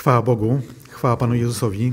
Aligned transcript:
Chwała 0.00 0.22
Bogu, 0.22 0.60
chwała 0.90 1.16
Panu 1.16 1.34
Jezusowi. 1.34 1.92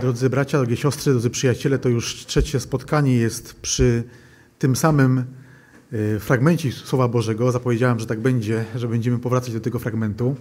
Drodzy 0.00 0.30
bracia, 0.30 0.58
drogie 0.58 0.76
siostry, 0.76 1.12
drodzy 1.12 1.30
przyjaciele, 1.30 1.78
to 1.78 1.88
już 1.88 2.26
trzecie 2.26 2.60
spotkanie 2.60 3.16
jest 3.16 3.54
przy 3.60 4.04
tym 4.58 4.76
samym 4.76 5.24
e, 5.92 6.18
fragmencie 6.20 6.72
Słowa 6.72 7.08
Bożego. 7.08 7.52
Zapowiedziałem, 7.52 7.98
że 7.98 8.06
tak 8.06 8.20
będzie, 8.20 8.64
że 8.74 8.88
będziemy 8.88 9.18
powracać 9.18 9.52
do 9.52 9.60
tego 9.60 9.78
fragmentu, 9.78 10.36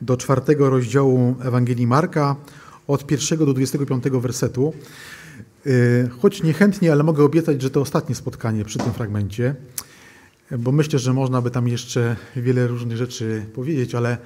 do 0.00 0.16
czwartego 0.16 0.70
rozdziału 0.70 1.36
Ewangelii 1.42 1.86
Marka, 1.86 2.36
od 2.86 3.06
pierwszego 3.06 3.46
do 3.46 3.52
25 3.54 4.04
wersetu. 4.04 4.72
E, 5.66 5.70
choć 6.08 6.42
niechętnie, 6.42 6.92
ale 6.92 7.02
mogę 7.02 7.24
obiecać, 7.24 7.62
że 7.62 7.70
to 7.70 7.80
ostatnie 7.80 8.14
spotkanie 8.14 8.64
przy 8.64 8.78
tym 8.78 8.92
fragmencie 8.92 9.54
bo 10.58 10.72
myślę, 10.72 10.98
że 10.98 11.12
można 11.12 11.42
by 11.42 11.50
tam 11.50 11.68
jeszcze 11.68 12.16
wiele 12.36 12.66
różnych 12.66 12.96
rzeczy 12.96 13.46
powiedzieć, 13.54 13.94
ale 13.94 14.18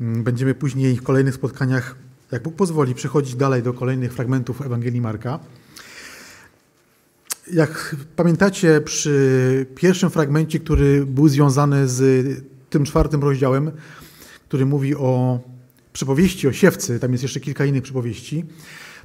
mm, 0.00 0.24
będziemy 0.24 0.54
później 0.54 0.96
w 0.96 1.02
kolejnych 1.02 1.34
spotkaniach, 1.34 1.96
jak 2.32 2.42
Bóg 2.42 2.54
pozwoli, 2.54 2.94
przechodzić 2.94 3.34
dalej 3.34 3.62
do 3.62 3.72
kolejnych 3.72 4.12
fragmentów 4.12 4.62
Ewangelii 4.62 5.00
Marka. 5.00 5.38
Jak 7.52 7.96
pamiętacie, 8.16 8.80
przy 8.80 9.66
pierwszym 9.74 10.10
fragmencie, 10.10 10.60
który 10.60 11.06
był 11.06 11.28
związany 11.28 11.88
z 11.88 12.26
tym 12.70 12.84
czwartym 12.84 13.22
rozdziałem, 13.22 13.70
który 14.48 14.66
mówi 14.66 14.94
o 14.94 15.40
przypowieści 15.92 16.48
o 16.48 16.52
siewcy, 16.52 17.00
tam 17.00 17.12
jest 17.12 17.22
jeszcze 17.22 17.40
kilka 17.40 17.64
innych 17.64 17.82
przypowieści, 17.82 18.44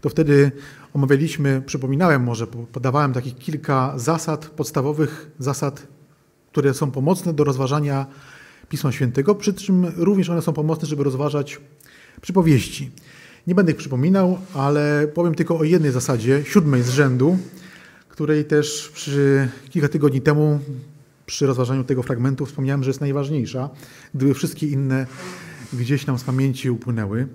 to 0.01 0.09
wtedy 0.09 0.51
omawialiśmy, 0.93 1.61
przypominałem 1.65 2.23
może, 2.23 2.47
podawałem 2.47 3.13
takich 3.13 3.35
kilka 3.35 3.93
zasad, 3.95 4.45
podstawowych 4.45 5.31
zasad 5.39 5.87
które 6.53 6.73
są 6.73 6.91
pomocne 6.91 7.33
do 7.33 7.43
rozważania 7.43 8.05
Pisma 8.69 8.91
Świętego, 8.91 9.35
przy 9.35 9.53
czym 9.53 9.85
również 9.97 10.29
one 10.29 10.41
są 10.41 10.53
pomocne, 10.53 10.87
żeby 10.87 11.03
rozważać 11.03 11.61
przypowieści. 12.21 12.91
Nie 13.47 13.55
będę 13.55 13.71
ich 13.71 13.77
przypominał, 13.77 14.37
ale 14.53 15.07
powiem 15.13 15.35
tylko 15.35 15.57
o 15.57 15.63
jednej 15.63 15.91
zasadzie, 15.91 16.43
siódmej 16.45 16.83
z 16.83 16.89
rzędu, 16.89 17.37
której 18.09 18.45
też 18.45 18.91
przy 18.93 19.47
kilka 19.69 19.89
tygodni 19.89 20.21
temu 20.21 20.59
przy 21.25 21.47
rozważaniu 21.47 21.83
tego 21.83 22.03
fragmentu 22.03 22.45
wspomniałem, 22.45 22.83
że 22.83 22.89
jest 22.89 23.01
najważniejsza. 23.01 23.69
Gdyby 24.13 24.33
wszystkie 24.33 24.67
inne 24.67 25.07
gdzieś 25.73 26.05
nam 26.05 26.19
z 26.19 26.23
pamięci 26.23 26.69
upłynęły, 26.69 27.27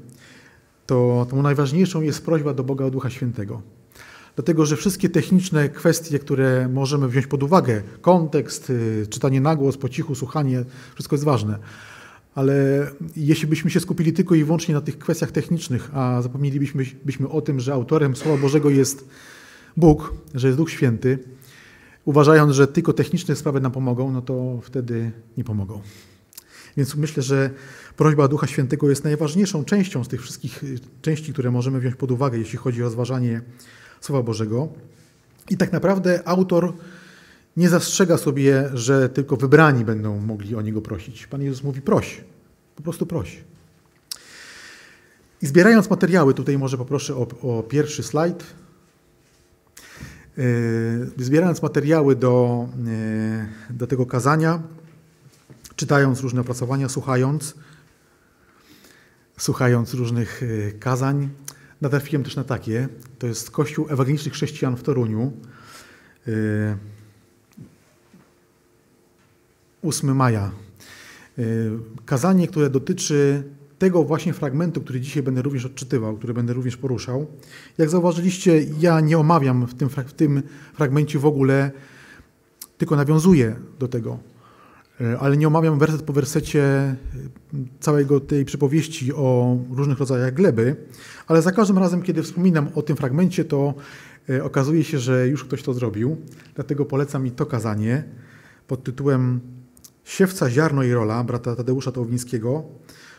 to 0.87 1.27
tą 1.31 1.43
najważniejszą 1.43 2.01
jest 2.01 2.25
prośba 2.25 2.55
do 2.55 2.65
Boga 2.65 2.85
o 2.85 2.91
Ducha 2.91 3.11
Świętego 3.11 3.63
dlatego 4.39 4.67
że 4.67 4.77
wszystkie 4.77 5.09
techniczne 5.09 5.69
kwestie, 5.69 6.19
które 6.19 6.69
możemy 6.69 7.09
wziąć 7.09 7.27
pod 7.27 7.43
uwagę, 7.43 7.83
kontekst, 8.01 8.71
y, 8.71 9.07
czytanie 9.11 9.41
na 9.41 9.57
głos, 9.57 9.77
po 9.77 9.89
cichu, 9.89 10.15
słuchanie, 10.15 10.65
wszystko 10.95 11.17
jest 11.17 11.25
ważne. 11.25 11.59
Ale 12.35 12.87
jeśli 13.17 13.47
byśmy 13.49 13.71
się 13.71 13.81
skupili 13.81 14.13
tylko 14.13 14.35
i 14.35 14.45
wyłącznie 14.45 14.75
na 14.75 14.81
tych 14.81 14.99
kwestiach 14.99 15.33
technicznych, 15.33 15.91
a 15.93 16.23
zapomnielibyśmy 16.23 16.85
byśmy 17.05 17.29
o 17.29 17.41
tym, 17.41 17.61
że 17.61 17.73
autorem 17.73 18.17
Słowa 18.17 18.43
Bożego 18.43 18.71
jest 18.71 19.09
Bóg, 19.77 20.15
że 20.35 20.47
jest 20.49 20.59
Duch 20.59 20.71
Święty, 20.71 21.19
uważając, 22.05 22.53
że 22.53 22.69
tylko 22.69 22.93
techniczne 22.93 23.37
sprawy 23.37 23.61
nam 23.61 23.73
pomogą, 23.73 24.13
no 24.13 24.23
to 24.23 24.61
wtedy 24.63 25.11
nie 25.37 25.45
pomogą. 25.45 25.81
Więc 26.77 26.97
myślę, 26.97 27.23
że 27.23 27.51
prośba 27.97 28.29
Ducha 28.29 28.47
Świętego 28.47 28.91
jest 28.91 29.05
najważniejszą 29.05 29.65
częścią 29.65 30.05
z 30.05 30.09
tych 30.09 30.23
wszystkich 30.23 30.65
y, 30.65 30.79
części, 31.03 31.33
które 31.33 31.51
możemy 31.51 31.81
wziąć 31.81 31.95
pod 31.95 32.11
uwagę, 32.11 32.39
jeśli 32.39 32.59
chodzi 32.59 32.83
o 32.83 32.85
rozważanie 32.85 33.43
Słowa 34.01 34.23
Bożego. 34.23 34.69
I 35.51 35.57
tak 35.57 35.73
naprawdę 35.73 36.29
autor 36.29 36.73
nie 37.57 37.69
zastrzega 37.69 38.17
sobie, 38.17 38.71
że 38.75 39.09
tylko 39.09 39.37
wybrani 39.37 39.85
będą 39.85 40.21
mogli 40.21 40.55
o 40.55 40.63
niego 40.63 40.83
prosić. 40.83 41.27
Pan 41.27 41.43
Jezus 41.43 41.63
mówi: 41.63 41.81
proś, 41.81 42.25
po 42.77 42.83
prostu 42.83 43.07
proś. 43.07 43.45
I 45.43 45.47
zbierając 45.47 45.91
materiały, 45.91 46.35
tutaj 46.35 46.59
może 46.59 46.79
poproszę 46.79 47.17
o, 47.17 47.27
o 47.43 47.63
pierwszy 47.63 48.03
slajd. 48.03 48.45
Yy, 50.37 51.25
zbierając 51.25 51.63
materiały 51.63 52.17
do, 52.17 52.67
yy, 53.71 53.77
do 53.77 53.87
tego 53.87 54.07
kazania, 54.07 54.63
czytając 55.77 56.21
różne 56.21 56.41
opracowania, 56.41 56.89
słuchając, 56.89 57.55
słuchając 59.39 59.95
różnych 59.95 60.43
yy, 60.43 60.73
kazań, 60.81 61.29
natrafiłem 61.81 62.25
też 62.25 62.37
na 62.37 62.45
takie. 62.45 62.89
To 63.19 63.27
jest 63.27 63.51
Kościół 63.51 63.87
Ewangelicznych 63.89 64.35
Chrześcijan 64.35 64.77
w 64.77 64.83
Toruniu. 64.83 65.33
8 69.83 70.11
y, 70.11 70.15
maja. 70.15 70.51
Y, 71.39 71.71
kazanie, 72.07 72.49
które 72.49 72.71
dotyczy 72.71 73.43
tego 73.79 74.05
właśnie 74.05 74.33
fragmentu, 74.33 74.81
który 74.81 75.01
dzisiaj 75.01 75.23
będę 75.23 75.43
również 75.43 75.65
odczytywał, 75.65 76.17
który 76.17 76.35
będę 76.35 76.53
również 76.53 76.77
poruszał. 76.77 77.27
Jak 77.79 77.91
zauważyliście, 77.91 78.63
ja 78.81 79.01
nie 79.01 79.19
omawiam 79.19 79.67
w 79.67 79.75
tym, 79.75 79.89
w 79.89 80.13
tym 80.13 80.43
fragmencie 80.75 81.19
w 81.19 81.27
ogóle, 81.27 81.71
tylko 82.79 82.97
nawiązuję 82.97 83.57
do 83.79 83.89
tego. 83.89 84.19
E, 85.01 85.19
ale 85.19 85.37
nie 85.37 85.47
omawiam 85.47 85.79
werset 85.79 86.03
po 86.03 86.13
wersecie 86.13 86.63
e, 86.63 86.97
całego 87.81 88.21
tej 88.21 88.45
przypowieści 88.45 89.13
o 89.13 89.57
różnych 89.71 89.99
rodzajach 89.99 90.35
gleby, 90.35 90.77
ale 91.27 91.43
za 91.43 91.53
każdym 91.53 91.79
razem, 91.79 92.03
kiedy 92.03 92.23
wspominam 92.23 92.69
o 92.75 92.83
tym 92.83 92.97
fragmencie, 92.97 93.45
to 93.45 93.75
e, 94.31 94.45
okazuje 94.45 94.85
się, 94.85 94.99
że 94.99 95.29
już 95.29 95.45
ktoś 95.45 95.63
to 95.63 95.75
zrobił. 95.75 96.17
Dlatego 96.55 96.85
polecam 96.85 97.25
mi 97.25 97.31
to 97.31 97.47
kazanie 97.47 98.05
pod 98.67 98.85
tytułem 98.85 99.41
Siewca, 100.05 100.51
ziarno 100.51 100.83
i 100.83 100.93
rola 100.93 101.25
brata 101.25 101.57
Tadeusza 101.57 101.93
Tołwińskiego, 101.93 102.65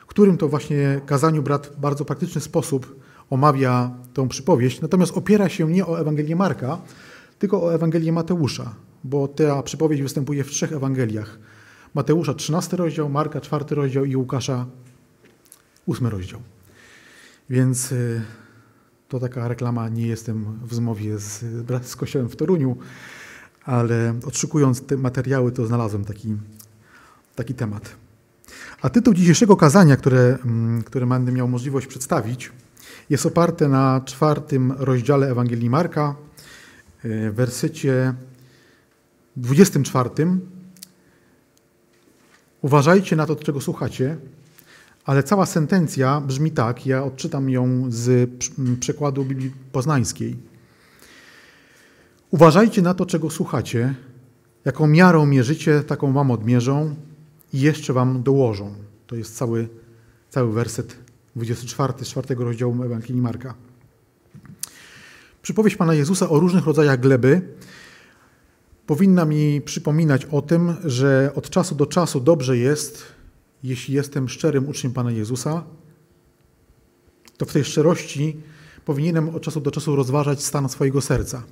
którym 0.08 0.38
to 0.38 0.48
właśnie 0.48 1.02
kazaniu 1.06 1.44
brat 1.44 1.68
w 1.68 1.80
bardzo 1.80 2.06
praktyczny 2.06 2.42
sposób 2.42 3.00
omawia 3.30 3.92
tą 4.14 4.28
przypowieść, 4.28 4.82
natomiast 4.82 5.18
opiera 5.18 5.50
się 5.50 5.72
nie 5.72 5.86
o 5.86 6.00
Ewangelię 6.00 6.36
Marka, 6.36 6.82
tylko 7.40 7.64
o 7.64 7.74
Ewangelię 7.74 8.12
Mateusza, 8.12 8.76
bo 9.04 9.28
ta 9.28 9.64
przypowieść 9.64 10.04
występuje 10.04 10.44
w 10.44 10.50
trzech 10.50 10.74
Ewangeliach. 10.74 11.40
Mateusza 11.94 12.34
13 12.34 12.78
rozdział, 12.78 13.10
Marka 13.10 13.42
4 13.42 13.66
rozdział 13.76 14.06
i 14.06 14.16
Łukasza 14.16 14.66
8 15.88 16.08
rozdział. 16.08 16.42
Więc 17.50 17.92
y, 17.92 18.22
to 19.08 19.20
taka 19.20 19.48
reklama, 19.48 19.90
nie 19.90 20.08
jestem 20.08 20.60
w 20.64 20.74
zmowie 20.74 21.20
z, 21.20 21.44
z 21.82 21.96
Kościołem 21.96 22.30
w 22.30 22.36
Toruniu, 22.36 22.78
ale 23.66 24.14
odszukując 24.26 24.82
te 24.82 24.98
materiały, 24.98 25.52
to 25.52 25.66
znalazłem 25.66 26.06
taki, 26.06 26.36
taki 27.36 27.54
temat. 27.54 27.96
A 28.82 28.90
tytuł 28.90 29.14
dzisiejszego 29.14 29.58
kazania, 29.58 29.98
które, 29.98 30.38
mm, 30.46 30.84
które 30.84 31.08
będę 31.08 31.32
miał 31.32 31.48
możliwość 31.48 31.88
przedstawić, 31.88 32.52
jest 33.10 33.26
oparte 33.26 33.68
na 33.68 34.02
czwartym 34.06 34.72
rozdziale 34.72 35.32
Ewangelii 35.32 35.70
Marka, 35.70 36.16
y, 37.06 37.32
wersecie 37.32 38.14
24 39.38 40.10
Uważajcie 42.62 43.16
na 43.16 43.26
to, 43.26 43.36
czego 43.36 43.62
słuchacie, 43.62 44.18
ale 45.06 45.24
cała 45.24 45.46
sentencja 45.46 46.22
brzmi 46.22 46.52
tak, 46.52 46.86
ja 46.86 47.04
odczytam 47.04 47.50
ją 47.50 47.86
z 47.90 48.30
przekładu 48.80 49.26
Biblii 49.26 49.52
Poznańskiej. 49.72 50.36
Uważajcie 52.32 52.82
na 52.82 52.94
to, 52.94 53.06
czego 53.06 53.30
słuchacie, 53.30 53.96
jaką 54.66 54.88
miarą 54.88 55.26
mierzycie, 55.26 55.84
taką 55.84 56.14
wam 56.14 56.32
odmierzą 56.32 56.96
i 57.54 57.60
jeszcze 57.60 57.94
wam 57.94 58.24
dołożą. 58.24 58.74
To 59.08 59.16
jest 59.16 59.38
cały, 59.38 59.70
cały 60.30 60.54
werset 60.54 60.96
24 61.36 61.94
z 62.06 62.08
4 62.08 62.36
rozdziału 62.36 62.84
Ewangelii 62.84 63.22
Marka. 63.22 63.54
Przypowieść 65.42 65.76
Pana 65.76 65.94
Jezusa 65.94 66.30
o 66.30 66.40
różnych 66.40 66.66
rodzajach 66.66 67.00
gleby 67.00 67.42
powinna 68.90 69.26
mi 69.26 69.62
przypominać 69.62 70.26
o 70.26 70.42
tym, 70.42 70.76
że 70.86 71.32
od 71.36 71.50
czasu 71.50 71.76
do 71.76 71.86
czasu 71.86 72.20
dobrze 72.20 72.58
jest, 72.58 73.04
jeśli 73.64 73.94
jestem 73.94 74.30
szczerym 74.30 74.70
uczniem 74.70 74.94
Pana 74.94 75.12
Jezusa, 75.12 75.64
to 77.38 77.46
w 77.46 77.54
tej 77.54 77.64
szczerości 77.64 78.38
powinienem 78.86 79.30
od 79.30 79.42
czasu 79.42 79.62
do 79.62 79.72
czasu 79.72 79.96
rozważać 79.96 80.44
stan 80.44 80.70
swojego 80.70 81.02
serca, 81.02 81.44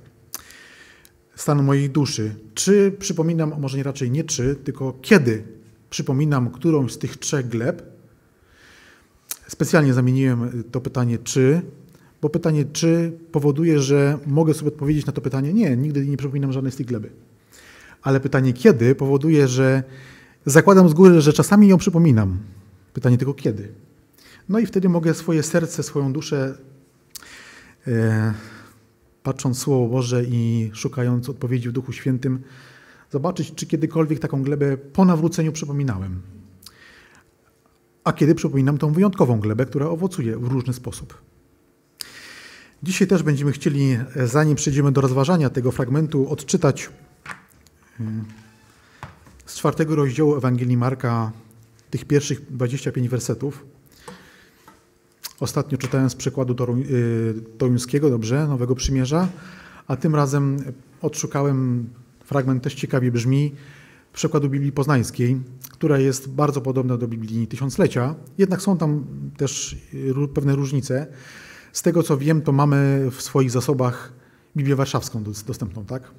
stan 1.36 1.64
mojej 1.64 1.90
duszy. 1.90 2.36
Czy 2.54 2.92
przypominam, 3.00 3.54
może 3.60 3.78
nie 3.78 3.84
raczej 3.84 4.12
nie 4.12 4.24
czy, 4.24 4.56
tylko 4.56 4.94
kiedy 5.02 5.44
przypominam 5.90 6.52
którąś 6.52 6.94
z 6.94 6.98
tych 6.98 7.18
trzech 7.18 7.50
gleb. 7.50 7.84
Specjalnie 9.48 9.94
zamieniłem 9.94 10.64
to 10.72 10.82
pytanie 10.82 11.18
czy, 11.18 11.62
bo 12.22 12.30
pytanie 12.30 12.66
czy 12.66 13.12
powoduje, 13.32 13.80
że 13.80 14.18
mogę 14.26 14.54
sobie 14.54 14.68
odpowiedzieć 14.68 15.06
na 15.06 15.14
to 15.14 15.22
pytanie 15.22 15.54
nie, 15.54 15.78
nigdy 15.78 16.08
nie 16.08 16.18
przypominam 16.18 16.54
żadnej 16.54 16.72
z 16.72 16.76
tych 16.76 16.88
gleby 16.88 17.27
ale 18.08 18.20
pytanie 18.20 18.54
kiedy 18.54 18.96
powoduje, 18.96 19.48
że 19.48 19.84
zakładam 20.46 20.90
z 20.90 20.94
góry, 20.94 21.22
że 21.22 21.34
czasami 21.34 21.68
ją 21.68 21.78
przypominam. 21.78 22.40
Pytanie 22.94 23.18
tylko 23.18 23.34
kiedy. 23.34 23.72
No 24.50 24.60
i 24.60 24.66
wtedy 24.66 24.90
mogę 24.90 25.14
swoje 25.14 25.44
serce, 25.44 25.84
swoją 25.84 26.14
duszę, 26.14 26.58
e, 27.88 28.34
patrząc 29.24 29.60
Słowo 29.60 29.88
Boże 29.88 30.24
i 30.24 30.72
szukając 30.74 31.30
odpowiedzi 31.30 31.70
w 31.70 31.72
Duchu 31.72 31.94
Świętym, 31.94 32.40
zobaczyć, 33.12 33.56
czy 33.56 33.66
kiedykolwiek 33.66 34.20
taką 34.20 34.44
glebę 34.44 34.78
po 34.78 35.06
nawróceniu 35.06 35.52
przypominałem. 35.52 36.22
a 38.04 38.14
kiedy 38.14 38.36
przypominam 38.36 38.78
tą 38.78 38.94
wyjątkową 38.94 39.40
glebę, 39.40 39.66
która 39.66 39.86
owocuje 39.86 40.38
w 40.38 40.48
różny 40.48 40.74
sposób. 40.74 41.22
Dzisiaj 42.84 43.08
też 43.08 43.24
będziemy 43.24 43.52
chcieli, 43.52 43.98
zanim 44.26 44.56
przejdziemy 44.56 44.92
do 44.92 45.02
rozważania 45.02 45.50
tego 45.50 45.72
fragmentu, 45.72 46.30
odczytać 46.30 46.90
z 49.46 49.56
czwartego 49.56 49.96
rozdziału 49.96 50.36
Ewangelii 50.36 50.78
Marka 50.78 51.32
tych 51.90 52.06
pierwszych 52.06 52.56
25 52.56 53.10
wersetów. 53.10 53.66
Ostatnio 55.40 55.78
czytałem 55.78 56.10
z 56.10 56.16
przekładu 56.16 56.56
y, 56.90 57.34
toruńskiego, 57.58 58.10
dobrze, 58.10 58.48
Nowego 58.48 58.76
Przymierza, 58.76 59.28
a 59.88 59.96
tym 59.96 60.16
razem 60.16 60.58
odszukałem 61.02 61.90
fragment 62.26 62.64
też 62.64 62.74
ciekawie 62.76 63.12
brzmi 63.12 63.56
przekładu 64.14 64.50
Biblii 64.50 64.72
Poznańskiej, 64.72 65.42
która 65.72 66.00
jest 66.00 66.30
bardzo 66.30 66.62
podobna 66.62 66.98
do 66.98 67.08
Biblii 67.08 67.48
Tysiąclecia, 67.48 68.16
jednak 68.38 68.62
są 68.62 68.78
tam 68.78 69.06
też 69.38 69.78
pewne 70.34 70.56
różnice. 70.56 71.08
Z 71.74 71.82
tego 71.82 72.04
co 72.04 72.18
wiem, 72.18 72.42
to 72.42 72.52
mamy 72.52 73.08
w 73.12 73.22
swoich 73.22 73.52
zasobach 73.52 74.14
Biblię 74.56 74.76
Warszawską 74.76 75.24
dostępną, 75.24 75.86
tak? 75.86 76.12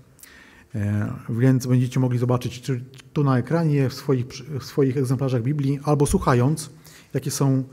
E, 0.74 1.12
więc 1.28 1.66
będziecie 1.66 2.00
mogli 2.00 2.18
zobaczyć 2.18 2.60
czy 2.60 2.84
tu 3.12 3.24
na 3.24 3.38
ekranie 3.38 3.88
w 3.88 3.94
swoich, 3.94 4.26
w 4.60 4.64
swoich 4.64 4.96
egzemplarzach 4.96 5.42
Biblii, 5.42 5.80
albo 5.84 6.06
słuchając, 6.06 6.70
jakie 7.14 7.30
są 7.30 7.64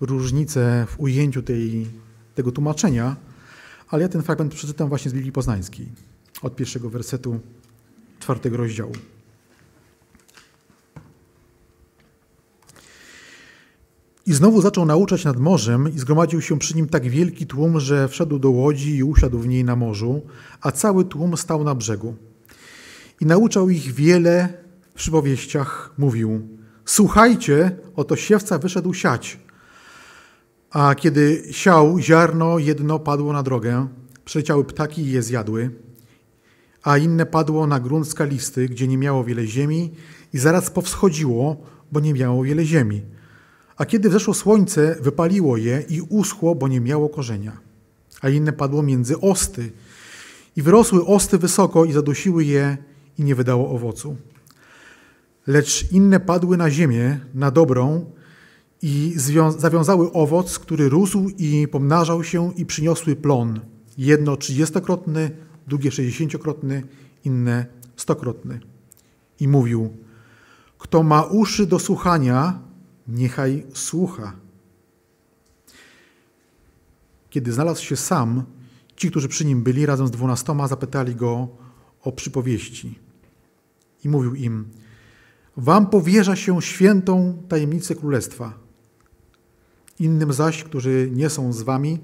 różnice 0.00 0.86
w 0.88 1.00
ujęciu 1.00 1.42
tej, 1.42 1.86
tego 2.34 2.52
tłumaczenia. 2.52 3.16
Ale 3.88 4.02
ja 4.02 4.08
ten 4.08 4.22
fragment 4.22 4.54
przeczytam 4.54 4.88
właśnie 4.88 5.10
z 5.10 5.14
Biblii 5.14 5.32
Poznańskiej, 5.32 5.86
od 6.42 6.56
pierwszego 6.56 6.90
wersetu 6.90 7.40
czwartego 8.20 8.56
rozdziału. 8.56 8.92
I 14.26 14.32
znowu 14.32 14.60
zaczął 14.60 14.86
nauczać 14.86 15.24
nad 15.24 15.40
morzem 15.40 15.94
i 15.94 15.98
zgromadził 15.98 16.40
się 16.40 16.58
przy 16.58 16.76
nim 16.76 16.88
tak 16.88 17.08
wielki 17.08 17.46
tłum, 17.46 17.80
że 17.80 18.08
wszedł 18.08 18.38
do 18.38 18.50
łodzi 18.50 18.96
i 18.96 19.02
usiadł 19.02 19.38
w 19.38 19.48
niej 19.48 19.64
na 19.64 19.76
morzu, 19.76 20.22
a 20.60 20.72
cały 20.72 21.04
tłum 21.04 21.36
stał 21.36 21.64
na 21.64 21.74
brzegu. 21.74 22.14
I 23.20 23.26
nauczał 23.26 23.70
ich 23.70 23.94
wiele 23.94 24.48
w 24.94 24.98
przypowieściach, 24.98 25.92
mówił, 25.98 26.48
słuchajcie, 26.84 27.76
oto 27.96 28.16
siewca 28.16 28.58
wyszedł 28.58 28.94
siać. 28.94 29.38
A 30.70 30.94
kiedy 30.94 31.44
siał, 31.50 31.98
ziarno 31.98 32.58
jedno 32.58 32.98
padło 32.98 33.32
na 33.32 33.42
drogę, 33.42 33.88
przyleciały 34.24 34.64
ptaki 34.64 35.02
i 35.02 35.10
je 35.10 35.22
zjadły, 35.22 35.70
a 36.82 36.98
inne 36.98 37.26
padło 37.26 37.66
na 37.66 37.80
grunt 37.80 38.08
skalisty, 38.08 38.68
gdzie 38.68 38.88
nie 38.88 38.98
miało 38.98 39.24
wiele 39.24 39.46
ziemi 39.46 39.94
i 40.32 40.38
zaraz 40.38 40.70
powschodziło, 40.70 41.56
bo 41.92 42.00
nie 42.00 42.14
miało 42.14 42.44
wiele 42.44 42.64
ziemi. 42.64 43.02
A 43.76 43.84
kiedy 43.84 44.08
wzeszło 44.08 44.34
słońce, 44.34 44.96
wypaliło 45.00 45.56
je 45.56 45.84
i 45.88 46.00
uschło, 46.00 46.54
bo 46.54 46.68
nie 46.68 46.80
miało 46.80 47.08
korzenia. 47.08 47.56
A 48.20 48.28
inne 48.28 48.52
padło 48.52 48.82
między 48.82 49.20
osty. 49.20 49.72
I 50.56 50.62
wyrosły 50.62 51.06
osty 51.06 51.38
wysoko 51.38 51.84
i 51.84 51.92
zadusiły 51.92 52.44
je 52.44 52.76
i 53.18 53.24
nie 53.24 53.34
wydało 53.34 53.70
owocu. 53.70 54.16
Lecz 55.46 55.92
inne 55.92 56.20
padły 56.20 56.56
na 56.56 56.70
ziemię, 56.70 57.20
na 57.34 57.50
dobrą 57.50 58.12
i 58.82 59.14
zawiązały 59.58 60.12
owoc, 60.12 60.58
który 60.58 60.88
rósł 60.88 61.28
i 61.38 61.68
pomnażał 61.68 62.24
się 62.24 62.54
i 62.54 62.66
przyniosły 62.66 63.16
plon. 63.16 63.60
Jedno 63.98 64.36
trzydziestokrotny, 64.36 65.30
drugie 65.66 65.90
sześćdziesięciokrotny, 65.90 66.82
inne 67.24 67.66
stokrotny. 67.96 68.60
I 69.40 69.48
mówił, 69.48 69.96
kto 70.78 71.02
ma 71.02 71.22
uszy 71.22 71.66
do 71.66 71.78
słuchania, 71.78 72.58
niechaj 73.08 73.66
słucha. 73.74 74.32
Kiedy 77.30 77.52
znalazł 77.52 77.84
się 77.84 77.96
sam, 77.96 78.44
ci, 78.96 79.10
którzy 79.10 79.28
przy 79.28 79.44
nim 79.44 79.62
byli 79.62 79.86
razem 79.86 80.06
z 80.06 80.10
dwunastoma, 80.10 80.68
zapytali 80.68 81.14
go 81.14 81.48
o 82.02 82.12
przypowieści. 82.12 83.05
I 84.06 84.08
mówił 84.08 84.34
im, 84.34 84.64
wam 85.56 85.86
powierza 85.86 86.36
się 86.36 86.62
świętą 86.62 87.42
tajemnicę 87.48 87.94
królestwa. 87.94 88.58
Innym 89.98 90.32
zaś, 90.32 90.64
którzy 90.64 91.10
nie 91.12 91.30
są 91.30 91.52
z 91.52 91.62
wami, 91.62 91.98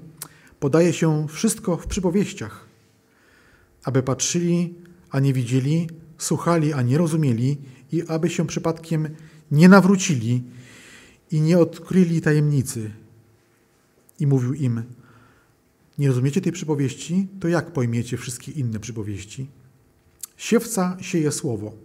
podaje 0.59 0.93
się 0.93 1.27
wszystko 1.27 1.77
w 1.77 1.87
przypowieściach, 1.87 2.65
aby 3.83 4.03
patrzyli, 4.03 4.75
a 5.09 5.19
nie 5.19 5.33
widzieli, 5.33 5.89
słuchali, 6.17 6.73
a 6.73 6.81
nie 6.81 6.97
rozumieli 6.97 7.57
i 7.91 8.07
aby 8.07 8.29
się 8.29 8.47
przypadkiem 8.47 9.09
nie 9.51 9.69
nawrócili 9.69 10.43
i 11.31 11.41
nie 11.41 11.59
odkryli 11.59 12.21
tajemnicy. 12.21 12.91
I 14.19 14.27
mówił 14.27 14.53
im, 14.53 14.83
nie 15.97 16.07
rozumiecie 16.07 16.41
tej 16.41 16.51
przypowieści, 16.51 17.27
to 17.39 17.47
jak 17.47 17.73
pojmiecie 17.73 18.17
wszystkie 18.17 18.51
inne 18.51 18.79
przypowieści? 18.79 19.47
Siewca 20.37 20.97
sieje 21.01 21.31
słowo. 21.31 21.82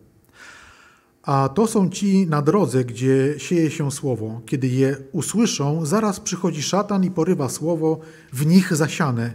A 1.29 1.49
to 1.49 1.67
są 1.67 1.91
ci 1.91 2.27
na 2.27 2.43
drodze, 2.43 2.85
gdzie 2.85 3.35
sieje 3.39 3.71
się 3.71 3.93
słowo. 3.93 4.41
Kiedy 4.47 4.69
je 4.69 4.97
usłyszą, 5.13 5.87
zaraz 5.87 6.21
przychodzi 6.21 6.63
szatan 6.63 7.05
i 7.05 7.11
porywa 7.11 7.49
słowo 7.49 8.01
w 8.33 8.47
nich 8.47 8.77
zasiane. 8.77 9.33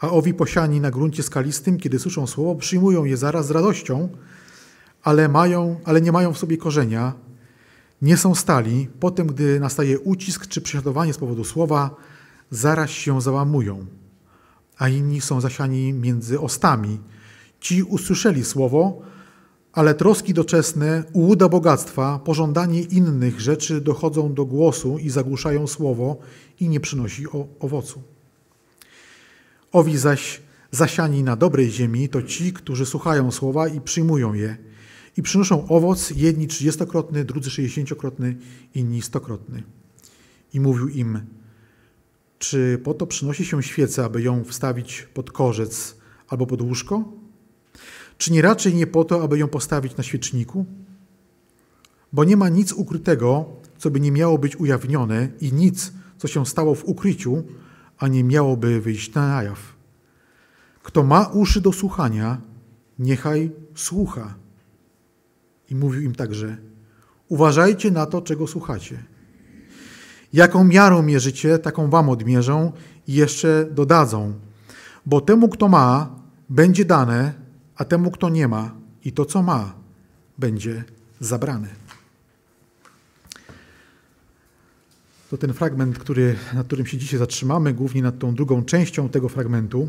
A 0.00 0.10
owi 0.10 0.34
posiani 0.34 0.80
na 0.80 0.90
gruncie 0.90 1.22
skalistym, 1.22 1.78
kiedy 1.78 1.98
słyszą 1.98 2.26
słowo, 2.26 2.54
przyjmują 2.54 3.04
je 3.04 3.16
zaraz 3.16 3.46
z 3.46 3.50
radością, 3.50 4.08
ale, 5.02 5.28
mają, 5.28 5.80
ale 5.84 6.00
nie 6.00 6.12
mają 6.12 6.32
w 6.32 6.38
sobie 6.38 6.56
korzenia, 6.56 7.12
nie 8.02 8.16
są 8.16 8.34
stali, 8.34 8.88
potem 9.00 9.26
gdy 9.26 9.60
nastaje 9.60 10.00
ucisk 10.00 10.46
czy 10.46 10.60
prześladowanie 10.60 11.12
z 11.12 11.18
powodu 11.18 11.44
słowa, 11.44 11.90
zaraz 12.50 12.90
się 12.90 13.20
załamują, 13.20 13.86
a 14.78 14.88
inni 14.88 15.20
są 15.20 15.40
zasiani 15.40 15.92
między 15.92 16.40
ostami. 16.40 17.00
Ci 17.60 17.82
usłyszeli 17.82 18.44
słowo, 18.44 19.11
ale 19.72 19.94
troski 19.94 20.34
doczesne, 20.34 21.04
ułuda 21.12 21.48
bogactwa, 21.48 22.18
pożądanie 22.18 22.82
innych 22.82 23.40
rzeczy 23.40 23.80
dochodzą 23.80 24.34
do 24.34 24.44
głosu 24.44 24.98
i 24.98 25.10
zagłuszają 25.10 25.66
słowo 25.66 26.16
i 26.60 26.68
nie 26.68 26.80
przynosi 26.80 27.24
owocu. 27.60 28.02
Owi 29.72 29.98
zaś 29.98 30.40
zasiani 30.70 31.22
na 31.22 31.36
dobrej 31.36 31.70
ziemi 31.70 32.08
to 32.08 32.22
ci, 32.22 32.52
którzy 32.52 32.86
słuchają 32.86 33.30
słowa 33.30 33.68
i 33.68 33.80
przyjmują 33.80 34.34
je– 34.34 34.56
i 35.16 35.22
przynoszą 35.22 35.68
owoc, 35.68 36.10
jedni 36.10 36.46
trzydziestokrotny, 36.46 37.24
drudzy 37.24 37.50
sześćdziesięciokrotny, 37.50 38.36
inni 38.74 39.02
stokrotny. 39.02 39.62
I 40.54 40.60
mówił 40.60 40.88
im, 40.88 41.20
czy 42.38 42.80
po 42.84 42.94
to 42.94 43.06
przynosi 43.06 43.44
się 43.44 43.62
świecę, 43.62 44.04
aby 44.04 44.22
ją 44.22 44.44
wstawić 44.44 45.08
pod 45.14 45.30
korzec 45.30 45.96
albo 46.28 46.46
pod 46.46 46.62
łóżko? 46.62 47.04
Czy 48.18 48.32
nie 48.32 48.42
raczej 48.42 48.74
nie 48.74 48.86
po 48.86 49.04
to, 49.04 49.22
aby 49.22 49.38
ją 49.38 49.48
postawić 49.48 49.96
na 49.96 50.02
świeczniku? 50.02 50.66
Bo 52.12 52.24
nie 52.24 52.36
ma 52.36 52.48
nic 52.48 52.72
ukrytego, 52.72 53.46
co 53.78 53.90
by 53.90 54.00
nie 54.00 54.12
miało 54.12 54.38
być 54.38 54.56
ujawnione 54.56 55.28
i 55.40 55.52
nic, 55.52 55.92
co 56.18 56.28
się 56.28 56.46
stało 56.46 56.74
w 56.74 56.84
ukryciu, 56.84 57.42
a 57.98 58.08
nie 58.08 58.24
miałoby 58.24 58.80
wyjść 58.80 59.14
na 59.14 59.42
jaw. 59.42 59.58
Kto 60.82 61.02
ma 61.02 61.26
uszy 61.26 61.60
do 61.60 61.72
słuchania, 61.72 62.40
niechaj 62.98 63.50
słucha. 63.74 64.34
I 65.70 65.74
mówił 65.74 66.02
im 66.02 66.14
także: 66.14 66.56
Uważajcie 67.28 67.90
na 67.90 68.06
to, 68.06 68.22
czego 68.22 68.46
słuchacie. 68.46 69.04
Jaką 70.32 70.64
miarą 70.64 71.02
mierzycie, 71.02 71.58
taką 71.58 71.90
wam 71.90 72.08
odmierzą 72.08 72.72
i 73.06 73.12
jeszcze 73.12 73.68
dodadzą. 73.70 74.32
Bo 75.06 75.20
temu, 75.20 75.48
kto 75.48 75.68
ma, 75.68 76.14
będzie 76.48 76.84
dane, 76.84 77.32
a 77.76 77.84
temu, 77.84 78.10
kto 78.10 78.28
nie 78.28 78.48
ma, 78.48 78.74
i 79.04 79.12
to, 79.12 79.24
co 79.24 79.42
ma, 79.42 79.74
będzie 80.38 80.84
zabrane. 81.20 81.68
To 85.30 85.38
ten 85.38 85.52
fragment, 85.52 85.98
który, 85.98 86.36
nad 86.54 86.66
którym 86.66 86.86
się 86.86 86.98
dzisiaj 86.98 87.18
zatrzymamy, 87.18 87.74
głównie 87.74 88.02
nad 88.02 88.18
tą 88.18 88.34
drugą 88.34 88.64
częścią 88.64 89.08
tego 89.08 89.28
fragmentu. 89.28 89.88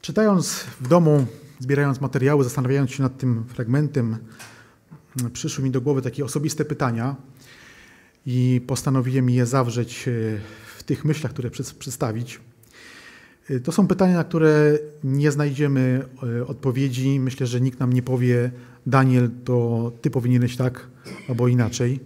Czytając 0.00 0.52
w 0.80 0.88
domu, 0.88 1.26
zbierając 1.58 2.00
materiały, 2.00 2.44
zastanawiając 2.44 2.90
się 2.90 3.02
nad 3.02 3.18
tym 3.18 3.44
fragmentem, 3.44 4.18
przyszły 5.32 5.64
mi 5.64 5.70
do 5.70 5.80
głowy 5.80 6.02
takie 6.02 6.24
osobiste 6.24 6.64
pytania 6.64 7.16
i 8.30 8.60
postanowiłem 8.66 9.30
je 9.30 9.46
zawrzeć 9.46 10.08
e, 10.08 10.12
w 10.76 10.82
tych 10.82 11.04
myślach, 11.04 11.32
które 11.32 11.50
przedstawić. 11.50 12.40
E, 13.50 13.60
to 13.60 13.72
są 13.72 13.86
pytania, 13.86 14.14
na 14.14 14.24
które 14.24 14.78
nie 15.04 15.32
znajdziemy 15.32 16.04
e, 16.38 16.46
odpowiedzi. 16.46 17.20
Myślę, 17.20 17.46
że 17.46 17.60
nikt 17.60 17.80
nam 17.80 17.92
nie 17.92 18.02
powie, 18.02 18.50
Daniel, 18.86 19.30
to 19.44 19.92
ty 20.02 20.10
powinieneś 20.10 20.56
tak 20.56 20.88
albo 21.28 21.48
inaczej. 21.48 22.00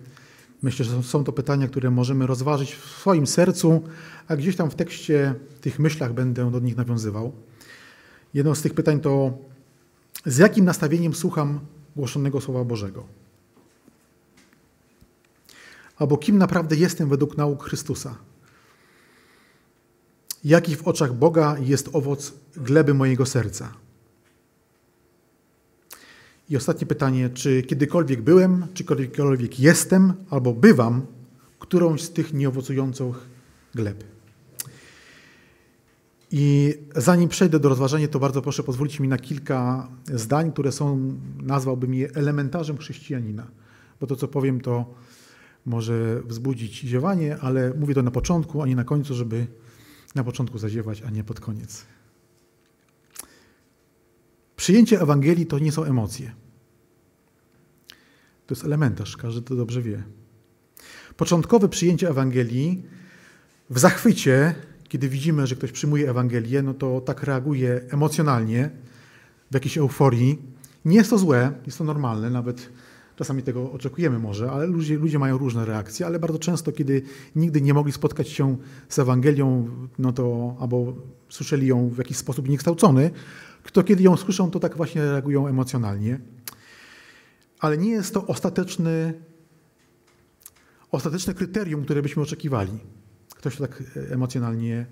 Myślę, 0.63 0.85
że 0.85 1.03
są 1.03 1.25
to 1.25 1.33
pytania, 1.33 1.69
które 1.69 1.91
możemy 1.91 2.27
rozważyć 2.27 2.75
w 2.75 2.85
swoim 2.85 3.27
sercu, 3.27 3.83
a 4.29 4.37
gdzieś 4.37 4.57
tam 4.57 4.71
w 4.71 4.75
tekście, 4.75 5.35
w 5.57 5.59
tych 5.59 5.79
myślach 5.79 6.13
będę 6.13 6.51
do 6.51 6.61
nich 6.61 6.77
nawiązywał. 6.77 7.33
Jedno 8.35 8.55
z 8.55 8.63
tych 8.63 8.75
pytań 8.75 9.01
to, 9.01 9.39
z 10.27 10.39
jakim 10.39 10.65
nastawieniem 10.65 11.15
słucham 11.15 11.61
głoszonego 11.97 12.41
Słowa 12.41 12.65
Bożego. 12.65 13.22
Albo 16.03 16.17
kim 16.17 16.39
naprawdę 16.39 16.77
jestem 16.77 17.09
według 17.09 17.37
nauk 17.37 17.65
Chrystusa. 17.65 18.15
Jaki 20.45 20.77
w 20.77 20.89
oczach 20.89 21.15
Boga 21.15 21.57
jest 21.61 21.89
owoc 21.93 22.33
gleby 22.57 22.95
mojego 22.95 23.27
serca. 23.27 23.73
I 26.51 26.57
ostatnie 26.57 26.87
pytanie, 26.87 27.31
czy 27.31 27.63
kiedykolwiek 27.63 28.23
byłem, 28.23 28.67
czy 28.75 28.85
kiedykolwiek 28.85 29.61
jestem, 29.61 30.13
albo 30.31 30.53
bywam 30.53 31.07
którąś 31.59 32.03
z 32.03 32.11
tych 32.11 32.33
nieowocujących 32.33 33.17
gleb. 33.75 34.05
I 36.31 36.75
zanim 36.97 37.29
przejdę 37.29 37.59
do 37.61 37.69
rozważania, 37.69 38.09
to 38.09 38.19
bardzo 38.19 38.43
proszę 38.43 38.63
pozwolić 38.63 39.01
mi 39.01 39.09
na 39.09 39.19
kilka 39.19 39.89
zdań, 40.15 40.53
które 40.53 40.73
są, 40.73 41.15
nazwałbym 41.43 41.95
je 41.95 42.11
elementarzem 42.15 42.79
chrześcijanina. 42.79 43.47
Bo 44.01 44.07
to, 44.07 44.17
co 44.17 44.29
powiem, 44.29 44.61
to 44.61 44.95
może 45.67 46.23
wzbudzić 46.25 46.81
ziewanie, 46.81 47.39
ale 47.41 47.75
mówię 47.75 47.95
to 47.95 48.03
na 48.03 48.11
początku, 48.11 48.63
a 48.63 48.67
nie 48.67 48.77
na 48.77 48.85
końcu, 48.85 49.15
żeby 49.15 49.47
na 50.15 50.25
początku 50.25 50.59
zaziewać, 50.59 51.03
a 51.03 51.11
nie 51.11 51.25
pod 51.25 51.41
koniec. 51.41 51.85
Przyjęcie 54.57 55.01
Ewangelii 55.01 55.47
to 55.47 55.59
nie 55.59 55.73
są 55.73 55.85
emocje. 55.85 56.33
To 58.47 58.55
jest 58.55 58.65
elementarz, 58.65 59.17
każdy 59.17 59.43
to 59.43 59.55
dobrze 59.57 59.83
wie. 59.83 60.03
Początkowe 61.17 61.69
przyjęcie 61.69 62.09
Ewangelii 62.09 62.83
w 63.71 63.79
zachwycie, 63.79 64.55
kiedy 64.89 65.09
widzimy, 65.09 65.47
że 65.47 65.57
ktoś 65.57 65.73
przyjmuje 65.73 66.11
Ewangelię, 66.11 66.63
no 66.63 66.75
to 66.75 67.01
tak 67.01 67.23
reaguje 67.23 67.81
emocjonalnie, 67.91 68.71
w 69.51 69.55
jakiejś 69.55 69.79
euforii. 69.79 70.39
Nie 70.85 70.97
jest 70.97 71.11
to 71.11 71.19
złe, 71.19 71.53
jest 71.67 71.79
to 71.79 71.85
normalne, 71.85 72.31
nawet 72.31 72.69
czasami 73.17 73.43
tego 73.43 73.73
oczekujemy 73.73 74.19
może, 74.19 74.51
ale 74.51 74.67
ludzie, 74.67 74.97
ludzie 74.99 75.19
mają 75.19 75.39
różne 75.39 75.65
reakcje, 75.65 76.07
ale 76.07 76.19
bardzo 76.19 76.39
często, 76.39 76.73
kiedy 76.73 77.03
nigdy 77.37 77.61
nie 77.61 77.75
mogli 77.75 77.93
spotkać 77.93 78.29
się 78.29 78.57
z 78.89 78.99
Ewangelią, 78.99 79.69
no 79.99 80.13
to 80.13 80.57
albo 80.61 80.95
słyszeli 81.29 81.67
ją 81.67 81.89
w 81.89 81.99
jakiś 81.99 82.17
sposób 82.17 82.49
niekształcony, 82.49 83.11
to 83.73 83.83
kiedy 83.83 84.03
ją 84.03 84.17
słyszą, 84.17 84.51
to 84.51 84.61
tak 84.61 84.77
właśnie 84.77 85.03
reagują 85.03 85.47
emocjonalnie. 85.47 86.21
Ale 87.61 87.79
nie 87.79 87.91
jest 87.91 88.15
to 88.15 88.27
ostateczny 88.27 89.15
ostateczne 90.93 91.35
kryterium, 91.35 91.85
które 91.85 92.03
byśmy 92.03 92.23
oczekiwali. 92.23 92.79
Ktoś 93.37 93.57
tak 93.57 93.83
e, 93.97 94.13
emocjonalnie 94.13 94.87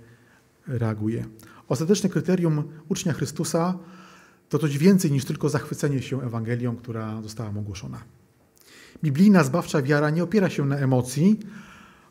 reaguje. 0.66 1.24
Ostateczne 1.68 2.08
kryterium 2.08 2.62
ucznia 2.88 3.12
Chrystusa 3.12 3.78
to 4.50 4.59
coś 4.59 4.78
więcej 4.78 5.12
niż 5.12 5.25
tylko 5.25 5.49
zachwycenie 5.49 6.02
się 6.02 6.23
Ewangelią, 6.23 6.76
która 6.76 7.23
została 7.23 7.52
mu 7.52 7.61
ogłoszona. 7.61 8.02
Biblijna 9.04 9.45
zbawcza 9.45 9.83
wiara 9.83 10.11
nie 10.11 10.23
opiera 10.23 10.50
się 10.50 10.66
na 10.66 10.76
emocji, 10.76 11.40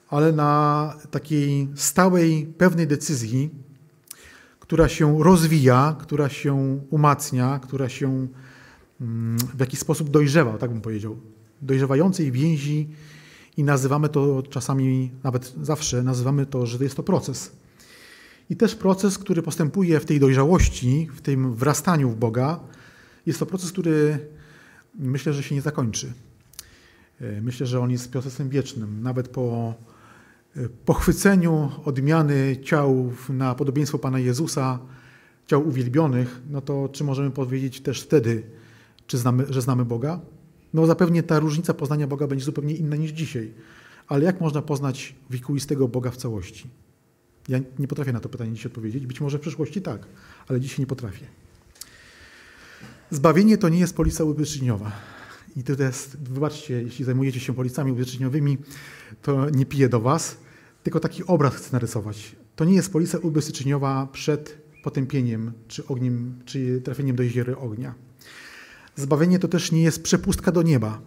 ale 0.10 0.32
na 0.32 0.94
takiej 1.12 1.68
stałej, 1.76 2.46
pewnej 2.58 2.88
decyzji, 2.88 3.50
która 4.60 4.88
się 4.88 5.24
rozwija, 5.24 5.96
która 6.00 6.30
się 6.30 6.80
umacnia, 6.90 7.60
która 7.64 7.90
się 7.90 8.28
mm, 9.02 9.38
w 9.38 9.60
jakiś 9.60 9.80
sposób 9.80 10.10
dojrzewa, 10.10 10.58
tak 10.58 10.72
bym 10.72 10.82
powiedział. 10.82 11.18
Dojrzewającej 11.62 12.32
więzi 12.32 12.90
i 13.58 13.64
nazywamy 13.64 14.10
to 14.10 14.44
czasami, 14.50 15.12
nawet 15.24 15.54
zawsze, 15.62 16.04
nazywamy 16.04 16.46
to, 16.46 16.66
że 16.66 16.84
jest 16.84 16.96
to 16.96 17.04
proces. 17.04 17.52
I 18.50 18.56
też 18.56 18.76
proces, 18.76 19.18
który 19.18 19.42
postępuje 19.42 20.00
w 20.00 20.06
tej 20.06 20.20
dojrzałości, 20.20 21.10
w 21.16 21.22
tym 21.22 21.56
wrastaniu 21.56 22.10
w 22.10 22.16
Boga, 22.16 22.60
jest 23.26 23.40
to 23.40 23.46
proces, 23.46 23.72
który 23.72 24.20
myślę, 24.96 25.34
że 25.34 25.44
się 25.44 25.56
nie 25.56 25.62
zakończy. 25.62 26.14
E, 27.22 27.42
myślę, 27.42 27.68
że 27.68 27.80
on 27.80 27.92
jest 27.92 28.12
procesem 28.12 28.50
wiecznym. 28.50 29.04
Nawet 29.04 29.28
po 29.28 29.74
e, 30.56 30.70
pochwyceniu 30.70 31.72
odmiany 31.86 32.58
ciał 32.64 33.12
na 33.30 33.56
podobieństwo 33.56 34.00
Pana 34.00 34.20
Jezusa, 34.20 34.80
ciał 35.48 35.68
uwielbionych, 35.68 36.42
no 36.50 36.62
to 36.62 36.90
czy 36.92 37.04
możemy 37.04 37.32
powiedzieć 37.32 37.82
też 37.82 38.02
wtedy, 38.02 38.44
czy 39.08 39.18
znamy, 39.18 39.46
że 39.50 39.62
znamy 39.62 39.86
Boga? 39.86 40.20
No 40.74 40.86
zapewne 40.86 41.24
ta 41.24 41.40
różnica 41.40 41.74
poznania 41.74 42.08
Boga 42.08 42.28
będzie 42.28 42.46
zupełnie 42.46 42.76
inna 42.76 42.96
niż 42.96 43.12
dzisiaj. 43.12 43.54
Ale 44.08 44.26
jak 44.26 44.42
można 44.42 44.62
poznać 44.62 45.16
wiekuistego 45.30 45.88
Boga 45.88 46.12
w 46.12 46.18
całości? 46.18 46.70
Ja 47.50 47.60
nie 47.80 47.88
potrafię 47.88 48.14
na 48.14 48.20
to 48.20 48.30
pytanie 48.30 48.54
dziś 48.54 48.66
odpowiedzieć. 48.66 49.06
Być 49.06 49.22
może 49.22 49.38
w 49.38 49.42
przyszłości 49.42 49.82
tak, 49.82 50.06
ale 50.48 50.62
dzisiaj 50.62 50.80
nie 50.80 50.88
potrafię. 50.88 51.26
Zbawienie 53.12 53.58
to 53.58 53.70
nie 53.70 53.80
jest 53.80 53.96
polisa 53.96 54.24
ubezpieczeniowa. 54.24 54.92
I 55.56 55.64
to 55.64 55.84
jest, 55.84 56.18
wybaczcie, 56.18 56.82
jeśli 56.82 57.06
zajmujecie 57.06 57.40
się 57.40 57.54
policami 57.54 57.92
ubezpieczeniowymi, 57.92 58.58
to 59.22 59.50
nie 59.50 59.66
piję 59.66 59.90
do 59.90 60.00
was, 60.00 60.38
tylko 60.84 61.00
taki 61.00 61.24
obraz 61.26 61.56
chcę 61.56 61.70
narysować. 61.72 62.36
To 62.56 62.66
nie 62.66 62.74
jest 62.74 62.92
polisa 62.92 63.18
ubezpieczeniowa 63.18 64.08
przed 64.12 64.58
potępieniem, 64.84 65.52
czy 65.68 65.88
ogniem, 65.88 66.40
czy 66.46 66.82
trafieniem 66.82 67.16
do 67.16 67.24
jeziory 67.24 67.58
ognia. 67.58 67.96
Zbawienie 68.96 69.40
to 69.40 69.48
też 69.48 69.72
nie 69.72 69.84
jest 69.84 70.04
przepustka 70.04 70.52
do 70.52 70.62
nieba. 70.62 71.02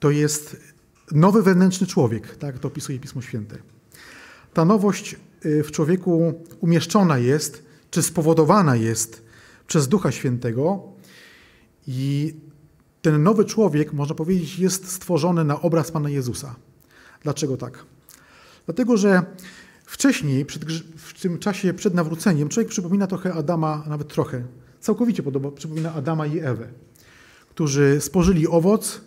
To 0.00 0.10
jest 0.10 0.56
nowy 1.12 1.42
wewnętrzny 1.42 1.86
człowiek, 1.86 2.36
tak 2.36 2.58
to 2.58 2.68
opisuje 2.68 2.98
Pismo 2.98 3.22
Święte. 3.22 3.58
Ta 4.54 4.64
nowość 4.64 5.16
w 5.44 5.70
człowieku 5.70 6.34
umieszczona 6.60 7.18
jest, 7.18 7.64
czy 7.90 8.02
spowodowana 8.02 8.76
jest 8.76 9.22
przez 9.66 9.88
Ducha 9.88 10.12
Świętego 10.12 10.82
i 11.86 12.34
ten 13.02 13.22
nowy 13.22 13.44
człowiek, 13.44 13.92
można 13.92 14.14
powiedzieć, 14.14 14.58
jest 14.58 14.88
stworzony 14.88 15.44
na 15.44 15.60
obraz 15.60 15.90
Pana 15.90 16.10
Jezusa. 16.10 16.54
Dlaczego 17.22 17.56
tak? 17.56 17.84
Dlatego, 18.66 18.96
że 18.96 19.22
wcześniej, 19.86 20.46
w 20.96 21.20
tym 21.20 21.38
czasie 21.38 21.74
przed 21.74 21.94
nawróceniem, 21.94 22.48
człowiek 22.48 22.70
przypomina 22.70 23.06
trochę 23.06 23.34
Adama, 23.34 23.84
nawet 23.88 24.08
trochę, 24.08 24.44
całkowicie 24.80 25.22
podoba, 25.22 25.50
przypomina 25.50 25.94
Adama 25.94 26.26
i 26.26 26.38
Ewę 26.38 26.68
którzy 27.54 28.00
spożyli 28.00 28.48
owoc 28.48 29.00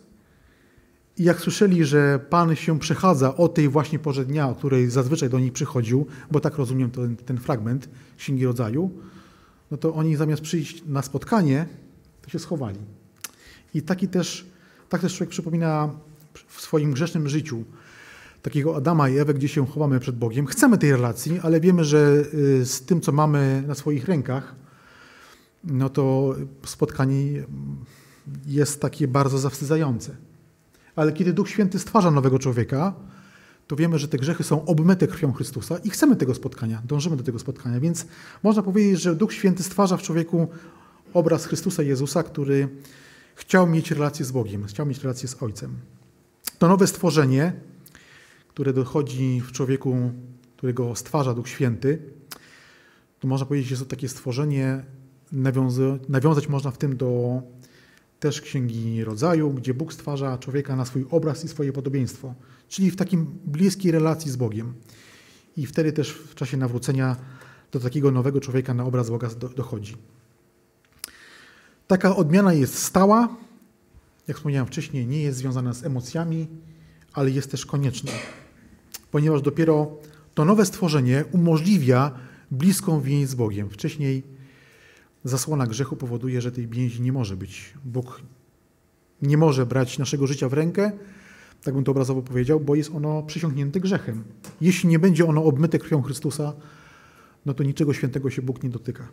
i 1.18 1.24
jak 1.24 1.42
słyszeli, 1.42 1.86
że 1.86 2.20
Pan 2.30 2.56
się 2.56 2.80
przechadza 2.80 3.36
o 3.36 3.48
tej 3.48 3.70
właśnie 3.70 4.00
porze 4.00 4.26
dnia, 4.26 4.50
o 4.50 4.56
której 4.56 4.90
zazwyczaj 4.90 5.30
do 5.30 5.40
nich 5.40 5.54
przychodził, 5.54 6.08
bo 6.32 6.40
tak 6.40 6.56
rozumiem 6.58 6.92
ten, 6.92 7.16
ten 7.16 7.38
fragment 7.38 7.90
Księgi 8.18 8.46
Rodzaju, 8.46 8.92
no 9.72 9.78
to 9.78 9.94
oni 9.94 10.16
zamiast 10.16 10.42
przyjść 10.42 10.84
na 10.88 11.02
spotkanie, 11.02 11.68
to 12.22 12.30
się 12.30 12.40
schowali. 12.40 12.80
I 13.74 13.82
taki 13.82 14.08
też, 14.08 14.46
tak 14.90 15.02
też 15.02 15.16
człowiek 15.16 15.30
przypomina 15.30 15.90
w 16.48 16.62
swoim 16.62 16.92
grzesznym 16.92 17.30
życiu 17.30 17.64
takiego 18.42 18.76
Adama 18.76 19.10
i 19.10 19.18
Ewę, 19.18 19.34
gdzie 19.34 19.48
się 19.48 19.68
chowamy 19.68 20.00
przed 20.00 20.18
Bogiem. 20.18 20.46
Chcemy 20.46 20.78
tej 20.78 20.92
relacji, 20.92 21.40
ale 21.44 21.60
wiemy, 21.60 21.84
że 21.84 22.24
y, 22.34 22.66
z 22.66 22.82
tym, 22.82 23.02
co 23.02 23.12
mamy 23.12 23.64
na 23.68 23.76
swoich 23.76 24.06
rękach, 24.06 24.56
no 25.64 25.90
to 25.90 26.36
spotkanie 26.66 27.44
jest 28.46 28.82
takie 28.82 29.08
bardzo 29.08 29.38
zawstydzające. 29.38 30.16
Ale 30.96 31.14
kiedy 31.14 31.34
Duch 31.34 31.50
Święty 31.50 31.80
stwarza 31.80 32.12
nowego 32.12 32.40
człowieka, 32.40 32.94
to 33.68 33.76
wiemy, 33.76 34.00
że 34.00 34.08
te 34.08 34.18
grzechy 34.18 34.44
są 34.44 34.66
obmyte 34.66 35.08
krwią 35.08 35.34
Chrystusa 35.34 35.78
i 35.78 35.90
chcemy 35.90 36.16
tego 36.16 36.36
spotkania, 36.36 36.82
dążymy 36.86 37.18
do 37.18 37.24
tego 37.24 37.40
spotkania. 37.40 37.80
Więc 37.80 38.06
można 38.44 38.64
powiedzieć, 38.64 39.02
że 39.02 39.16
Duch 39.16 39.34
Święty 39.34 39.64
stwarza 39.64 39.98
w 39.98 40.02
człowieku 40.02 40.48
obraz 41.14 41.46
Chrystusa 41.46 41.84
Jezusa, 41.84 42.24
który 42.24 42.68
chciał 43.36 43.68
mieć 43.68 43.92
relację 43.92 44.26
z 44.26 44.32
Bogiem, 44.32 44.66
chciał 44.66 44.86
mieć 44.86 45.04
relację 45.04 45.28
z 45.28 45.44
Ojcem. 45.44 45.76
To 46.58 46.68
nowe 46.68 46.88
stworzenie, 46.88 47.54
które 48.48 48.74
dochodzi 48.74 49.42
w 49.42 49.52
człowieku, 49.52 50.12
którego 50.58 50.96
stwarza 50.96 51.34
Duch 51.34 51.50
Święty, 51.50 52.00
to 53.20 53.28
można 53.28 53.46
powiedzieć, 53.46 53.70
że 53.70 53.74
jest 53.74 53.84
to 53.84 53.90
takie 53.90 54.10
stworzenie, 54.10 54.84
nawiązać 56.10 56.50
można 56.50 56.72
w 56.72 56.78
tym 56.78 56.98
do 56.98 57.42
też 58.20 58.42
Księgi 58.42 59.04
Rodzaju, 59.04 59.50
gdzie 59.50 59.74
Bóg 59.74 59.94
stwarza 59.94 60.38
człowieka 60.38 60.76
na 60.76 60.86
swój 60.86 61.06
obraz 61.12 61.46
i 61.46 61.48
swoje 61.48 61.74
podobieństwo, 61.74 62.34
czyli 62.70 62.92
w 62.92 62.96
takim 62.96 63.26
bliskiej 63.46 63.92
relacji 63.92 64.32
z 64.32 64.36
Bogiem. 64.36 64.74
I 65.58 65.66
wtedy 65.66 65.94
też 65.94 66.12
w 66.12 66.36
czasie 66.36 66.58
nawrócenia 66.58 67.16
do 67.72 67.80
takiego 67.80 68.12
nowego 68.12 68.40
człowieka 68.40 68.74
na 68.74 68.86
obraz 68.86 69.10
Boga 69.10 69.30
dochodzi. 69.56 69.98
Taka 71.88 72.16
odmiana 72.16 72.54
jest 72.54 72.78
stała, 72.78 73.38
jak 74.28 74.38
wspomniałem 74.38 74.68
wcześniej, 74.68 75.08
nie 75.08 75.22
jest 75.22 75.38
związana 75.38 75.74
z 75.74 75.84
emocjami, 75.84 76.48
ale 77.14 77.32
jest 77.32 77.52
też 77.52 77.66
konieczna, 77.66 78.12
ponieważ 79.12 79.42
dopiero 79.42 79.98
to 80.34 80.46
nowe 80.46 80.66
stworzenie 80.66 81.26
umożliwia 81.32 82.12
bliską 82.52 83.02
więź 83.02 83.28
z 83.28 83.36
Bogiem. 83.36 83.70
Wcześniej 83.70 84.24
zasłona 85.26 85.68
grzechu 85.68 85.96
powoduje, 85.96 86.42
że 86.42 86.52
tej 86.52 86.68
więzi 86.68 87.02
nie 87.02 87.12
może 87.12 87.38
być. 87.38 87.74
Bóg 87.86 88.22
nie 89.22 89.38
może 89.38 89.66
brać 89.66 90.00
naszego 90.00 90.28
życia 90.28 90.50
w 90.50 90.54
rękę, 90.54 90.92
tak 91.64 91.74
bym 91.74 91.84
to 91.84 91.92
obrazowo 91.92 92.22
powiedział, 92.22 92.60
bo 92.60 92.76
jest 92.76 92.92
ono 92.96 93.24
przysiągnięte 93.24 93.80
grzechem. 93.80 94.24
Jeśli 94.62 94.90
nie 94.90 95.00
będzie 95.00 95.26
ono 95.26 95.44
obmyte 95.44 95.80
krwią 95.80 96.02
Chrystusa, 96.02 96.54
no 97.46 97.54
to 97.54 97.64
niczego 97.64 97.94
świętego 97.94 98.30
się 98.30 98.42
Bóg 98.42 98.64
nie 98.64 98.70
dotyka. 98.70 99.08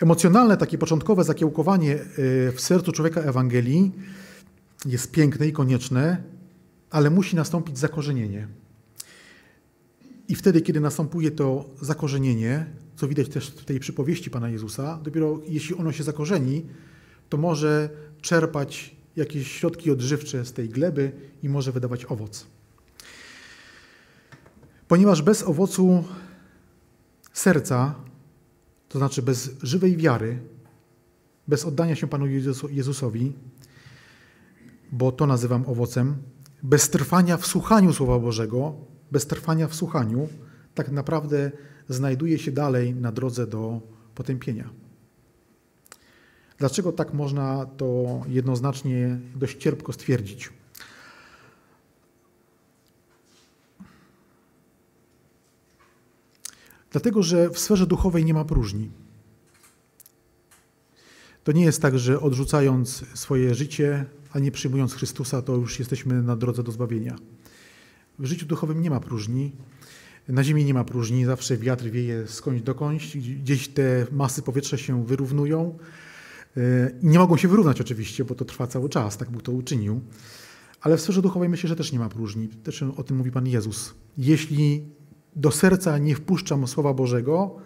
Emocjonalne, 0.00 0.56
takie 0.56 0.78
początkowe 0.78 1.24
zakiełkowanie 1.24 1.94
e, 1.94 2.02
w 2.52 2.60
sercu 2.60 2.92
człowieka 2.92 3.20
Ewangelii 3.20 3.92
jest 4.86 5.10
piękne 5.10 5.46
i 5.46 5.52
konieczne, 5.52 6.22
ale 6.90 7.10
musi 7.10 7.36
nastąpić 7.36 7.78
zakorzenienie. 7.78 8.48
I 10.32 10.34
wtedy, 10.34 10.60
kiedy 10.60 10.80
następuje 10.80 11.30
to 11.30 11.64
zakorzenienie, 11.80 12.66
co 12.96 13.08
widać 13.08 13.28
też 13.28 13.50
w 13.50 13.64
tej 13.64 13.80
przypowieści 13.80 14.30
Pana 14.30 14.48
Jezusa, 14.50 15.00
dopiero 15.02 15.40
jeśli 15.48 15.74
ono 15.76 15.92
się 15.92 16.02
zakorzeni, 16.02 16.66
to 17.28 17.36
może 17.36 17.90
czerpać 18.20 18.96
jakieś 19.16 19.52
środki 19.52 19.90
odżywcze 19.90 20.44
z 20.44 20.52
tej 20.52 20.68
gleby 20.68 21.12
i 21.42 21.48
może 21.48 21.72
wydawać 21.72 22.04
owoc. 22.04 22.46
Ponieważ 24.88 25.22
bez 25.22 25.42
owocu 25.42 26.04
serca, 27.32 27.94
to 28.88 28.98
znaczy 28.98 29.22
bez 29.22 29.50
żywej 29.62 29.96
wiary, 29.96 30.38
bez 31.48 31.64
oddania 31.64 31.96
się 31.96 32.06
Panu 32.06 32.26
Jezusowi, 32.70 33.32
bo 34.92 35.12
to 35.12 35.26
nazywam 35.26 35.64
owocem, 35.66 36.16
bez 36.62 36.90
trwania 36.90 37.36
w 37.36 37.46
słuchaniu 37.46 37.92
Słowa 37.92 38.18
Bożego, 38.18 38.91
bez 39.12 39.26
trwania 39.26 39.68
w 39.68 39.74
słuchaniu, 39.74 40.28
tak 40.74 40.90
naprawdę 40.90 41.50
znajduje 41.88 42.38
się 42.38 42.52
dalej 42.52 42.94
na 42.94 43.12
drodze 43.12 43.46
do 43.46 43.80
potępienia. 44.14 44.70
Dlaczego 46.58 46.92
tak 46.92 47.14
można 47.14 47.66
to 47.66 48.20
jednoznacznie 48.28 49.18
dość 49.36 49.56
cierpko 49.56 49.92
stwierdzić? 49.92 50.50
Dlatego, 56.90 57.22
że 57.22 57.50
w 57.50 57.58
sferze 57.58 57.86
duchowej 57.86 58.24
nie 58.24 58.34
ma 58.34 58.44
próżni. 58.44 58.90
To 61.44 61.52
nie 61.52 61.64
jest 61.64 61.82
tak, 61.82 61.98
że 61.98 62.20
odrzucając 62.20 63.04
swoje 63.14 63.54
życie, 63.54 64.04
a 64.32 64.38
nie 64.38 64.52
przyjmując 64.52 64.94
Chrystusa, 64.94 65.42
to 65.42 65.56
już 65.56 65.78
jesteśmy 65.78 66.22
na 66.22 66.36
drodze 66.36 66.62
do 66.62 66.72
zbawienia. 66.72 67.16
W 68.22 68.26
życiu 68.26 68.46
duchowym 68.46 68.82
nie 68.82 68.90
ma 68.90 69.00
próżni. 69.00 69.52
Na 70.28 70.44
ziemi 70.44 70.64
nie 70.64 70.74
ma 70.74 70.84
próżni, 70.84 71.24
zawsze 71.24 71.56
wiatr 71.56 71.84
wieje 71.84 72.28
skądś 72.28 72.62
dokądś, 72.62 73.16
gdzieś 73.16 73.68
te 73.68 74.06
masy 74.12 74.42
powietrza 74.42 74.76
się 74.76 75.06
wyrównują. 75.06 75.78
I 77.02 77.06
nie 77.06 77.18
mogą 77.18 77.36
się 77.36 77.48
wyrównać 77.48 77.80
oczywiście, 77.80 78.24
bo 78.24 78.34
to 78.34 78.44
trwa 78.44 78.66
cały 78.66 78.88
czas, 78.88 79.16
tak 79.16 79.30
Bóg 79.30 79.42
to 79.42 79.52
uczynił. 79.52 80.00
Ale 80.80 80.96
w 80.96 81.00
sferze 81.00 81.22
duchowej 81.22 81.48
myślę, 81.48 81.68
że 81.68 81.76
też 81.76 81.92
nie 81.92 81.98
ma 81.98 82.08
próżni. 82.08 82.48
Też 82.48 82.82
o 82.82 83.02
tym 83.02 83.16
mówi 83.16 83.30
Pan 83.30 83.46
Jezus. 83.46 83.94
Jeśli 84.18 84.84
do 85.36 85.50
serca 85.50 85.98
nie 85.98 86.14
wpuszczam 86.14 86.66
Słowa 86.66 86.94
Bożego, 86.94 87.56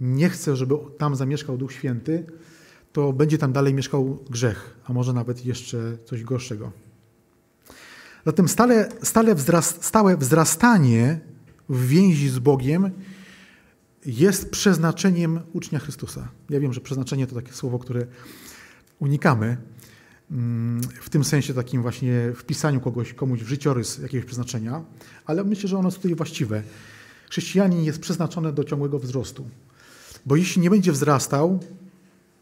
nie 0.00 0.28
chcę, 0.28 0.56
żeby 0.56 0.74
tam 0.98 1.16
zamieszkał 1.16 1.56
Duch 1.58 1.72
Święty, 1.72 2.26
to 2.92 3.12
będzie 3.12 3.38
tam 3.38 3.52
dalej 3.52 3.74
mieszkał 3.74 4.18
grzech, 4.30 4.76
a 4.84 4.92
może 4.92 5.12
nawet 5.12 5.46
jeszcze 5.46 5.98
coś 6.04 6.22
gorszego. 6.22 6.72
Zatem 8.26 8.48
stale, 8.48 8.88
stale 9.02 9.34
wzrast, 9.34 9.84
stałe 9.84 10.16
wzrastanie 10.16 11.20
w 11.68 11.86
więzi 11.86 12.28
z 12.28 12.38
Bogiem 12.38 12.90
jest 14.06 14.50
przeznaczeniem 14.50 15.40
ucznia 15.52 15.78
Chrystusa. 15.78 16.28
Ja 16.50 16.60
wiem, 16.60 16.72
że 16.72 16.80
przeznaczenie 16.80 17.26
to 17.26 17.34
takie 17.34 17.52
słowo, 17.52 17.78
które 17.78 18.06
unikamy, 18.98 19.56
mm, 20.30 20.80
w 21.00 21.10
tym 21.10 21.24
sensie 21.24 21.54
takim 21.54 21.82
właśnie 21.82 22.32
wpisaniu 22.36 22.80
kogoś, 22.80 23.12
komuś 23.14 23.40
w 23.40 23.48
życiorys 23.48 23.98
jakiegoś 23.98 24.26
przeznaczenia, 24.26 24.84
ale 25.26 25.44
myślę, 25.44 25.68
że 25.68 25.78
ono 25.78 25.88
jest 25.88 25.98
tutaj 25.98 26.14
właściwe. 26.14 26.62
Chrześcijanin 27.30 27.84
jest 27.84 28.00
przeznaczony 28.00 28.52
do 28.52 28.64
ciągłego 28.64 28.98
wzrostu. 28.98 29.48
Bo 30.26 30.36
jeśli 30.36 30.62
nie 30.62 30.70
będzie 30.70 30.92
wzrastał, 30.92 31.60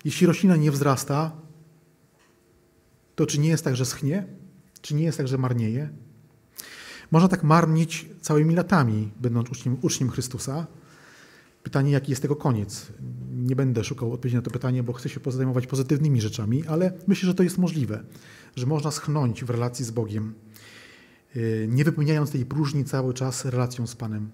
jeśli 0.05 0.27
roślina 0.27 0.57
nie 0.57 0.71
wzrasta, 0.71 1.33
to 3.15 3.27
czy 3.27 3.39
nie 3.39 3.49
jest 3.49 3.65
tak, 3.65 3.77
że 3.77 3.87
schnie? 3.87 4.27
Czy 4.83 4.95
nie 4.95 5.05
jest 5.05 5.19
tak, 5.19 5.29
że 5.29 5.39
marnieje? 5.39 5.91
Można 7.11 7.29
tak 7.29 7.43
marnić 7.43 8.07
całymi 8.21 8.55
latami, 8.55 9.13
będąc 9.21 9.51
uczniem, 9.51 9.77
uczniem 9.83 10.11
Chrystusa. 10.11 10.67
Pytanie, 11.63 11.91
jaki 11.91 12.13
jest 12.13 12.23
tego 12.23 12.37
koniec? 12.37 12.87
Nie 13.33 13.57
będę 13.57 13.85
szukał 13.85 14.13
odpowiedzi 14.13 14.37
na 14.37 14.43
to 14.43 14.51
pytanie, 14.51 14.83
bo 14.83 14.93
chcę 14.93 15.09
się 15.09 15.21
zajmować 15.27 15.67
pozytywnymi 15.67 16.21
rzeczami, 16.21 16.67
ale 16.67 16.93
myślę, 17.07 17.27
że 17.27 17.35
to 17.35 17.43
jest 17.43 17.59
możliwe, 17.59 18.05
że 18.57 18.67
można 18.67 18.91
schnąć 18.91 19.45
w 19.45 19.51
relacji 19.51 19.85
z 19.85 19.91
Bogiem, 19.91 20.35
y, 21.37 21.67
nie 21.71 21.85
wypełniając 21.85 22.31
tej 22.31 22.47
próżni 22.47 22.85
cały 22.85 23.15
czas 23.15 23.45
relacją 23.45 23.87
z 23.87 23.97
Panem. 23.97 24.31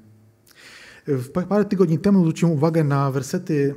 Parę 1.49 1.65
tygodni 1.65 1.99
temu 1.99 2.21
zwróciłem 2.21 2.55
uwagę 2.55 2.85
na 2.85 3.11
wersety 3.11 3.75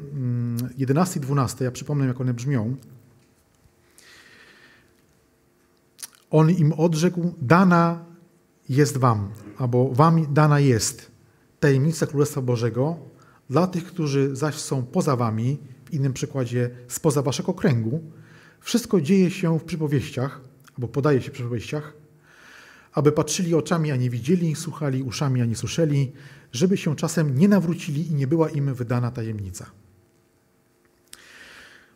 11 0.78 1.20
mm, 1.20 1.24
i 1.24 1.28
12. 1.28 1.66
Ja 1.66 1.72
przypomnę, 1.72 2.06
jak 2.06 2.22
one 2.22 2.34
brzmią. 2.34 2.76
On 6.30 6.50
im 6.50 6.74
odrzekł: 6.74 7.34
Dana 7.42 8.06
jest 8.70 8.98
wam, 8.98 9.30
albo 9.58 9.90
wam 9.94 10.34
dana 10.34 10.60
jest 10.60 11.12
tajemnica 11.60 12.08
Królestwa 12.08 12.42
Bożego, 12.42 12.98
dla 13.50 13.68
tych, 13.68 13.86
którzy 13.86 14.36
zaś 14.36 14.56
są 14.56 14.86
poza 14.86 15.16
wami, 15.16 15.58
w 15.86 15.94
innym 15.94 16.14
przykładzie 16.14 16.70
spoza 16.88 17.22
waszego 17.22 17.54
kręgu. 17.54 18.04
Wszystko 18.60 19.02
dzieje 19.02 19.32
się 19.32 19.60
w 19.60 19.64
przypowieściach, 19.64 20.42
albo 20.78 20.88
podaje 20.88 21.22
się 21.22 21.30
w 21.30 21.34
przypowieściach, 21.34 21.94
aby 22.94 23.12
patrzyli 23.12 23.56
oczami, 23.56 23.92
a 23.92 23.96
nie 23.96 24.10
widzieli, 24.10 24.56
słuchali 24.56 25.04
uszami, 25.04 25.42
a 25.42 25.46
nie 25.46 25.56
słyszeli, 25.56 26.12
żeby 26.52 26.78
się 26.78 26.96
czasem 26.96 27.38
nie 27.38 27.48
nawrócili 27.48 28.08
i 28.08 28.14
nie 28.14 28.28
była 28.28 28.50
im 28.50 28.74
wydana 28.74 29.12
tajemnica. 29.12 29.66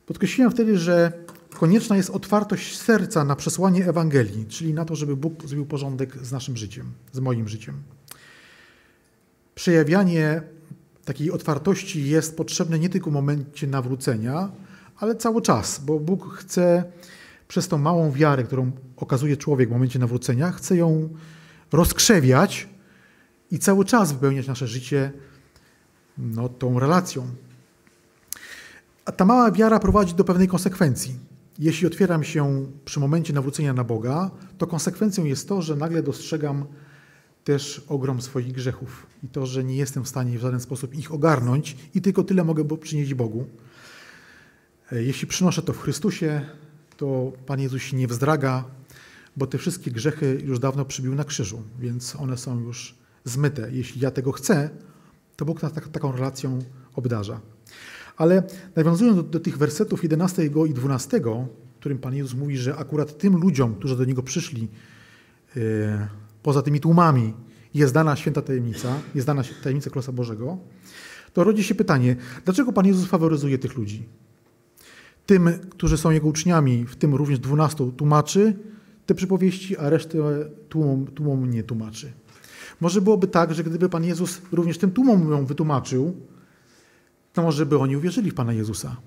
Podkreśliłem 0.05 0.51
wtedy, 0.51 0.77
że 0.77 1.11
konieczna 1.53 1.97
jest 1.97 2.09
otwartość 2.09 2.77
serca 2.77 3.23
na 3.23 3.35
przesłanie 3.35 3.85
Ewangelii, 3.85 4.45
czyli 4.45 4.73
na 4.73 4.85
to, 4.85 4.95
żeby 4.95 5.15
Bóg 5.15 5.47
zrobił 5.47 5.65
porządek 5.65 6.17
z 6.25 6.31
naszym 6.31 6.57
życiem, 6.57 6.91
z 7.11 7.19
moim 7.19 7.47
życiem. 7.47 7.83
Przejawianie 9.55 10.41
takiej 11.05 11.31
otwartości 11.31 12.09
jest 12.09 12.37
potrzebne 12.37 12.79
nie 12.79 12.89
tylko 12.89 13.09
w 13.09 13.13
momencie 13.13 13.67
nawrócenia, 13.67 14.51
ale 14.97 15.15
cały 15.15 15.41
czas, 15.41 15.79
bo 15.79 15.99
Bóg 15.99 16.33
chce 16.33 16.83
przez 17.47 17.67
tą 17.67 17.77
małą 17.77 18.11
wiarę, 18.11 18.43
którą 18.43 18.71
okazuje 18.97 19.37
człowiek 19.37 19.69
w 19.69 19.71
momencie 19.71 19.99
nawrócenia, 19.99 20.51
chce 20.51 20.77
ją 20.77 21.09
rozkrzewiać 21.71 22.69
i 23.51 23.59
cały 23.59 23.85
czas 23.85 24.11
wypełniać 24.11 24.47
nasze 24.47 24.67
życie 24.67 25.11
no, 26.17 26.49
tą 26.49 26.79
relacją. 26.79 27.27
A 29.05 29.11
ta 29.11 29.25
mała 29.25 29.51
wiara 29.51 29.79
prowadzi 29.79 30.13
do 30.13 30.23
pewnej 30.23 30.47
konsekwencji. 30.47 31.19
Jeśli 31.59 31.87
otwieram 31.87 32.23
się 32.23 32.67
przy 32.85 32.99
momencie 32.99 33.33
nawrócenia 33.33 33.73
na 33.73 33.83
Boga, 33.83 34.31
to 34.57 34.67
konsekwencją 34.67 35.25
jest 35.25 35.49
to, 35.49 35.61
że 35.61 35.75
nagle 35.75 36.03
dostrzegam 36.03 36.65
też 37.43 37.85
ogrom 37.87 38.21
swoich 38.21 38.51
grzechów 38.51 39.07
i 39.23 39.27
to, 39.27 39.45
że 39.45 39.63
nie 39.63 39.75
jestem 39.75 40.03
w 40.03 40.07
stanie 40.07 40.37
w 40.37 40.41
żaden 40.41 40.59
sposób 40.59 40.95
ich 40.95 41.13
ogarnąć 41.13 41.77
i 41.95 42.01
tylko 42.01 42.23
tyle 42.23 42.43
mogę 42.43 42.77
przynieść 42.77 43.13
Bogu. 43.13 43.47
E, 44.91 45.03
jeśli 45.03 45.27
przynoszę 45.27 45.61
to 45.61 45.73
w 45.73 45.79
Chrystusie, 45.79 46.41
to 46.97 47.31
Pan 47.45 47.59
Jezus 47.59 47.81
się 47.81 47.97
nie 47.97 48.07
wzdraga, 48.07 48.65
bo 49.37 49.47
te 49.47 49.57
wszystkie 49.57 49.91
grzechy 49.91 50.41
już 50.45 50.59
dawno 50.59 50.85
przybił 50.85 51.15
na 51.15 51.23
krzyżu, 51.23 51.63
więc 51.79 52.15
one 52.15 52.37
są 52.37 52.59
już 52.59 52.95
zmyte. 53.25 53.71
Jeśli 53.71 54.01
ja 54.01 54.11
tego 54.11 54.31
chcę, 54.31 54.69
to 55.35 55.45
Bóg 55.45 55.61
nas 55.61 55.73
tak, 55.73 55.87
taką 55.87 56.11
relacją 56.11 56.59
obdarza. 56.95 57.41
Ale 58.17 58.43
nawiązując 58.75 59.15
do, 59.15 59.23
do, 59.23 59.39
tych 59.39 59.57
wersetów 59.57 60.03
11 60.03 60.45
i 60.45 60.73
12, 60.73 61.19
w 61.19 61.79
którym 61.79 61.97
Pan 61.97 62.15
Jezus 62.15 62.33
mówi, 62.33 62.57
że 62.57 62.75
akurat 62.75 63.17
tym 63.17 63.37
ludziom, 63.37 63.75
którzy 63.75 63.97
do 63.97 64.05
Niego 64.05 64.23
przyszli, 64.23 64.67
yy, 65.55 65.61
poza 66.43 66.61
tymi 66.61 66.79
tłumami, 66.79 67.33
jest 67.73 67.93
dana 67.93 68.15
święta 68.15 68.41
tajemnica, 68.41 68.99
jest 69.15 69.27
dana 69.27 69.43
tajemnica 69.63 69.89
Królestwa 69.89 70.13
Bożego, 70.13 70.57
to 71.33 71.43
rodzi 71.43 71.63
się 71.63 71.75
pytanie, 71.75 72.15
dlaczego 72.45 72.73
Pan 72.73 72.85
Jezus 72.85 73.05
faworyzuje 73.05 73.57
tych 73.57 73.77
ludzi? 73.77 74.05
Tym, 75.25 75.49
którzy 75.69 75.97
są 75.97 76.11
Jego 76.11 76.27
uczniami, 76.27 76.85
w 76.85 76.95
tym 76.95 77.15
również 77.15 77.39
dwunastu, 77.39 77.91
tłumaczy 77.91 78.55
te 79.05 79.15
przypowieści, 79.15 79.77
a 79.77 79.89
resztę 79.89 80.17
tłumom, 80.69 81.07
tłumom 81.07 81.49
nie 81.49 81.63
tłumaczy. 81.63 82.11
Może 82.81 83.01
byłoby 83.01 83.27
tak, 83.27 83.53
że 83.53 83.63
gdyby 83.63 83.89
Pan 83.89 84.03
Jezus 84.03 84.41
również 84.51 84.77
tym 84.77 84.91
tłumom 84.91 85.31
ją 85.31 85.45
wytłumaczył, 85.45 86.15
to 87.33 87.41
może 87.41 87.65
by 87.65 87.77
oni 87.77 87.97
uwierzyli 87.97 88.31
w 88.31 88.33
Pana 88.33 88.53
Jezusa. 88.53 88.97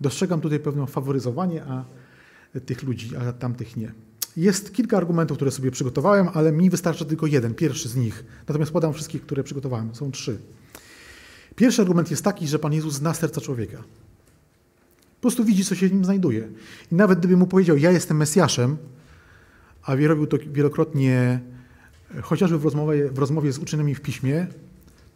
Dostrzegam 0.00 0.40
tutaj 0.40 0.60
pewne 0.60 0.86
faworyzowanie 0.86 1.64
a 1.64 1.84
tych 2.66 2.82
ludzi, 2.82 3.16
a 3.16 3.32
tamtych 3.32 3.76
nie. 3.76 3.92
Jest 4.36 4.74
kilka 4.74 4.96
argumentów, 4.96 5.38
które 5.38 5.50
sobie 5.50 5.70
przygotowałem, 5.70 6.28
ale 6.34 6.52
mi 6.52 6.70
wystarczy 6.70 7.06
tylko 7.06 7.26
jeden, 7.26 7.54
pierwszy 7.54 7.88
z 7.88 7.96
nich. 7.96 8.24
Natomiast 8.48 8.72
podam 8.72 8.92
wszystkich, 8.92 9.22
które 9.22 9.44
przygotowałem. 9.44 9.94
Są 9.94 10.10
trzy. 10.10 10.38
Pierwszy 11.56 11.82
argument 11.82 12.10
jest 12.10 12.24
taki, 12.24 12.48
że 12.48 12.58
Pan 12.58 12.72
Jezus 12.72 12.94
zna 12.94 13.14
serca 13.14 13.40
człowieka. 13.40 13.76
Po 15.14 15.20
prostu 15.20 15.44
widzi, 15.44 15.64
co 15.64 15.74
się 15.74 15.88
w 15.88 15.92
nim 15.92 16.04
znajduje. 16.04 16.48
I 16.92 16.94
nawet 16.94 17.18
gdyby 17.18 17.36
mu 17.36 17.46
powiedział, 17.46 17.76
ja 17.76 17.90
jestem 17.90 18.16
Mesjaszem, 18.16 18.76
a 19.82 19.96
robił 19.96 20.26
to 20.26 20.36
wielokrotnie 20.52 21.40
chociażby 22.22 22.58
w 22.58 22.64
rozmowie, 22.64 23.10
w 23.10 23.18
rozmowie 23.18 23.52
z 23.52 23.58
uczonymi 23.58 23.94
w 23.94 24.00
piśmie, 24.00 24.46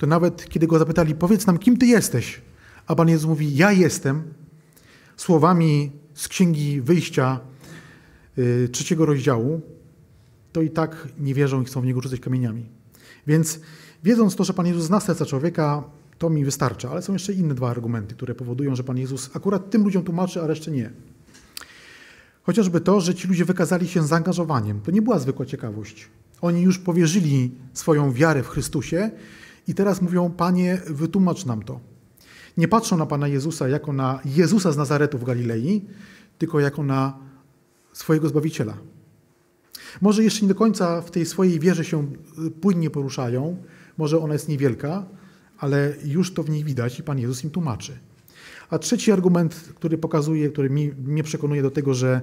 nawet 0.06 0.48
kiedy 0.48 0.66
go 0.66 0.78
zapytali, 0.78 1.14
powiedz 1.14 1.46
nam, 1.46 1.58
kim 1.58 1.76
ty 1.76 1.86
jesteś, 1.86 2.40
a 2.86 2.94
Pan 2.94 3.08
Jezus 3.08 3.28
mówi: 3.28 3.56
Ja 3.56 3.72
jestem, 3.72 4.22
słowami 5.16 5.92
z 6.14 6.28
Księgi 6.28 6.80
Wyjścia 6.80 7.40
y, 8.38 8.68
trzeciego 8.72 9.06
rozdziału, 9.06 9.60
to 10.52 10.62
i 10.62 10.70
tak 10.70 11.08
nie 11.18 11.34
wierzą 11.34 11.62
i 11.62 11.64
chcą 11.64 11.80
w 11.80 11.84
niego 11.84 12.00
rzucać 12.00 12.20
kamieniami. 12.20 12.66
Więc 13.26 13.60
wiedząc 14.04 14.36
to, 14.36 14.44
że 14.44 14.54
Pan 14.54 14.66
Jezus 14.66 14.84
zna 14.84 15.00
serca 15.00 15.26
człowieka, 15.26 15.84
to 16.18 16.30
mi 16.30 16.44
wystarcza. 16.44 16.90
Ale 16.90 17.02
są 17.02 17.12
jeszcze 17.12 17.32
inne 17.32 17.54
dwa 17.54 17.70
argumenty, 17.70 18.14
które 18.14 18.34
powodują, 18.34 18.74
że 18.76 18.84
Pan 18.84 18.98
Jezus 18.98 19.30
akurat 19.34 19.70
tym 19.70 19.84
ludziom 19.84 20.02
tłumaczy, 20.02 20.42
a 20.42 20.46
reszcie 20.46 20.70
nie. 20.70 20.90
Chociażby 22.42 22.80
to, 22.80 23.00
że 23.00 23.14
ci 23.14 23.28
ludzie 23.28 23.44
wykazali 23.44 23.88
się 23.88 24.06
zaangażowaniem. 24.06 24.80
To 24.80 24.90
nie 24.90 25.02
była 25.02 25.18
zwykła 25.18 25.46
ciekawość. 25.46 26.08
Oni 26.40 26.62
już 26.62 26.78
powierzyli 26.78 27.50
swoją 27.72 28.12
wiarę 28.12 28.42
w 28.42 28.48
Chrystusie 28.48 29.10
i 29.68 29.74
teraz 29.74 30.02
mówią: 30.02 30.30
Panie, 30.30 30.80
wytłumacz 30.86 31.44
nam 31.44 31.62
to. 31.62 31.80
Nie 32.56 32.68
patrzą 32.68 32.96
na 32.96 33.06
Pana 33.06 33.28
Jezusa 33.28 33.68
jako 33.68 33.92
na 33.92 34.20
Jezusa 34.24 34.72
z 34.72 34.76
Nazaretu 34.76 35.18
w 35.18 35.24
Galilei, 35.24 35.84
tylko 36.38 36.60
jako 36.60 36.82
na 36.82 37.18
swojego 37.92 38.28
Zbawiciela. 38.28 38.76
Może 40.00 40.24
jeszcze 40.24 40.42
nie 40.42 40.48
do 40.48 40.54
końca 40.54 41.00
w 41.00 41.10
tej 41.10 41.26
swojej 41.26 41.60
wierze 41.60 41.84
się 41.84 42.12
płynnie 42.60 42.90
poruszają, 42.90 43.56
może 43.98 44.18
ona 44.18 44.32
jest 44.32 44.48
niewielka, 44.48 45.06
ale 45.58 45.94
już 46.04 46.34
to 46.34 46.42
w 46.42 46.50
nich 46.50 46.64
widać 46.64 46.98
i 46.98 47.02
Pan 47.02 47.18
Jezus 47.18 47.44
im 47.44 47.50
tłumaczy. 47.50 47.98
A 48.70 48.78
trzeci 48.78 49.12
argument, 49.12 49.54
który 49.74 49.98
pokazuje, 49.98 50.50
który 50.50 50.70
mi, 50.70 50.92
mnie 50.92 51.22
przekonuje 51.22 51.62
do 51.62 51.70
tego, 51.70 51.94
że 51.94 52.20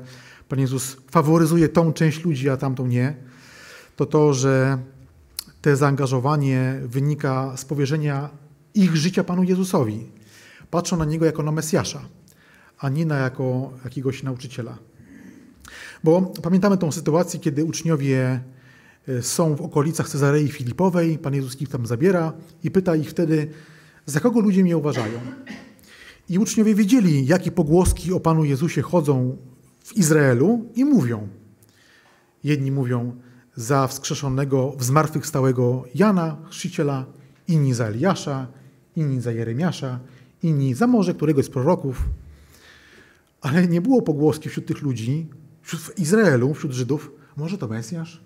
Pan 0.49 0.59
Jezus 0.59 0.97
faworyzuje 1.11 1.69
tą 1.69 1.93
część 1.93 2.23
ludzi, 2.23 2.49
a 2.49 2.57
tamtą 2.57 2.87
nie, 2.87 3.15
to 3.95 4.05
to, 4.05 4.33
że 4.33 4.77
te 5.61 5.75
zaangażowanie 5.75 6.79
wynika 6.85 7.57
z 7.57 7.65
powierzenia 7.65 8.29
ich 8.73 8.95
życia 8.95 9.23
Panu 9.23 9.43
Jezusowi. 9.43 10.07
Patrzą 10.71 10.97
na 10.97 11.05
Niego 11.05 11.25
jako 11.25 11.43
na 11.43 11.51
Mesjasza, 11.51 12.01
a 12.79 12.89
nie 12.89 13.05
na 13.05 13.17
jako 13.17 13.71
jakiegoś 13.83 14.23
nauczyciela. 14.23 14.77
Bo 16.03 16.21
pamiętamy 16.21 16.77
tą 16.77 16.91
sytuację, 16.91 17.39
kiedy 17.39 17.65
uczniowie 17.65 18.39
e, 19.07 19.21
są 19.21 19.55
w 19.55 19.61
okolicach 19.61 20.09
Cezarei 20.09 20.47
Filipowej, 20.47 21.17
Pan 21.17 21.33
Jezus 21.33 21.61
ich 21.61 21.69
tam 21.69 21.85
zabiera 21.87 22.33
i 22.63 22.71
pyta 22.71 22.95
ich 22.95 23.09
wtedy, 23.09 23.51
za 24.05 24.19
kogo 24.19 24.39
ludzie 24.39 24.63
mnie 24.63 24.77
uważają. 24.77 25.19
I 26.29 26.39
uczniowie 26.39 26.75
wiedzieli, 26.75 27.25
jakie 27.25 27.51
pogłoski 27.51 28.13
o 28.13 28.19
Panu 28.19 28.43
Jezusie 28.43 28.81
chodzą 28.81 29.37
w 29.83 29.97
Izraelu 29.97 30.65
i 30.75 30.85
mówią. 30.85 31.27
Jedni 32.43 32.71
mówią 32.71 33.15
za 33.55 33.87
wskrzeszonego, 33.87 34.75
zmartwychwstałego 34.79 35.83
Jana, 35.95 36.37
chrzciciela, 36.49 37.05
inni 37.47 37.73
za 37.73 37.85
Eliasza, 37.85 38.47
inni 38.95 39.21
za 39.21 39.31
Jeremiasza, 39.31 39.99
inni 40.43 40.73
za 40.73 40.87
może 40.87 41.13
któregoś 41.13 41.45
z 41.45 41.49
proroków. 41.49 42.03
Ale 43.41 43.67
nie 43.67 43.81
było 43.81 44.01
pogłoski 44.01 44.49
wśród 44.49 44.65
tych 44.65 44.81
ludzi, 44.81 45.27
wśród 45.61 45.99
Izraelu, 45.99 46.53
wśród 46.53 46.71
Żydów, 46.71 47.11
może 47.37 47.57
to 47.57 47.67
Mesjasz? 47.67 48.23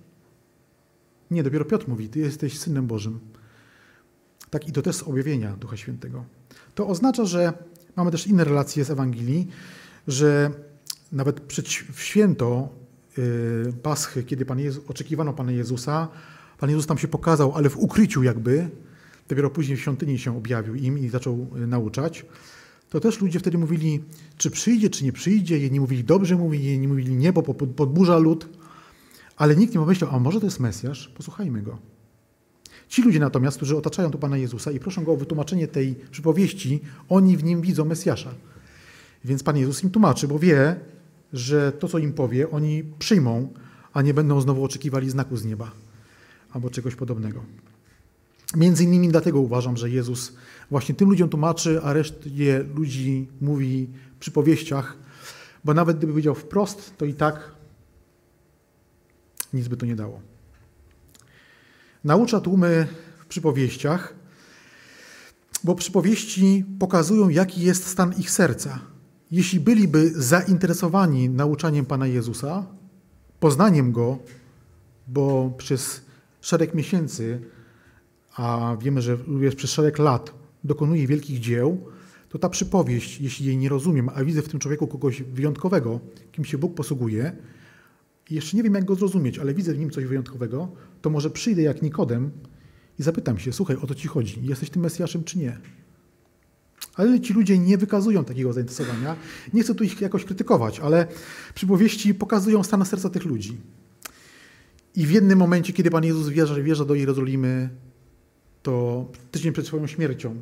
Nie, 1.31 1.43
dopiero 1.43 1.65
Piotr 1.65 1.87
mówi, 1.87 2.09
ty 2.09 2.19
jesteś 2.19 2.59
Synem 2.59 2.87
Bożym. 2.87 3.19
Tak 4.49 4.67
i 4.67 4.71
to 4.71 4.81
też 4.81 4.95
z 4.95 5.03
objawienia 5.03 5.55
Ducha 5.57 5.77
Świętego. 5.77 6.25
To 6.75 6.87
oznacza, 6.87 7.25
że 7.25 7.53
mamy 7.95 8.11
też 8.11 8.27
inne 8.27 8.43
relacje 8.43 8.85
z 8.85 8.89
Ewangelii, 8.89 9.47
że 10.07 10.51
nawet 11.11 11.53
w 11.93 12.01
święto 12.01 12.69
Paschy, 13.83 14.23
kiedy 14.23 14.45
Pan 14.45 14.59
Jezu, 14.59 14.81
oczekiwano 14.87 15.33
Pana 15.33 15.51
Jezusa, 15.51 16.07
Pan 16.57 16.69
Jezus 16.69 16.87
tam 16.87 16.97
się 16.97 17.07
pokazał, 17.07 17.53
ale 17.55 17.69
w 17.69 17.77
ukryciu 17.77 18.23
jakby, 18.23 18.69
dopiero 19.27 19.49
później 19.49 19.77
w 19.77 19.81
świątyni 19.81 20.19
się 20.19 20.37
objawił 20.37 20.75
im 20.75 20.99
i 20.99 21.09
zaczął 21.09 21.47
yy, 21.55 21.67
nauczać 21.67 22.25
to 22.89 22.99
też 22.99 23.21
ludzie 23.21 23.39
wtedy 23.39 23.57
mówili, 23.57 24.03
czy 24.37 24.51
przyjdzie, 24.51 24.89
czy 24.89 25.03
nie 25.03 25.11
przyjdzie. 25.11 25.59
Jedni 25.59 25.79
mówili, 25.79 26.03
dobrze 26.03 26.35
mówi, 26.35 26.63
jedni 26.63 26.87
mówili, 26.87 27.15
nie, 27.15 27.33
bo 27.33 27.43
podburza 27.53 28.17
lud. 28.17 28.47
Ale 29.37 29.55
nikt 29.55 29.73
nie 29.73 29.79
pomyślał, 29.79 30.15
a 30.15 30.19
może 30.19 30.39
to 30.39 30.45
jest 30.45 30.59
Mesjasz? 30.59 31.07
Posłuchajmy 31.07 31.61
go. 31.61 31.77
Ci 32.87 33.01
ludzie 33.01 33.19
natomiast, 33.19 33.57
którzy 33.57 33.77
otaczają 33.77 34.11
tu 34.11 34.17
Pana 34.17 34.37
Jezusa 34.37 34.71
i 34.71 34.79
proszą 34.79 35.03
go 35.03 35.11
o 35.11 35.17
wytłumaczenie 35.17 35.67
tej 35.67 35.95
przypowieści, 35.95 36.81
oni 37.09 37.37
w 37.37 37.43
nim 37.43 37.61
widzą 37.61 37.85
Mesjasza. 37.85 38.33
Więc 39.25 39.43
Pan 39.43 39.57
Jezus 39.57 39.83
im 39.83 39.89
tłumaczy, 39.89 40.27
bo 40.27 40.39
wie, 40.39 40.75
że 41.33 41.71
to, 41.71 41.87
co 41.87 41.97
im 41.97 42.13
powie, 42.13 42.51
oni 42.51 42.83
przyjmą, 42.99 43.53
a 43.93 44.01
nie 44.01 44.13
będą 44.13 44.41
znowu 44.41 44.63
oczekiwali 44.63 45.09
znaku 45.09 45.37
z 45.37 45.45
nieba 45.45 45.71
albo 46.51 46.69
czegoś 46.69 46.95
podobnego. 46.95 47.43
Między 48.55 48.83
innymi 48.83 49.09
dlatego 49.09 49.39
uważam, 49.39 49.77
że 49.77 49.89
Jezus 49.89 50.33
właśnie 50.69 50.95
tym 50.95 51.09
ludziom 51.09 51.29
tłumaczy, 51.29 51.81
a 51.81 51.93
reszcie 51.93 52.65
ludzi 52.75 53.27
mówi 53.41 53.89
przy 54.19 54.31
powieściach, 54.31 54.97
bo 55.63 55.73
nawet 55.73 55.97
gdyby 55.97 56.13
powiedział 56.13 56.35
wprost, 56.35 56.97
to 56.97 57.05
i 57.05 57.13
tak 57.13 57.51
nic 59.53 59.67
by 59.67 59.77
to 59.77 59.85
nie 59.85 59.95
dało. 59.95 60.21
Naucza 62.03 62.39
tłumy 62.39 62.87
w 63.19 63.25
przypowieściach, 63.25 64.15
bo 65.63 65.75
przypowieści 65.75 66.65
pokazują, 66.79 67.29
jaki 67.29 67.61
jest 67.61 67.87
stan 67.87 68.13
ich 68.17 68.31
serca. 68.31 68.79
Jeśli 69.31 69.59
byliby 69.59 70.09
zainteresowani 70.09 71.29
nauczaniem 71.29 71.85
Pana 71.85 72.07
Jezusa, 72.07 72.65
poznaniem 73.39 73.91
Go, 73.91 74.19
bo 75.07 75.53
przez 75.57 76.01
szereg 76.41 76.73
miesięcy 76.73 77.41
a 78.35 78.77
wiemy, 78.81 79.01
że 79.01 79.15
również 79.15 79.55
przez 79.55 79.71
szereg 79.71 79.99
lat 79.99 80.33
dokonuje 80.63 81.07
wielkich 81.07 81.39
dzieł, 81.39 81.85
to 82.29 82.39
ta 82.39 82.49
przypowieść, 82.49 83.21
jeśli 83.21 83.45
jej 83.45 83.57
nie 83.57 83.69
rozumiem, 83.69 84.09
a 84.15 84.23
widzę 84.23 84.41
w 84.41 84.49
tym 84.49 84.59
człowieku 84.59 84.87
kogoś 84.87 85.23
wyjątkowego, 85.23 85.99
kim 86.31 86.45
się 86.45 86.57
Bóg 86.57 86.75
posługuje, 86.75 87.35
jeszcze 88.29 88.57
nie 88.57 88.63
wiem, 88.63 88.73
jak 88.73 88.85
go 88.85 88.95
zrozumieć, 88.95 89.39
ale 89.39 89.53
widzę 89.53 89.73
w 89.73 89.79
nim 89.79 89.89
coś 89.89 90.05
wyjątkowego, 90.05 90.71
to 91.01 91.09
może 91.09 91.29
przyjdę 91.29 91.61
jak 91.61 91.81
Nikodem 91.81 92.31
i 92.99 93.03
zapytam 93.03 93.39
się, 93.39 93.53
słuchaj, 93.53 93.75
o 93.75 93.87
to 93.87 93.95
ci 93.95 94.07
chodzi, 94.07 94.45
jesteś 94.45 94.69
tym 94.69 94.81
Mesjaszem 94.81 95.23
czy 95.23 95.39
nie? 95.39 95.57
Ale 96.95 97.21
ci 97.21 97.33
ludzie 97.33 97.59
nie 97.59 97.77
wykazują 97.77 98.25
takiego 98.25 98.53
zainteresowania. 98.53 99.15
Nie 99.53 99.63
chcę 99.63 99.75
tu 99.75 99.83
ich 99.83 100.01
jakoś 100.01 100.25
krytykować, 100.25 100.79
ale 100.79 101.07
przypowieści 101.55 102.13
pokazują 102.13 102.63
stan 102.63 102.85
serca 102.85 103.09
tych 103.09 103.25
ludzi. 103.25 103.57
I 104.95 105.05
w 105.05 105.11
jednym 105.11 105.39
momencie, 105.39 105.73
kiedy 105.73 105.91
Pan 105.91 106.03
Jezus 106.03 106.27
wierza, 106.27 106.55
wierza 106.55 106.85
do 106.85 106.95
Jerozolimy, 106.95 107.69
to 108.63 109.05
tydzień 109.31 109.53
przed 109.53 109.67
swoją 109.67 109.87
śmiercią, 109.87 110.35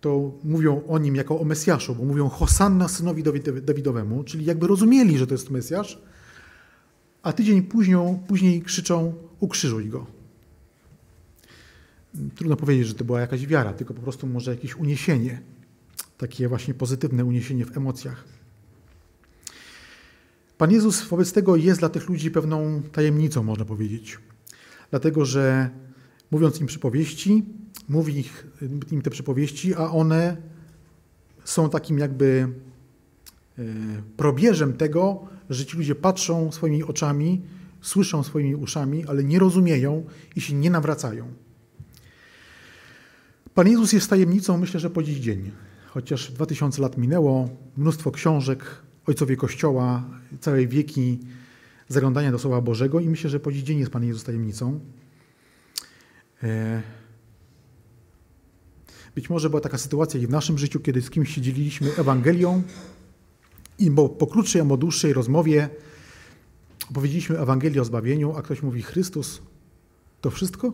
to 0.00 0.32
mówią 0.44 0.82
o 0.88 0.98
nim 0.98 1.16
jako 1.16 1.40
o 1.40 1.44
Mesjaszu, 1.44 1.94
bo 1.94 2.04
mówią 2.04 2.28
Hosanna 2.28 2.88
synowi 2.88 3.22
Dawidowemu, 3.62 4.24
czyli 4.24 4.44
jakby 4.44 4.66
rozumieli, 4.66 5.18
że 5.18 5.26
to 5.26 5.34
jest 5.34 5.50
Mesjasz, 5.50 6.02
a 7.22 7.32
tydzień 7.32 7.62
później, 7.62 7.98
później 8.28 8.62
krzyczą 8.62 9.14
ukrzyżuj 9.40 9.88
go. 9.88 10.06
Trudno 12.34 12.56
powiedzieć, 12.56 12.86
że 12.86 12.94
to 12.94 13.04
była 13.04 13.20
jakaś 13.20 13.46
wiara, 13.46 13.72
tylko 13.72 13.94
po 13.94 14.02
prostu 14.02 14.26
może 14.26 14.50
jakieś 14.50 14.76
uniesienie, 14.76 15.42
takie 16.18 16.48
właśnie 16.48 16.74
pozytywne 16.74 17.24
uniesienie 17.24 17.64
w 17.64 17.76
emocjach. 17.76 18.24
Pan 20.58 20.70
Jezus 20.70 21.02
wobec 21.02 21.32
tego 21.32 21.56
jest 21.56 21.80
dla 21.80 21.88
tych 21.88 22.08
ludzi 22.08 22.30
pewną 22.30 22.82
tajemnicą, 22.82 23.42
można 23.42 23.64
powiedzieć. 23.64 24.18
Dlatego, 24.90 25.24
że 25.24 25.70
mówiąc 26.30 26.60
im 26.60 26.66
przypowieści, 26.66 27.44
mówi 27.88 28.18
ich, 28.18 28.46
im 28.90 29.02
te 29.02 29.10
przypowieści, 29.10 29.74
a 29.74 29.90
one 29.90 30.36
są 31.44 31.70
takim 31.70 31.98
jakby 31.98 32.48
e, 33.58 33.62
probierzem 34.16 34.72
tego, 34.72 35.26
że 35.50 35.66
ci 35.66 35.76
ludzie 35.76 35.94
patrzą 35.94 36.52
swoimi 36.52 36.82
oczami, 36.82 37.42
słyszą 37.80 38.22
swoimi 38.22 38.54
uszami, 38.54 39.06
ale 39.06 39.24
nie 39.24 39.38
rozumieją 39.38 40.04
i 40.36 40.40
się 40.40 40.54
nie 40.54 40.70
nawracają. 40.70 41.32
Pan 43.54 43.68
Jezus 43.68 43.92
jest 43.92 44.10
tajemnicą, 44.10 44.58
myślę, 44.58 44.80
że 44.80 44.90
po 44.90 45.02
dziś 45.02 45.18
dzień. 45.18 45.50
Chociaż 45.86 46.32
2000 46.32 46.82
lat 46.82 46.98
minęło, 46.98 47.48
mnóstwo 47.76 48.10
książek, 48.10 48.82
ojcowie 49.06 49.36
Kościoła, 49.36 50.04
całe 50.40 50.66
wieki 50.66 51.18
zaglądania 51.88 52.32
do 52.32 52.38
Słowa 52.38 52.60
Bożego 52.60 53.00
i 53.00 53.08
myślę, 53.08 53.30
że 53.30 53.40
po 53.40 53.52
dziś 53.52 53.62
dzień 53.62 53.78
jest 53.78 53.90
Pan 53.90 54.04
Jezus 54.04 54.24
tajemnicą. 54.24 54.80
E, 56.42 56.82
być 59.14 59.30
może 59.30 59.50
była 59.50 59.60
taka 59.60 59.78
sytuacja 59.78 60.20
i 60.20 60.26
w 60.26 60.30
naszym 60.30 60.58
życiu, 60.58 60.80
kiedy 60.80 61.02
z 61.02 61.10
kimś 61.10 61.34
się 61.34 61.40
dzieliliśmy 61.40 61.96
Ewangelią 61.96 62.62
i 63.78 63.90
bo 63.90 64.08
po 64.08 64.26
krótszej 64.26 64.60
albo 64.60 64.76
dłuższej 64.76 65.12
rozmowie 65.12 65.68
opowiedzieliśmy 66.90 67.38
Ewangelię 67.38 67.82
o 67.82 67.84
zbawieniu, 67.84 68.36
a 68.36 68.42
ktoś 68.42 68.62
mówi 68.62 68.82
Chrystus, 68.82 69.42
to 70.20 70.30
wszystko? 70.30 70.72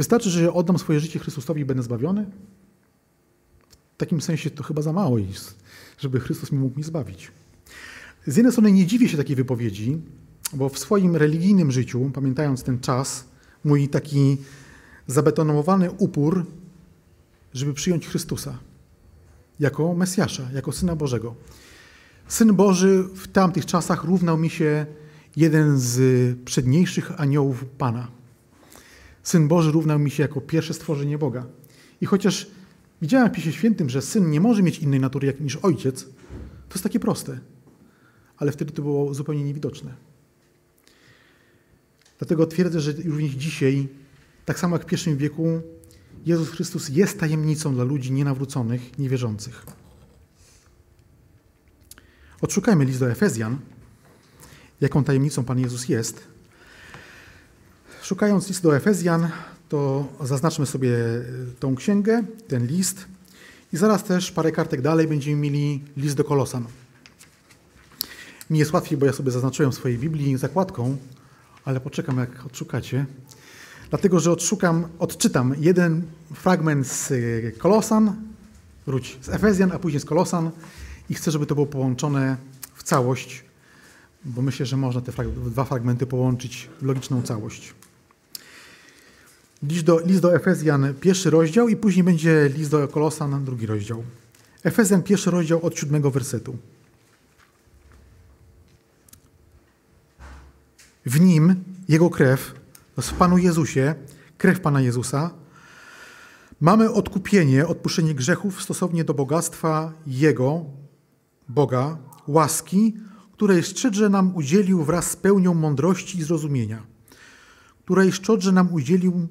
Wystarczy, 0.00 0.30
że 0.30 0.52
oddam 0.52 0.78
swoje 0.78 1.00
życie 1.00 1.18
Chrystusowi 1.18 1.62
i 1.62 1.64
będę 1.64 1.82
zbawiony? 1.82 2.26
W 3.94 3.96
takim 3.96 4.20
sensie 4.20 4.50
to 4.50 4.62
chyba 4.62 4.82
za 4.82 4.92
mało 4.92 5.18
jest, 5.18 5.58
żeby 5.98 6.20
Chrystus 6.20 6.52
mi 6.52 6.58
mógł 6.58 6.76
mi 6.76 6.82
zbawić. 6.82 7.32
Z 8.26 8.36
jednej 8.36 8.52
strony 8.52 8.72
nie 8.72 8.86
dziwię 8.86 9.08
się 9.08 9.16
takiej 9.16 9.36
wypowiedzi, 9.36 9.98
bo 10.52 10.68
w 10.68 10.78
swoim 10.78 11.16
religijnym 11.16 11.72
życiu, 11.72 12.10
pamiętając 12.14 12.62
ten 12.62 12.80
czas, 12.80 13.24
mój 13.64 13.88
taki 13.88 14.36
zabetonowany 15.06 15.90
upór, 15.90 16.46
żeby 17.54 17.74
przyjąć 17.74 18.06
Chrystusa. 18.06 18.58
jako 19.60 19.94
Mesjasza, 19.94 20.50
jako 20.54 20.72
Syna 20.72 20.96
Bożego. 20.96 21.34
Syn 22.28 22.54
Boży 22.54 23.04
w 23.14 23.28
tamtych 23.28 23.66
czasach 23.66 24.04
równał 24.04 24.38
mi 24.38 24.50
się 24.50 24.86
jeden 25.36 25.78
z 25.78 25.94
przedniejszych 26.44 27.20
aniołów 27.20 27.64
Pana. 27.64 28.19
Syn 29.22 29.48
Boży 29.48 29.72
równał 29.72 29.98
mi 29.98 30.10
się 30.10 30.22
jako 30.22 30.40
pierwsze 30.40 30.74
stworzenie 30.74 31.18
Boga. 31.18 31.46
I 32.00 32.06
chociaż 32.06 32.50
widziałem 33.02 33.28
w 33.28 33.32
Pisie 33.32 33.52
Świętym, 33.52 33.90
że 33.90 34.02
syn 34.02 34.30
nie 34.30 34.40
może 34.40 34.62
mieć 34.62 34.78
innej 34.78 35.00
natury 35.00 35.26
jak, 35.26 35.40
niż 35.40 35.56
ojciec, 35.56 36.04
to 36.68 36.74
jest 36.74 36.82
takie 36.82 37.00
proste. 37.00 37.40
Ale 38.36 38.52
wtedy 38.52 38.72
to 38.72 38.82
było 38.82 39.14
zupełnie 39.14 39.44
niewidoczne. 39.44 39.94
Dlatego 42.18 42.46
twierdzę, 42.46 42.80
że 42.80 42.92
również 42.92 43.32
dzisiaj, 43.32 43.88
tak 44.44 44.58
samo 44.58 44.76
jak 44.76 44.82
w 44.82 44.86
pierwszym 44.86 45.16
wieku, 45.16 45.60
Jezus 46.26 46.50
Chrystus 46.50 46.88
jest 46.88 47.20
tajemnicą 47.20 47.74
dla 47.74 47.84
ludzi 47.84 48.12
nienawróconych, 48.12 48.98
niewierzących. 48.98 49.66
Odszukajmy 52.40 52.84
list 52.84 53.00
do 53.00 53.10
Efezjan, 53.10 53.58
jaką 54.80 55.04
tajemnicą 55.04 55.44
Pan 55.44 55.60
Jezus 55.60 55.88
jest. 55.88 56.28
Szukając 58.10 58.48
list 58.48 58.62
do 58.62 58.76
Efezjan, 58.76 59.28
to 59.68 60.06
zaznaczmy 60.22 60.66
sobie 60.66 60.92
tą 61.60 61.74
księgę, 61.74 62.22
ten 62.48 62.66
list 62.66 63.06
i 63.72 63.76
zaraz 63.76 64.04
też 64.04 64.32
parę 64.32 64.52
kartek 64.52 64.80
dalej 64.80 65.06
będziemy 65.08 65.36
mieli 65.36 65.82
list 65.96 66.16
do 66.16 66.24
Kolosan. 66.24 66.64
Mi 68.50 68.58
jest 68.58 68.72
łatwiej, 68.72 68.98
bo 68.98 69.06
ja 69.06 69.12
sobie 69.12 69.30
zaznaczyłem 69.30 69.72
w 69.72 69.74
swojej 69.74 69.98
Biblii 69.98 70.36
zakładką, 70.36 70.96
ale 71.64 71.80
poczekam 71.80 72.18
jak 72.18 72.46
odszukacie. 72.46 73.06
Dlatego, 73.90 74.20
że 74.20 74.32
odszukam, 74.32 74.88
odczytam 74.98 75.54
jeden 75.58 76.02
fragment 76.34 76.86
z 76.86 77.12
Kolosan, 77.58 78.16
wróć, 78.86 79.18
z 79.22 79.28
Efezjan, 79.28 79.72
a 79.72 79.78
później 79.78 80.00
z 80.00 80.04
Kolosan 80.04 80.50
i 81.10 81.14
chcę, 81.14 81.30
żeby 81.30 81.46
to 81.46 81.54
było 81.54 81.66
połączone 81.66 82.36
w 82.74 82.82
całość, 82.82 83.44
bo 84.24 84.42
myślę, 84.42 84.66
że 84.66 84.76
można 84.76 85.00
te 85.00 85.12
dwa 85.46 85.64
fragmenty 85.64 86.06
połączyć 86.06 86.70
w 86.80 86.84
logiczną 86.84 87.22
całość. 87.22 87.74
List 89.62 89.84
do, 89.84 89.98
list 89.98 90.20
do 90.20 90.34
Efezjan, 90.34 90.94
pierwszy 91.00 91.30
rozdział 91.30 91.68
i 91.68 91.76
później 91.76 92.04
będzie 92.04 92.50
list 92.56 92.70
do 92.70 92.88
Kolosan, 92.88 93.44
drugi 93.44 93.66
rozdział. 93.66 94.04
Efezjan, 94.64 95.02
pierwszy 95.02 95.30
rozdział 95.30 95.62
od 95.62 95.78
siódmego 95.78 96.10
wersetu. 96.10 96.56
W 101.06 101.20
nim 101.20 101.54
Jego 101.88 102.10
krew, 102.10 102.54
w 102.96 103.12
Panu 103.12 103.38
Jezusie, 103.38 103.94
krew 104.38 104.60
Pana 104.60 104.80
Jezusa, 104.80 105.30
mamy 106.60 106.92
odkupienie, 106.92 107.66
odpuszczenie 107.66 108.14
grzechów 108.14 108.62
stosownie 108.62 109.04
do 109.04 109.14
bogactwa 109.14 109.92
Jego, 110.06 110.64
Boga, 111.48 111.98
łaski, 112.26 112.96
której 113.32 113.62
szczodrze 113.62 114.08
nam 114.08 114.36
udzielił 114.36 114.84
wraz 114.84 115.10
z 115.10 115.16
pełnią 115.16 115.54
mądrości 115.54 116.18
i 116.18 116.22
zrozumienia. 116.22 116.82
Której 117.84 118.12
szczodrze 118.12 118.52
nam 118.52 118.72
udzielił 118.72 119.28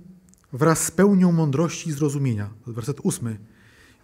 wraz 0.54 0.84
z 0.84 0.92
pełnią 0.92 1.32
mądrości 1.32 1.90
i 1.90 1.94
zrozumienia. 1.94 2.50
Werset 2.68 3.00
ósmy. 3.04 3.40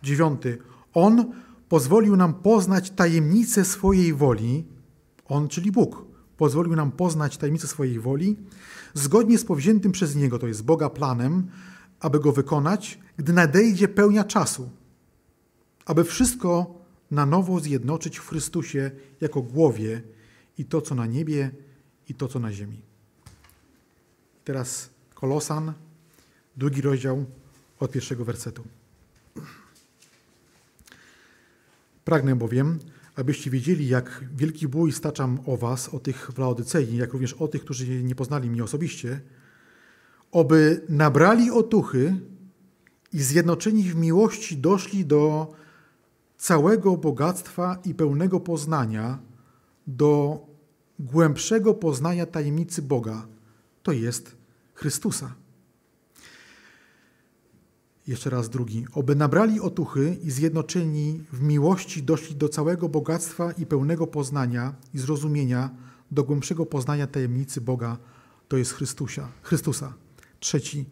Dziewiąty. 0.03 0.57
On 0.93 1.31
pozwolił 1.69 2.15
nam 2.15 2.33
poznać 2.33 2.89
tajemnicę 2.89 3.65
swojej 3.65 4.13
woli, 4.13 4.65
On, 5.25 5.47
czyli 5.47 5.71
Bóg, 5.71 6.05
pozwolił 6.37 6.75
nam 6.75 6.91
poznać 6.91 7.37
tajemnicę 7.37 7.67
swojej 7.67 7.99
woli, 7.99 8.35
zgodnie 8.93 9.37
z 9.37 9.45
powziętym 9.45 9.91
przez 9.91 10.15
Niego, 10.15 10.39
to 10.39 10.47
jest 10.47 10.63
Boga 10.63 10.89
planem, 10.89 11.47
aby 11.99 12.19
go 12.19 12.31
wykonać, 12.31 12.99
gdy 13.17 13.33
nadejdzie 13.33 13.87
pełnia 13.87 14.23
czasu, 14.23 14.69
aby 15.85 16.03
wszystko 16.03 16.75
na 17.11 17.25
nowo 17.25 17.59
zjednoczyć 17.59 18.17
w 18.17 18.27
Chrystusie 18.27 18.91
jako 19.21 19.41
głowie 19.41 20.01
i 20.57 20.65
to, 20.65 20.81
co 20.81 20.95
na 20.95 21.05
niebie, 21.05 21.51
i 22.09 22.13
to, 22.13 22.27
co 22.27 22.39
na 22.39 22.51
ziemi. 22.51 22.81
Teraz 24.43 24.89
Kolosan, 25.13 25.73
drugi 26.57 26.81
rozdział 26.81 27.25
od 27.79 27.91
pierwszego 27.91 28.25
wersetu. 28.25 28.63
Pragnę 32.05 32.35
bowiem, 32.35 32.79
abyście 33.15 33.51
wiedzieli, 33.51 33.87
jak 33.87 34.23
wielki 34.35 34.67
bój 34.67 34.91
staczam 34.91 35.39
o 35.45 35.57
was, 35.57 35.89
o 35.89 35.99
tych 35.99 36.31
w 36.31 36.37
Laodycei, 36.37 36.97
jak 36.97 37.13
również 37.13 37.33
o 37.33 37.47
tych, 37.47 37.61
którzy 37.61 38.03
nie 38.03 38.15
poznali 38.15 38.49
mnie 38.49 38.63
osobiście, 38.63 39.21
oby 40.31 40.81
nabrali 40.89 41.51
otuchy 41.51 42.15
i 43.13 43.19
zjednoczeni 43.19 43.83
w 43.83 43.95
miłości 43.95 44.57
doszli 44.57 45.05
do 45.05 45.53
całego 46.37 46.97
bogactwa 46.97 47.77
i 47.85 47.93
pełnego 47.93 48.39
poznania, 48.39 49.19
do 49.87 50.39
głębszego 50.99 51.73
poznania 51.73 52.25
tajemnicy 52.25 52.81
Boga, 52.81 53.27
to 53.83 53.91
jest 53.91 54.35
Chrystusa. 54.73 55.35
Jeszcze 58.07 58.29
raz 58.29 58.49
drugi. 58.49 58.85
Oby 58.93 59.15
nabrali 59.15 59.59
otuchy 59.59 60.17
i 60.23 60.31
zjednoczeni 60.31 61.23
w 61.31 61.41
miłości 61.41 62.03
doszli 62.03 62.35
do 62.35 62.49
całego 62.49 62.89
bogactwa 62.89 63.51
i 63.51 63.65
pełnego 63.65 64.07
poznania 64.07 64.73
i 64.93 64.99
zrozumienia, 64.99 65.69
do 66.11 66.23
głębszego 66.23 66.65
poznania 66.65 67.07
tajemnicy 67.07 67.61
Boga, 67.61 67.97
to 68.47 68.57
jest 68.57 68.73
Chrystusa. 68.73 69.31
Chrystusa. 69.41 69.93
Trzeci. 70.39 70.85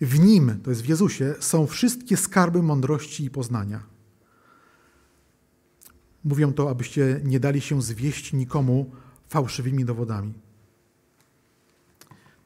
W 0.00 0.18
Nim, 0.18 0.60
to 0.62 0.70
jest 0.70 0.82
w 0.82 0.88
Jezusie, 0.88 1.34
są 1.40 1.66
wszystkie 1.66 2.16
skarby 2.16 2.62
mądrości 2.62 3.24
i 3.24 3.30
poznania. 3.30 3.82
Mówią 6.24 6.52
to, 6.52 6.70
abyście 6.70 7.20
nie 7.24 7.40
dali 7.40 7.60
się 7.60 7.82
zwieść 7.82 8.32
nikomu 8.32 8.90
fałszywymi 9.28 9.84
dowodami. 9.84 10.34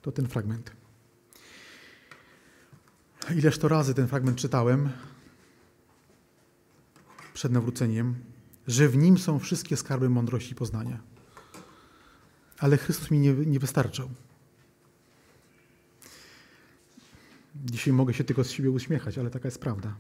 To 0.03 0.13
ten 0.13 0.29
fragment. 0.29 0.80
Ileż 3.37 3.59
to 3.59 3.69
razy 3.69 3.95
ten 3.95 4.09
fragment 4.09 4.39
czytałem 4.39 4.89
przed 7.35 7.53
nawróceniem, 7.53 8.15
że 8.67 8.89
w 8.89 8.97
nim 8.97 9.19
są 9.19 9.39
wszystkie 9.39 9.77
skarby 9.77 10.09
mądrości 10.09 10.53
i 10.53 10.55
poznania. 10.55 11.01
Ale 12.59 12.77
Chrystus 12.77 13.11
mi 13.11 13.19
nie, 13.19 13.33
nie 13.33 13.59
wystarczał. 13.59 14.11
Dzisiaj 17.65 17.93
mogę 17.93 18.15
się 18.15 18.25
tylko 18.25 18.45
z 18.45 18.51
siebie 18.51 18.71
uśmiechać, 18.71 19.19
ale 19.19 19.31
taka 19.31 19.49
jest 19.49 19.59
prawda. 19.59 19.97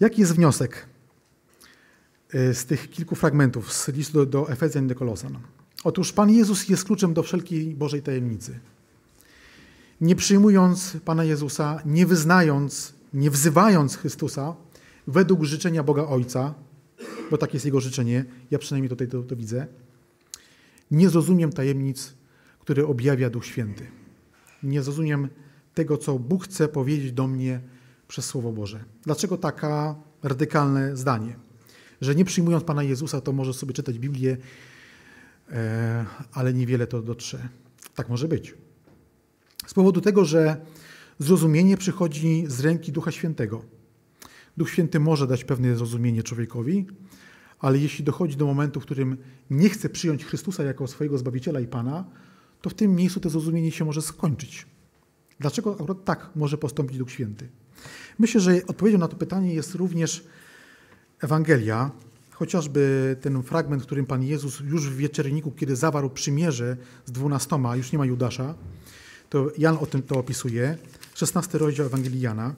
Jaki 0.00 0.20
jest 0.20 0.34
wniosek 0.34 0.86
e, 2.32 2.54
z 2.54 2.66
tych 2.66 2.90
kilku 2.90 3.14
fragmentów 3.14 3.72
z 3.72 3.88
listu 3.88 4.12
do, 4.12 4.26
do 4.26 4.50
Efezjan 4.50 4.84
i 4.84 4.88
do 4.88 4.94
Kolosan? 4.94 5.38
Otóż 5.84 6.12
Pan 6.12 6.30
Jezus 6.30 6.68
jest 6.68 6.84
kluczem 6.84 7.14
do 7.14 7.22
wszelkiej 7.22 7.74
Bożej 7.74 8.02
tajemnicy 8.02 8.60
nie 10.02 10.16
przyjmując 10.16 10.96
Pana 11.04 11.24
Jezusa, 11.24 11.80
nie 11.86 12.06
wyznając, 12.06 12.94
nie 13.14 13.30
wzywając 13.30 13.96
Chrystusa 13.96 14.56
według 15.06 15.44
życzenia 15.44 15.82
Boga 15.82 16.06
Ojca, 16.06 16.54
bo 17.30 17.38
tak 17.38 17.54
jest 17.54 17.66
Jego 17.66 17.80
życzenie, 17.80 18.24
ja 18.50 18.58
przynajmniej 18.58 18.88
tutaj 18.90 19.08
to, 19.08 19.22
to 19.22 19.36
widzę, 19.36 19.66
nie 20.90 21.08
zrozumiem 21.08 21.52
tajemnic, 21.52 22.14
które 22.58 22.86
objawia 22.86 23.30
Duch 23.30 23.46
Święty. 23.46 23.86
Nie 24.62 24.82
zrozumiem 24.82 25.28
tego, 25.74 25.98
co 25.98 26.18
Bóg 26.18 26.44
chce 26.44 26.68
powiedzieć 26.68 27.12
do 27.12 27.26
mnie 27.26 27.60
przez 28.08 28.24
Słowo 28.24 28.52
Boże. 28.52 28.84
Dlaczego 29.04 29.36
taka 29.36 29.94
radykalne 30.22 30.96
zdanie? 30.96 31.36
Że 32.00 32.14
nie 32.14 32.24
przyjmując 32.24 32.64
Pana 32.64 32.82
Jezusa, 32.82 33.20
to 33.20 33.32
może 33.32 33.54
sobie 33.54 33.72
czytać 33.72 33.98
Biblię, 33.98 34.36
e, 35.50 36.06
ale 36.32 36.54
niewiele 36.54 36.86
to 36.86 37.02
dotrze. 37.02 37.48
Tak 37.94 38.08
może 38.08 38.28
być. 38.28 38.54
Z 39.66 39.74
powodu 39.74 40.00
tego, 40.00 40.24
że 40.24 40.56
zrozumienie 41.18 41.76
przychodzi 41.76 42.44
z 42.46 42.60
ręki 42.60 42.92
Ducha 42.92 43.10
Świętego. 43.10 43.62
Duch 44.56 44.70
Święty 44.70 45.00
może 45.00 45.26
dać 45.26 45.44
pewne 45.44 45.76
zrozumienie 45.76 46.22
człowiekowi, 46.22 46.86
ale 47.58 47.78
jeśli 47.78 48.04
dochodzi 48.04 48.36
do 48.36 48.46
momentu, 48.46 48.80
w 48.80 48.82
którym 48.82 49.16
nie 49.50 49.68
chce 49.68 49.88
przyjąć 49.88 50.24
Chrystusa 50.24 50.64
jako 50.64 50.86
swojego 50.86 51.18
Zbawiciela 51.18 51.60
i 51.60 51.66
Pana, 51.66 52.04
to 52.60 52.70
w 52.70 52.74
tym 52.74 52.94
miejscu 52.94 53.20
to 53.20 53.30
zrozumienie 53.30 53.70
się 53.70 53.84
może 53.84 54.02
skończyć. 54.02 54.66
Dlaczego 55.40 55.74
akurat 55.74 56.04
tak 56.04 56.30
może 56.36 56.58
postąpić 56.58 56.98
Duch 56.98 57.10
Święty? 57.10 57.48
Myślę, 58.18 58.40
że 58.40 58.66
odpowiedzią 58.66 58.98
na 58.98 59.08
to 59.08 59.16
pytanie 59.16 59.54
jest 59.54 59.74
również 59.74 60.24
Ewangelia, 61.20 61.90
chociażby 62.30 63.16
ten 63.20 63.42
fragment, 63.42 63.82
w 63.82 63.86
którym 63.86 64.06
Pan 64.06 64.22
Jezus 64.22 64.60
już 64.60 64.90
w 64.90 64.96
wieczerniku, 64.96 65.50
kiedy 65.50 65.76
zawarł 65.76 66.10
przymierze 66.10 66.76
z 67.06 67.12
dwunastoma, 67.12 67.76
już 67.76 67.92
nie 67.92 67.98
ma 67.98 68.06
Judasza, 68.06 68.54
to 69.32 69.48
Jan 69.58 69.78
o 69.80 69.86
tym 69.86 70.02
to 70.02 70.18
opisuje. 70.18 70.78
16 71.14 71.58
rozdział 71.58 71.86
Ewangelii 71.86 72.20
Jana. 72.20 72.54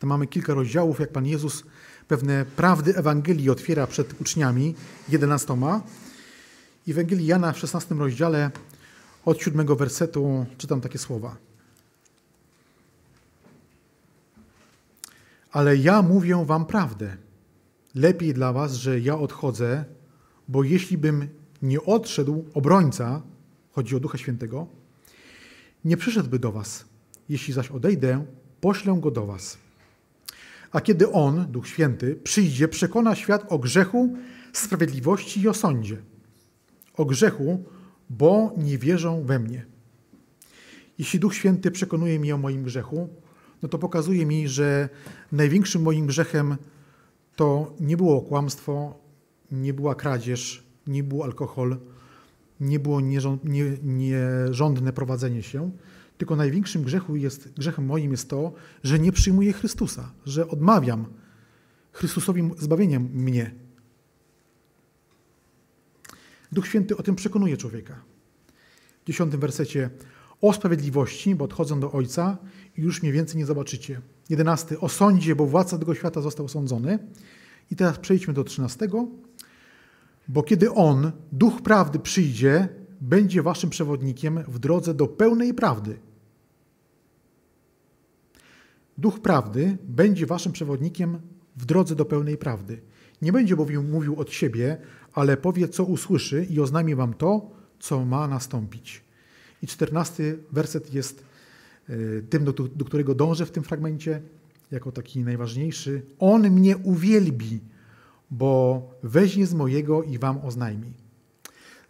Tam 0.00 0.08
mamy 0.08 0.26
kilka 0.26 0.54
rozdziałów, 0.54 1.00
jak 1.00 1.12
Pan 1.12 1.26
Jezus 1.26 1.64
pewne 2.08 2.44
prawdy 2.44 2.96
Ewangelii 2.96 3.50
otwiera 3.50 3.86
przed 3.86 4.20
uczniami, 4.20 4.74
jedenastoma. 5.08 5.80
I 6.86 6.92
w 6.92 6.98
Ewangelii 6.98 7.26
Jana 7.26 7.52
w 7.52 7.58
16 7.58 7.94
rozdziale 7.94 8.50
Od 9.24 9.42
siódmego 9.42 9.76
wersetu 9.76 10.46
czytam 10.58 10.80
takie 10.80 10.98
słowa. 10.98 11.36
Ale 15.52 15.76
ja 15.76 16.02
mówię 16.02 16.44
wam 16.46 16.66
prawdę. 16.66 17.27
Lepiej 17.94 18.34
dla 18.34 18.52
was, 18.52 18.74
że 18.74 19.00
ja 19.00 19.18
odchodzę, 19.18 19.84
bo 20.48 20.64
jeśli 20.64 20.98
bym 20.98 21.28
nie 21.62 21.82
odszedł, 21.82 22.44
obrońca, 22.54 23.22
chodzi 23.70 23.96
o 23.96 24.00
Ducha 24.00 24.18
Świętego, 24.18 24.66
nie 25.84 25.96
przyszedłby 25.96 26.38
do 26.38 26.52
was. 26.52 26.84
Jeśli 27.28 27.54
zaś 27.54 27.70
odejdę, 27.70 28.24
poślę 28.60 28.98
go 29.00 29.10
do 29.10 29.26
was. 29.26 29.58
A 30.72 30.80
kiedy 30.80 31.12
On, 31.12 31.46
Duch 31.52 31.68
Święty, 31.68 32.16
przyjdzie, 32.24 32.68
przekona 32.68 33.14
świat 33.14 33.52
o 33.52 33.58
grzechu, 33.58 34.16
sprawiedliwości 34.52 35.40
i 35.40 35.48
o 35.48 35.54
sądzie. 35.54 35.96
O 36.94 37.04
grzechu, 37.04 37.64
bo 38.10 38.54
nie 38.56 38.78
wierzą 38.78 39.22
we 39.24 39.38
mnie. 39.38 39.66
Jeśli 40.98 41.20
Duch 41.20 41.34
Święty 41.34 41.70
przekonuje 41.70 42.20
mnie 42.20 42.34
o 42.34 42.38
moim 42.38 42.62
grzechu, 42.62 43.08
no 43.62 43.68
to 43.68 43.78
pokazuje 43.78 44.26
mi, 44.26 44.48
że 44.48 44.88
największym 45.32 45.82
moim 45.82 46.06
grzechem 46.06 46.56
to 47.38 47.74
nie 47.80 47.96
było 47.96 48.22
kłamstwo, 48.22 49.00
nie 49.52 49.74
była 49.74 49.94
kradzież, 49.94 50.66
nie 50.86 51.02
był 51.02 51.22
alkohol, 51.22 51.76
nie 52.60 52.78
było 52.78 53.00
nierządne 53.82 54.92
prowadzenie 54.92 55.42
się, 55.42 55.70
tylko 56.16 56.36
największym 56.36 56.82
grzechu 56.82 57.16
jest, 57.16 57.52
grzechem 57.52 57.86
moim 57.86 58.10
jest 58.10 58.30
to, 58.30 58.52
że 58.82 58.98
nie 58.98 59.12
przyjmuję 59.12 59.52
Chrystusa, 59.52 60.12
że 60.26 60.48
odmawiam 60.48 61.06
Chrystusowi 61.92 62.50
zbawienia 62.58 63.00
mnie. 63.00 63.54
Duch 66.52 66.66
Święty 66.66 66.96
o 66.96 67.02
tym 67.02 67.16
przekonuje 67.16 67.56
człowieka. 67.56 68.02
W 69.04 69.06
dziesiątym 69.06 69.40
wersecie 69.40 69.90
o 70.40 70.52
sprawiedliwości, 70.52 71.34
bo 71.34 71.44
odchodzę 71.44 71.80
do 71.80 71.92
Ojca 71.92 72.38
i 72.76 72.80
już 72.82 73.02
mnie 73.02 73.12
więcej 73.12 73.36
nie 73.36 73.46
zobaczycie. 73.46 74.00
Jedenasty 74.28 74.80
o 74.80 74.88
sądzie, 74.88 75.36
bo 75.36 75.46
władca 75.46 75.78
tego 75.78 75.94
świata 75.94 76.20
został 76.20 76.46
osądzony. 76.46 76.98
I 77.70 77.76
teraz 77.76 77.98
przejdźmy 77.98 78.34
do 78.34 78.44
trzynastego. 78.44 79.08
Bo 80.28 80.42
kiedy 80.42 80.72
On, 80.72 81.12
Duch 81.32 81.62
Prawdy 81.62 81.98
przyjdzie, 81.98 82.68
będzie 83.00 83.42
waszym 83.42 83.70
przewodnikiem 83.70 84.44
w 84.48 84.58
drodze 84.58 84.94
do 84.94 85.06
pełnej 85.06 85.54
prawdy. 85.54 85.98
Duch 88.98 89.20
prawdy 89.20 89.78
będzie 89.82 90.26
waszym 90.26 90.52
przewodnikiem 90.52 91.20
w 91.56 91.64
drodze 91.64 91.94
do 91.94 92.04
pełnej 92.04 92.36
prawdy. 92.36 92.80
Nie 93.22 93.32
będzie 93.32 93.56
bowiem 93.56 93.90
mówił 93.90 94.20
od 94.20 94.32
siebie, 94.32 94.78
ale 95.12 95.36
powie, 95.36 95.68
co 95.68 95.84
usłyszy 95.84 96.46
i 96.50 96.60
oznajmi 96.60 96.94
wam 96.94 97.14
to, 97.14 97.50
co 97.78 98.04
ma 98.04 98.28
nastąpić. 98.28 99.04
I 99.62 99.66
czternasty 99.66 100.38
werset 100.52 100.94
jest 100.94 101.24
tym, 102.30 102.44
do, 102.44 102.52
do 102.52 102.84
którego 102.84 103.14
dążę 103.14 103.46
w 103.46 103.50
tym 103.50 103.62
fragmencie, 103.62 104.22
jako 104.70 104.92
taki 104.92 105.24
najważniejszy. 105.24 106.02
On 106.18 106.50
mnie 106.50 106.76
uwielbi, 106.76 107.60
bo 108.30 108.82
weźmie 109.02 109.46
z 109.46 109.54
mojego 109.54 110.02
i 110.02 110.18
wam 110.18 110.38
oznajmi. 110.44 110.92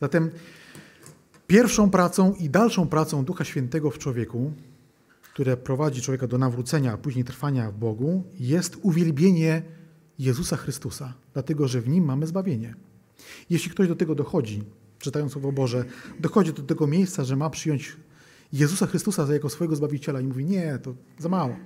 Zatem 0.01 0.31
pierwszą 1.47 1.91
pracą 1.91 2.35
i 2.35 2.51
dalszą 2.51 2.89
pracą 2.89 3.25
Ducha 3.25 3.45
Świętego 3.45 3.91
w 3.91 3.99
człowieku 3.99 4.53
które 5.39 5.57
prowadzi 5.57 6.03
człowieka 6.03 6.27
do 6.27 6.39
nawrócenia, 6.39 6.93
a 6.93 6.97
później 6.97 7.25
trwania 7.25 7.71
w 7.71 7.79
Bogu, 7.79 8.25
jest 8.41 8.77
uwielbienie 8.83 9.63
Jezusa 10.19 10.57
Chrystusa, 10.57 11.15
dlatego 11.33 11.69
że 11.69 11.81
w 11.81 11.89
nim 11.89 12.05
mamy 12.05 12.27
zbawienie. 12.27 12.75
Jeśli 13.51 13.71
ktoś 13.71 13.89
do 13.89 13.97
tego 13.97 14.15
dochodzi, 14.15 14.63
czytając 14.99 15.33
Słowo 15.33 15.53
Boże, 15.53 15.85
dochodzi 16.21 16.53
do 16.53 16.63
tego 16.63 16.87
miejsca, 16.87 17.25
że 17.25 17.37
ma 17.37 17.51
przyjąć 17.51 17.97
Jezusa 18.53 18.87
Chrystusa 18.87 19.33
jako 19.33 19.51
swojego 19.51 19.77
Zbawiciela 19.77 20.21
i 20.21 20.27
mówi, 20.27 20.45
nie, 20.45 20.79
to 20.79 20.95
za 21.19 21.29
mało, 21.29 21.57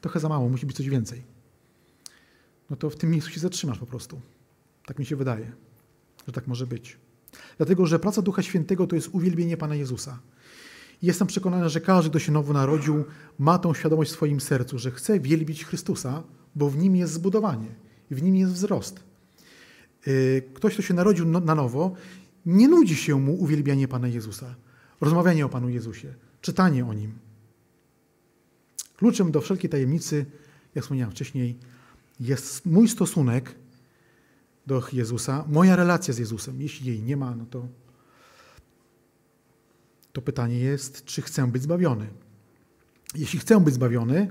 trochę 0.00 0.20
za 0.20 0.28
mało, 0.28 0.48
musi 0.48 0.66
być 0.66 0.76
coś 0.76 0.88
więcej, 0.88 1.22
no 2.70 2.76
to 2.76 2.90
w 2.90 2.96
tym 2.96 3.10
miejscu 3.10 3.30
się 3.30 3.40
zatrzymasz 3.40 3.78
po 3.78 3.86
prostu. 3.86 4.20
Tak 4.86 4.98
mi 4.98 5.06
się 5.06 5.16
wydaje, 5.16 5.52
że 6.26 6.32
tak 6.32 6.46
może 6.46 6.66
być. 6.66 6.98
Dlatego, 7.56 7.86
że 7.86 7.98
praca 7.98 8.22
Ducha 8.22 8.42
Świętego 8.42 8.86
to 8.86 8.96
jest 8.96 9.08
uwielbienie 9.12 9.56
Pana 9.56 9.74
Jezusa. 9.74 10.18
Jestem 11.02 11.26
przekonany, 11.26 11.68
że 11.68 11.80
każdy, 11.80 12.10
kto 12.10 12.18
się 12.18 12.32
nowo 12.32 12.52
narodził, 12.52 13.04
ma 13.38 13.58
tą 13.58 13.74
świadomość 13.74 14.10
w 14.10 14.14
swoim 14.14 14.40
sercu, 14.40 14.78
że 14.78 14.90
chce 14.90 15.20
wielbić 15.20 15.64
Chrystusa, 15.64 16.22
bo 16.54 16.70
w 16.70 16.76
nim 16.76 16.96
jest 16.96 17.12
zbudowanie, 17.12 17.68
w 18.10 18.22
nim 18.22 18.36
jest 18.36 18.52
wzrost. 18.52 19.00
Y, 20.06 20.42
ktoś, 20.54 20.72
kto 20.74 20.82
się 20.82 20.94
narodził 20.94 21.26
no, 21.26 21.40
na 21.40 21.54
nowo, 21.54 21.92
nie 22.46 22.68
nudzi 22.68 22.96
się 22.96 23.20
mu 23.20 23.34
uwielbianie 23.34 23.88
Pana 23.88 24.08
Jezusa, 24.08 24.54
rozmawianie 25.00 25.46
o 25.46 25.48
Panu 25.48 25.68
Jezusie, 25.68 26.14
czytanie 26.40 26.86
o 26.86 26.94
Nim. 26.94 27.18
Kluczem 28.96 29.32
do 29.32 29.40
wszelkiej 29.40 29.70
tajemnicy, 29.70 30.26
jak 30.74 30.84
wspomniałem 30.84 31.12
wcześniej, 31.12 31.58
jest 32.20 32.66
mój 32.66 32.88
stosunek 32.88 33.54
do 34.66 34.82
Jezusa, 34.92 35.44
moja 35.48 35.76
relacja 35.76 36.14
z 36.14 36.18
Jezusem. 36.18 36.62
Jeśli 36.62 36.86
jej 36.86 37.02
nie 37.02 37.16
ma, 37.16 37.34
no 37.34 37.46
to 37.46 37.68
to 40.12 40.22
pytanie 40.22 40.58
jest, 40.58 41.04
czy 41.04 41.22
chcę 41.22 41.46
być 41.46 41.62
zbawiony. 41.62 42.06
Jeśli 43.14 43.38
chcę 43.38 43.60
być 43.60 43.74
zbawiony, 43.74 44.30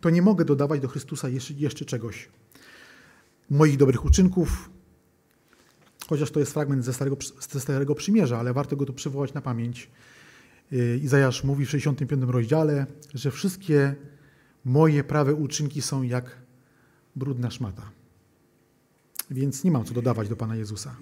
to 0.00 0.10
nie 0.10 0.22
mogę 0.22 0.44
dodawać 0.44 0.80
do 0.80 0.88
Chrystusa 0.88 1.28
jeszcze, 1.56 1.84
czegoś. 1.84 2.28
Moich 3.50 3.76
dobrych 3.76 4.04
uczynków, 4.04 4.70
chociaż 6.08 6.30
to 6.30 6.40
jest 6.40 6.52
fragment 6.52 6.84
ze 6.84 6.92
Starego, 6.92 7.16
ze 7.50 7.60
Starego 7.60 7.94
Przymierza, 7.94 8.38
ale 8.38 8.52
warto 8.52 8.76
go 8.76 8.86
tu 8.86 8.92
przywołać 8.92 9.34
na 9.34 9.40
pamięć. 9.40 9.90
Y, 10.72 11.00
Izajasz 11.02 11.44
mówi 11.44 11.66
w 11.66 11.70
65 11.70 12.22
rozdziale, 12.26 12.86
że 13.14 13.30
wszystkie 13.30 13.94
moje 14.64 15.04
prawe 15.04 15.34
uczynki 15.34 15.82
są 15.82 16.02
jak 16.02 16.36
brudna 17.16 17.50
szmata. 17.50 17.90
Więc 19.30 19.64
nie 19.64 19.70
mam 19.70 19.84
co 19.84 19.94
dodawać 19.94 20.28
do 20.28 20.36
Pana 20.36 20.56
Jezusa. 20.56 20.96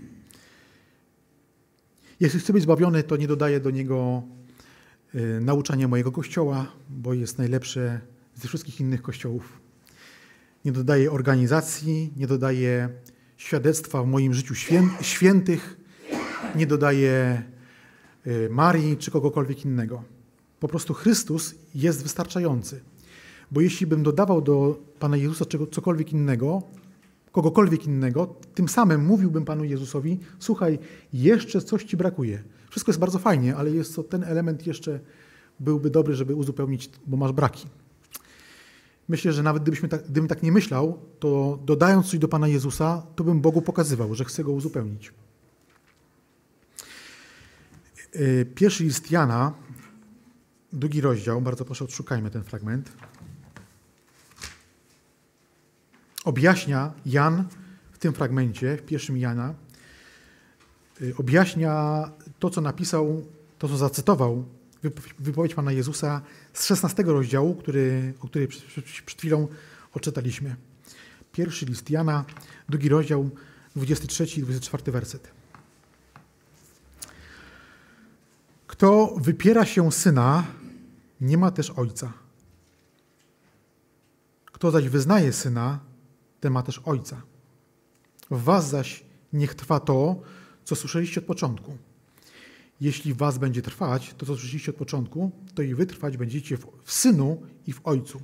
Jeśli 2.20 2.40
chcę 2.40 2.52
być 2.52 2.62
zbawiony, 2.62 3.02
to 3.02 3.16
nie 3.16 3.28
dodaję 3.28 3.60
do 3.60 3.70
niego 3.70 4.22
y, 5.14 5.40
nauczania 5.40 5.88
mojego 5.88 6.12
kościoła, 6.12 6.72
bo 6.90 7.14
jest 7.14 7.38
najlepsze 7.38 8.00
ze 8.34 8.48
wszystkich 8.48 8.80
innych 8.80 9.02
kościołów. 9.02 9.60
Nie 10.64 10.72
dodaję 10.72 11.12
organizacji, 11.12 12.12
nie 12.16 12.26
dodaję 12.26 12.88
świadectwa 13.36 14.02
w 14.02 14.06
moim 14.06 14.34
życiu 14.34 14.54
świętych, 15.00 15.76
nie 16.54 16.66
dodaję 16.66 17.42
Marii 18.50 18.96
czy 18.96 19.10
kogokolwiek 19.10 19.64
innego. 19.64 20.02
Po 20.60 20.68
prostu 20.68 20.94
Chrystus 20.94 21.54
jest 21.74 22.02
wystarczający. 22.02 22.80
Bo 23.50 23.60
jeśli 23.60 23.86
bym 23.86 24.02
dodawał 24.02 24.42
do 24.42 24.78
Pana 24.98 25.16
Jezusa 25.16 25.44
cokolwiek 25.70 26.12
innego, 26.12 26.62
kogokolwiek 27.32 27.86
innego, 27.86 28.34
tym 28.54 28.68
samym 28.68 29.04
mówiłbym 29.04 29.44
Panu 29.44 29.64
Jezusowi: 29.64 30.18
Słuchaj, 30.38 30.78
jeszcze 31.12 31.60
coś 31.60 31.84
ci 31.84 31.96
brakuje. 31.96 32.42
Wszystko 32.70 32.90
jest 32.90 33.00
bardzo 33.00 33.18
fajnie, 33.18 33.56
ale 33.56 33.70
jest 33.70 33.96
to 33.96 34.02
ten 34.02 34.24
element 34.24 34.66
jeszcze 34.66 35.00
byłby 35.60 35.90
dobry, 35.90 36.14
żeby 36.14 36.34
uzupełnić, 36.34 36.90
bo 37.06 37.16
masz 37.16 37.32
braki. 37.32 37.66
Myślę, 39.08 39.32
że 39.32 39.42
nawet 39.42 39.62
gdybyśmy 39.62 39.88
tak, 39.88 40.02
gdybym 40.02 40.28
tak 40.28 40.42
nie 40.42 40.52
myślał, 40.52 40.98
to 41.18 41.58
dodając 41.64 42.06
coś 42.06 42.18
do 42.18 42.28
Pana 42.28 42.48
Jezusa, 42.48 43.02
to 43.16 43.24
bym 43.24 43.40
Bogu 43.40 43.62
pokazywał, 43.62 44.14
że 44.14 44.24
chcę 44.24 44.44
go 44.44 44.52
uzupełnić. 44.52 45.12
Y, 48.16 48.46
pierwszy 48.54 48.84
list 48.84 49.10
Jana, 49.10 49.52
drugi 50.72 51.00
rozdział, 51.00 51.40
bardzo 51.40 51.64
proszę 51.64 51.84
odszukajmy 51.84 52.30
ten 52.30 52.44
fragment. 52.44 52.92
objaśnia 56.24 56.92
Jan 57.06 57.44
w 57.92 57.98
tym 57.98 58.12
fragmencie, 58.12 58.76
w 58.76 58.82
pierwszym 58.82 59.16
Jana, 59.16 59.54
y, 61.02 61.14
objaśnia 61.16 62.04
to, 62.38 62.50
co 62.50 62.60
napisał, 62.60 63.26
to, 63.58 63.68
co 63.68 63.76
zacytował, 63.76 64.44
wypowiedź 65.18 65.54
Pana 65.54 65.72
Jezusa 65.72 66.22
z 66.52 66.66
16 66.66 67.02
rozdziału, 67.02 67.54
który, 67.54 68.14
o 68.20 68.26
której 68.26 68.48
przed 68.48 69.18
chwilą 69.18 69.48
odczytaliśmy. 69.94 70.56
Pierwszy 71.32 71.66
list 71.66 71.90
Jana, 71.90 72.24
drugi 72.68 72.88
rozdział, 72.88 73.30
23 73.76 74.24
i 74.24 74.42
24 74.42 74.92
werset. 74.92 75.41
Kto 78.72 79.14
wypiera 79.20 79.64
się 79.64 79.92
syna, 79.92 80.46
nie 81.20 81.38
ma 81.38 81.50
też 81.50 81.70
ojca. 81.70 82.12
Kto 84.44 84.70
zaś 84.70 84.88
wyznaje 84.88 85.32
syna, 85.32 85.80
ten 86.40 86.52
ma 86.52 86.62
też 86.62 86.78
Ojca. 86.84 87.22
W 88.30 88.42
was 88.42 88.68
zaś 88.68 89.04
niech 89.32 89.54
trwa 89.54 89.80
to, 89.80 90.22
co 90.64 90.76
słyszeliście 90.76 91.20
od 91.20 91.26
początku. 91.26 91.76
Jeśli 92.80 93.14
was 93.14 93.38
będzie 93.38 93.62
trwać 93.62 94.14
to, 94.18 94.26
co 94.26 94.36
słyszeliście 94.36 94.70
od 94.70 94.76
początku, 94.76 95.30
to 95.54 95.62
i 95.62 95.74
wy 95.74 95.86
trwać 95.86 96.16
będziecie 96.16 96.56
w 96.84 96.92
Synu 96.92 97.42
i 97.66 97.72
w 97.72 97.80
Ojcu. 97.84 98.22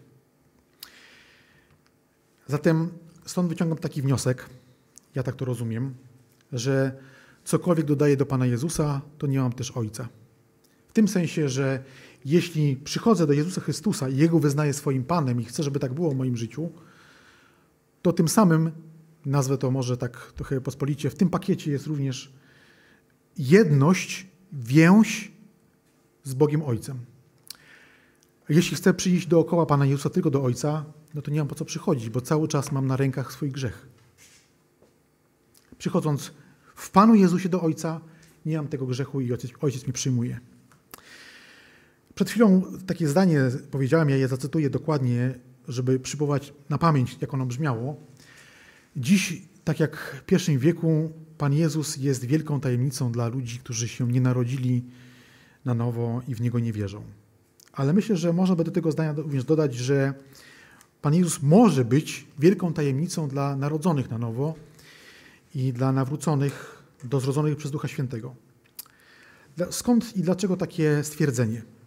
Zatem 2.47 2.91
stąd 3.27 3.49
wyciągam 3.49 3.79
taki 3.79 4.03
wniosek, 4.03 4.49
ja 5.15 5.23
tak 5.23 5.37
to 5.37 5.45
rozumiem, 5.45 5.95
że 6.53 6.93
cokolwiek 7.45 7.87
dodaję 7.87 8.17
do 8.17 8.27
Pana 8.27 8.47
Jezusa, 8.47 9.01
to 9.19 9.27
nie 9.27 9.39
mam 9.39 9.53
też 9.53 9.71
Ojca. 9.71 10.09
W 10.89 10.93
tym 10.93 11.09
sensie, 11.09 11.49
że 11.49 11.85
jeśli 12.25 12.77
przychodzę 12.77 13.27
do 13.27 13.33
Jezusa 13.33 13.61
Chrystusa 13.61 14.09
i 14.09 14.17
Jego 14.17 14.39
wyznaję 14.39 14.73
swoim 14.73 15.05
Panem 15.05 15.41
i 15.41 15.45
chcę, 15.45 15.63
żeby 15.63 15.81
tak 15.81 15.93
było 15.93 16.11
w 16.11 16.17
moim 16.17 16.37
życiu, 16.37 16.71
to 18.03 18.13
tym 18.13 18.29
samym, 18.29 18.71
nazwę 19.27 19.59
to 19.59 19.71
może 19.71 19.97
tak 19.97 20.33
trochę 20.33 20.61
pospolicie, 20.61 21.11
w 21.11 21.15
tym 21.15 21.29
pakiecie 21.29 21.71
jest 21.71 21.87
również 21.87 22.33
jedność, 23.39 24.27
więź 24.53 25.33
z 26.25 26.35
Bogiem 26.35 26.63
Ojcem. 26.63 26.99
Jeśli 28.49 28.77
chcę 28.77 28.95
przyjść 28.95 29.27
dookoła 29.27 29.67
Pana 29.67 29.87
Jezusa 29.87 30.11
tylko 30.11 30.31
do 30.31 30.43
Ojca, 30.43 30.85
no 31.15 31.23
to 31.23 31.31
nie 31.31 31.39
mam 31.39 31.49
po 31.49 31.55
co 31.55 31.65
przychodzić, 31.65 32.11
bo 32.11 32.21
cały 32.21 32.49
czas 32.49 32.73
mam 32.73 32.87
na 32.87 32.97
rękach 32.97 33.33
swój 33.33 33.51
grzech. 33.51 33.89
Przychodząc 35.79 36.33
w 36.75 36.91
Panu 36.91 37.15
Jezusie 37.15 37.49
do 37.49 37.61
Ojca, 37.61 38.01
nie 38.47 38.57
mam 38.57 38.69
tego 38.69 38.87
grzechu 38.87 39.21
i 39.21 39.33
Ojciec, 39.33 39.53
ojciec 39.61 39.87
mi 39.87 39.93
przyjmuje. 39.93 40.41
Przed 42.19 42.31
chwilą 42.31 42.63
takie 42.87 43.09
zdanie 43.09 43.41
powiedziałem, 43.71 44.11
ja 44.11 44.17
je 44.17 44.29
zacytuję 44.29 44.71
dokładnie, 44.71 45.35
żeby 45.69 46.01
przywołać 46.01 46.53
na 46.69 46.79
pamięć, 46.79 47.17
jak 47.21 47.35
ono 47.35 47.47
brzmiało. 47.47 47.97
Dziś, 48.97 49.43
tak 49.65 49.81
jak 49.81 49.97
w 49.97 50.25
pierwszym 50.25 50.59
wieku, 50.59 51.13
Pan 51.39 51.53
Jezus 51.53 51.97
jest 51.97 52.25
wielką 52.25 52.61
tajemnicą 52.61 53.13
dla 53.13 53.29
ludzi, 53.29 53.59
którzy 53.59 53.89
się 53.89 54.13
nie 54.13 54.21
narodzili 54.21 54.85
na 55.65 55.75
nowo 55.75 56.23
i 56.29 56.35
w 56.35 56.41
Niego 56.41 56.59
nie 56.59 56.73
wierzą. 56.73 57.03
Ale 57.73 57.93
myślę, 57.93 58.17
że 58.17 58.33
można 58.33 58.57
by 58.57 58.65
do 58.65 58.71
tego 58.71 58.93
zdania 58.93 59.13
również 59.13 59.45
dodać, 59.45 59.75
że 59.75 60.15
Pan 61.03 61.15
Jezus 61.15 61.43
może 61.43 61.85
być 61.85 62.27
wielką 62.39 62.73
tajemnicą 62.73 63.29
dla 63.29 63.57
narodzonych 63.57 64.11
na 64.11 64.19
nowo 64.19 64.55
i 65.55 65.73
dla 65.73 65.93
nawróconych, 65.93 66.83
do 67.05 67.21
zrodzonych 67.21 67.57
przez 67.57 67.71
Ducha 67.71 67.89
Świętego. 67.89 68.35
Skąd 69.71 70.17
i 70.17 70.23
dlaczego 70.23 70.57
takie 70.57 71.05
stwierdzenie? 71.05 71.78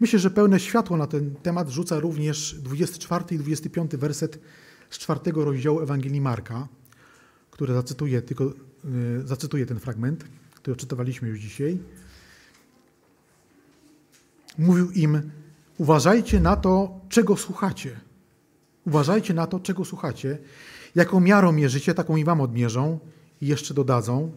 Myślę, 0.00 0.18
że 0.18 0.30
pełne 0.30 0.60
światło 0.60 0.96
na 0.96 1.06
ten 1.06 1.34
temat 1.34 1.68
rzuca 1.68 2.00
również 2.00 2.54
24 2.54 3.24
i 3.30 3.38
25 3.38 3.96
werset 3.96 4.38
z 4.90 4.98
czwartego 4.98 5.44
rozdziału 5.44 5.80
Ewangelii 5.80 6.20
Marka, 6.20 6.68
które 7.50 7.74
zacytuję, 7.74 8.22
tylko, 8.22 8.44
yy, 8.44 9.22
zacytuję 9.24 9.66
ten 9.66 9.80
fragment, 9.80 10.24
który 10.54 10.76
czytowaliśmy 10.76 11.28
już 11.28 11.38
dzisiaj. 11.38 11.78
Mówił 14.58 14.90
im, 14.90 15.30
uważajcie 15.78 16.40
na 16.40 16.56
to, 16.56 17.00
czego 17.08 17.36
słuchacie. 17.36 18.00
Uważajcie 18.86 19.34
na 19.34 19.46
to, 19.46 19.60
czego 19.60 19.84
słuchacie. 19.84 20.38
Jaką 20.94 21.20
miarą 21.20 21.52
mierzycie, 21.52 21.94
taką 21.94 22.16
i 22.16 22.24
wam 22.24 22.40
odmierzą 22.40 22.98
i 23.40 23.46
jeszcze 23.46 23.74
dodadzą, 23.74 24.32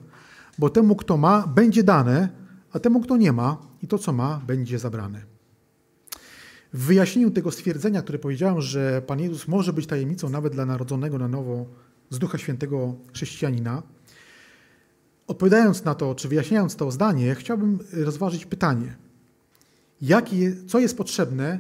bo 0.58 0.70
temu, 0.70 0.96
kto 0.96 1.18
ma, 1.18 1.48
będzie 1.48 1.84
dane, 1.84 2.30
a 2.74 2.80
temu, 2.80 3.00
kto 3.00 3.18
nie 3.18 3.32
ma, 3.32 3.58
i 3.82 3.88
to, 3.88 3.98
co 3.98 4.14
ma, 4.14 4.42
będzie 4.48 4.80
zabrane. 4.80 5.22
W 6.74 6.86
wyjaśnieniu 6.86 7.32
tego 7.32 7.52
stwierdzenia, 7.52 8.02
które 8.02 8.20
powiedziałem, 8.20 8.62
że 8.62 9.02
Pan 9.02 9.20
Jezus 9.20 9.48
może 9.48 9.74
być 9.74 9.88
tajemnicą 9.88 10.30
nawet 10.30 10.54
dla 10.54 10.66
narodzonego 10.66 11.18
na 11.18 11.28
nowo 11.28 11.66
z 12.10 12.20
Ducha 12.20 12.38
Świętego 12.38 12.96
chrześcijanina, 13.14 13.84
odpowiadając 15.28 15.84
na 15.84 15.96
to, 15.96 16.16
czy 16.16 16.28
wyjaśniając 16.28 16.76
to 16.76 16.92
zdanie, 16.92 17.36
chciałbym 17.36 17.80
rozważyć 17.94 18.46
pytanie. 18.46 18.96
Jakie, 20.02 20.56
co 20.68 20.80
jest 20.80 20.98
potrzebne 20.98 21.60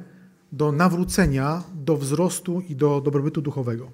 do 0.51 0.71
nawrócenia, 0.71 1.63
do 1.75 1.97
wzrostu 1.97 2.61
i 2.61 2.75
do 2.75 3.01
dobrobytu 3.01 3.41
duchowego? 3.41 3.91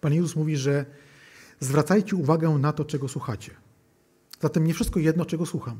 Pan 0.00 0.14
Jezus 0.14 0.36
mówi, 0.36 0.56
że 0.56 0.86
zwracajcie 1.60 2.16
uwagę 2.16 2.48
na 2.48 2.72
to, 2.72 2.84
czego 2.84 3.08
słuchacie. 3.08 3.50
Zatem 4.40 4.66
nie 4.66 4.74
wszystko 4.74 5.00
jedno, 5.00 5.24
czego 5.24 5.46
słucham. 5.46 5.78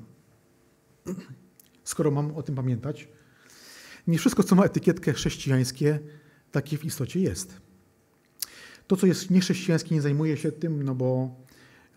Skoro 1.85 2.11
mam 2.11 2.37
o 2.37 2.43
tym 2.43 2.55
pamiętać, 2.55 3.09
nie 4.07 4.19
wszystko, 4.19 4.43
co 4.43 4.55
ma 4.55 4.65
etykietkę 4.65 5.13
chrześcijańskie, 5.13 5.99
takie 6.53 6.79
w 6.79 6.85
istocie 6.85 7.21
jest. 7.21 7.61
To, 8.87 8.97
co 8.97 9.07
jest 9.07 9.31
niechrześcijańskie, 9.31 9.95
nie 9.95 10.03
zajmuje 10.03 10.37
się 10.37 10.53
tym, 10.53 10.83
no 10.83 10.95
bo 10.95 11.37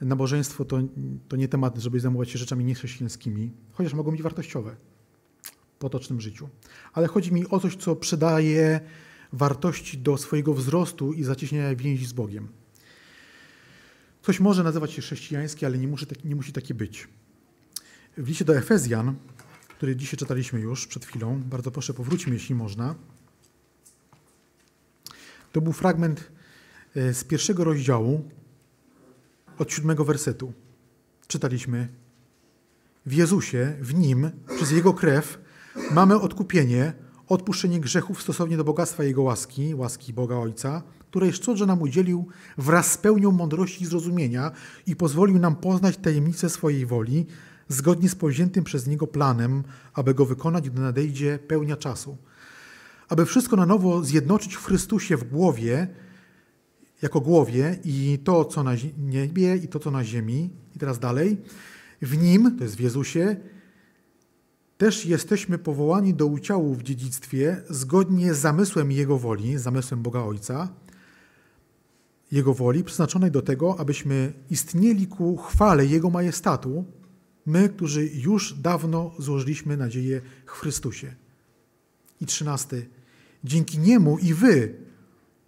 nabożeństwo 0.02 0.66
to, 0.66 0.80
to 1.28 1.36
nie 1.36 1.48
temat, 1.48 1.78
żeby 1.78 2.00
zajmować 2.00 2.30
się 2.30 2.40
rzeczami 2.40 2.66
niechrześcijańskimi, 2.66 3.52
chociaż 3.72 3.94
mogą 3.94 4.12
być 4.12 4.22
wartościowe 4.22 4.76
w 5.44 5.80
potocznym 5.80 6.22
życiu. 6.22 6.50
Ale 6.94 7.08
chodzi 7.08 7.34
mi 7.34 7.50
o 7.50 7.60
coś, 7.60 7.76
co 7.76 7.96
przydaje 7.96 8.80
wartości 9.34 9.98
do 9.98 10.18
swojego 10.18 10.54
wzrostu 10.54 11.14
i 11.14 11.24
zacieśniania 11.24 11.76
więzi 11.76 12.06
z 12.06 12.14
Bogiem. 12.14 12.48
Coś 14.22 14.40
może 14.40 14.64
nazywać 14.64 14.92
się 14.92 15.02
chrześcijańskie, 15.02 15.66
ale 15.66 15.78
nie 15.78 15.88
musi, 15.88 16.06
nie 16.24 16.36
musi 16.36 16.54
takie 16.54 16.74
być. 16.74 17.08
W 18.18 18.28
liście 18.28 18.46
do 18.46 18.58
Efezjan 18.58 19.16
który 19.78 19.96
dzisiaj 19.96 20.18
czytaliśmy 20.18 20.60
już 20.60 20.88
przed 20.88 21.06
chwilą. 21.06 21.42
Bardzo 21.46 21.72
proszę, 21.72 21.94
powróćmy, 21.94 22.34
jeśli 22.34 22.56
można. 22.56 22.96
To 25.52 25.62
był 25.62 25.74
fragment 25.74 26.32
e, 26.96 27.14
z 27.14 27.24
pierwszego 27.24 27.64
rozdziału, 27.64 28.30
od 29.58 29.72
siódmego 29.72 30.06
wersetu. 30.06 30.54
Czytaliśmy: 31.28 31.88
W 33.06 33.14
Jezusie, 33.14 33.78
w 33.82 33.94
Nim, 33.94 34.32
przez 34.56 34.72
Jego 34.72 34.94
krew, 34.94 35.40
mamy 35.92 36.20
odkupienie, 36.20 36.94
odpuszczenie 37.28 37.80
grzechów 37.80 38.22
stosownie 38.22 38.58
do 38.58 38.64
bogactwa 38.64 39.04
Jego 39.04 39.22
łaski, 39.22 39.76
łaski 39.76 40.14
Boga 40.14 40.36
Ojca, 40.36 40.84
której 41.10 41.34
szczodrze 41.34 41.66
nam 41.66 41.82
udzielił 41.82 42.28
wraz 42.58 42.92
z 42.92 42.98
pełnią 42.98 43.32
mądrości 43.32 43.84
i 43.84 43.86
zrozumienia 43.88 44.52
i 44.88 44.96
pozwolił 44.96 45.40
nam 45.40 45.56
poznać 45.56 45.98
tajemnicę 45.98 46.50
swojej 46.50 46.86
woli, 46.86 47.26
zgodnie 47.68 48.10
z 48.10 48.16
powziętym 48.16 48.64
przez 48.64 48.88
Niego 48.88 49.08
planem, 49.08 49.64
aby 49.94 50.14
go 50.14 50.26
wykonać, 50.26 50.70
gdy 50.70 50.82
nadejdzie 50.82 51.40
pełnia 51.48 51.78
czasu. 51.78 52.18
Aby 53.10 53.26
wszystko 53.26 53.56
na 53.56 53.66
nowo 53.66 54.04
zjednoczyć 54.04 54.56
w 54.56 54.66
Chrystusie 54.66 55.18
w 55.18 55.24
głowie, 55.24 55.88
jako 57.02 57.22
głowie 57.22 57.80
i 57.84 58.20
to, 58.24 58.46
co 58.46 58.64
na 58.64 58.72
niebie, 58.98 59.56
i 59.56 59.68
to, 59.68 59.80
co 59.80 59.92
na 59.92 60.04
ziemi. 60.04 60.50
I 60.76 60.80
teraz 60.80 61.00
dalej. 61.00 61.38
W 62.02 62.18
Nim, 62.18 62.58
to 62.58 62.64
jest 62.64 62.76
w 62.76 62.80
Jezusie, 62.80 63.36
też 64.78 65.06
jesteśmy 65.06 65.58
powołani 65.58 66.14
do 66.14 66.26
udziału 66.26 66.74
w 66.74 66.84
dziedzictwie 66.84 67.62
zgodnie 67.70 68.34
z 68.34 68.38
zamysłem 68.38 68.92
Jego 68.92 69.18
woli, 69.18 69.58
zamysłem 69.58 70.02
Boga 70.02 70.20
Ojca, 70.20 70.68
Jego 72.32 72.54
woli, 72.54 72.84
przeznaczonej 72.84 73.32
do 73.32 73.42
tego, 73.42 73.80
abyśmy 73.80 74.34
istnieli 74.50 75.08
ku 75.08 75.38
chwale 75.38 75.86
Jego 75.86 76.10
majestatu, 76.10 76.86
My, 77.48 77.70
którzy 77.70 78.06
już 78.06 78.54
dawno 78.54 79.12
złożyliśmy 79.20 79.78
nadzieję 79.78 80.22
w 80.46 80.52
Chrystusie. 80.52 81.16
I 82.22 82.26
trzynasty. 82.26 82.90
Dzięki 83.44 83.80
Niemu 83.80 84.18
i 84.18 84.34
wy, 84.34 84.76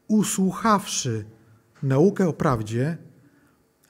usłuchawszy 0.08 1.26
naukę 1.84 2.28
o 2.28 2.34
prawdzie, 2.34 2.98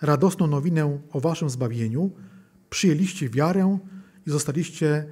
radosną 0.01 0.47
nowinę 0.47 0.99
o 1.11 1.19
waszym 1.19 1.49
zbawieniu, 1.49 2.11
przyjęliście 2.69 3.29
wiarę 3.29 3.79
i 4.27 4.29
zostaliście 4.29 5.05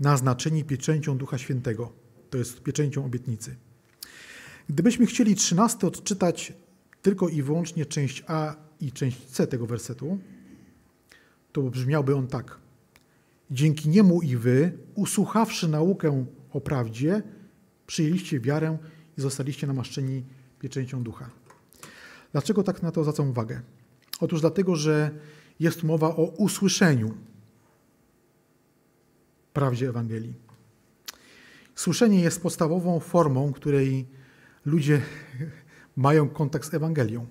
naznaczeni 0.00 0.64
pieczęcią 0.64 1.18
Ducha 1.18 1.38
Świętego. 1.38 1.92
To 2.30 2.38
jest 2.38 2.62
pieczęcią 2.62 3.04
obietnicy. 3.04 3.56
Gdybyśmy 4.68 5.06
chcieli 5.06 5.34
trzynasty 5.34 5.86
odczytać 5.86 6.52
tylko 7.02 7.28
i 7.28 7.42
wyłącznie 7.42 7.86
część 7.86 8.24
A 8.26 8.56
i 8.80 8.92
część 8.92 9.26
C 9.26 9.46
tego 9.46 9.66
wersetu, 9.66 10.18
to 11.56 11.62
brzmiałby 11.62 12.16
on 12.16 12.26
tak. 12.26 12.58
Dzięki 13.50 13.88
niemu 13.88 14.22
i 14.22 14.36
wy, 14.36 14.78
usłuchawszy 14.94 15.68
naukę 15.68 16.26
o 16.52 16.60
prawdzie, 16.60 17.22
przyjęliście 17.86 18.40
wiarę 18.40 18.78
i 19.18 19.20
zostaliście 19.20 19.66
namaszczeni 19.66 20.24
pieczęcią 20.58 21.02
ducha. 21.02 21.30
Dlaczego 22.32 22.62
tak 22.62 22.82
na 22.82 22.92
to 22.92 23.02
zwracam 23.02 23.30
uwagę? 23.30 23.60
Otóż 24.20 24.40
dlatego, 24.40 24.76
że 24.76 25.10
jest 25.60 25.82
mowa 25.82 26.08
o 26.08 26.22
usłyszeniu 26.22 27.14
prawdzie 29.52 29.88
Ewangelii. 29.88 30.34
Słyszenie 31.74 32.20
jest 32.20 32.42
podstawową 32.42 33.00
formą, 33.00 33.52
której 33.52 34.06
ludzie 34.64 35.02
mają 36.06 36.28
kontakt 36.28 36.70
z 36.70 36.74
Ewangelią. 36.74 37.26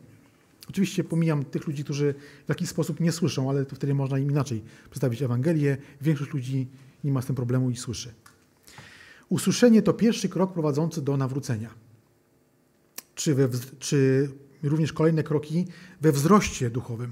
Oczywiście 0.69 1.03
pomijam 1.03 1.45
tych 1.45 1.67
ludzi, 1.67 1.83
którzy 1.83 2.15
w 2.45 2.49
jakiś 2.49 2.69
sposób 2.69 2.99
nie 2.99 3.11
słyszą, 3.11 3.49
ale 3.49 3.65
to 3.65 3.75
wtedy 3.75 3.93
można 3.93 4.19
im 4.19 4.31
inaczej 4.31 4.63
przedstawić 4.89 5.21
Ewangelię. 5.21 5.77
Większość 6.01 6.33
ludzi 6.33 6.67
nie 7.03 7.11
ma 7.11 7.21
z 7.21 7.25
tym 7.25 7.35
problemu 7.35 7.69
i 7.69 7.77
słyszy. 7.77 8.13
Usłyszenie 9.29 9.81
to 9.81 9.93
pierwszy 9.93 10.29
krok 10.29 10.53
prowadzący 10.53 11.01
do 11.01 11.17
nawrócenia. 11.17 11.69
Czy, 13.15 13.35
we, 13.35 13.49
czy 13.79 14.29
również 14.63 14.93
kolejne 14.93 15.23
kroki 15.23 15.65
we 16.01 16.11
wzroście 16.11 16.69
duchowym. 16.69 17.11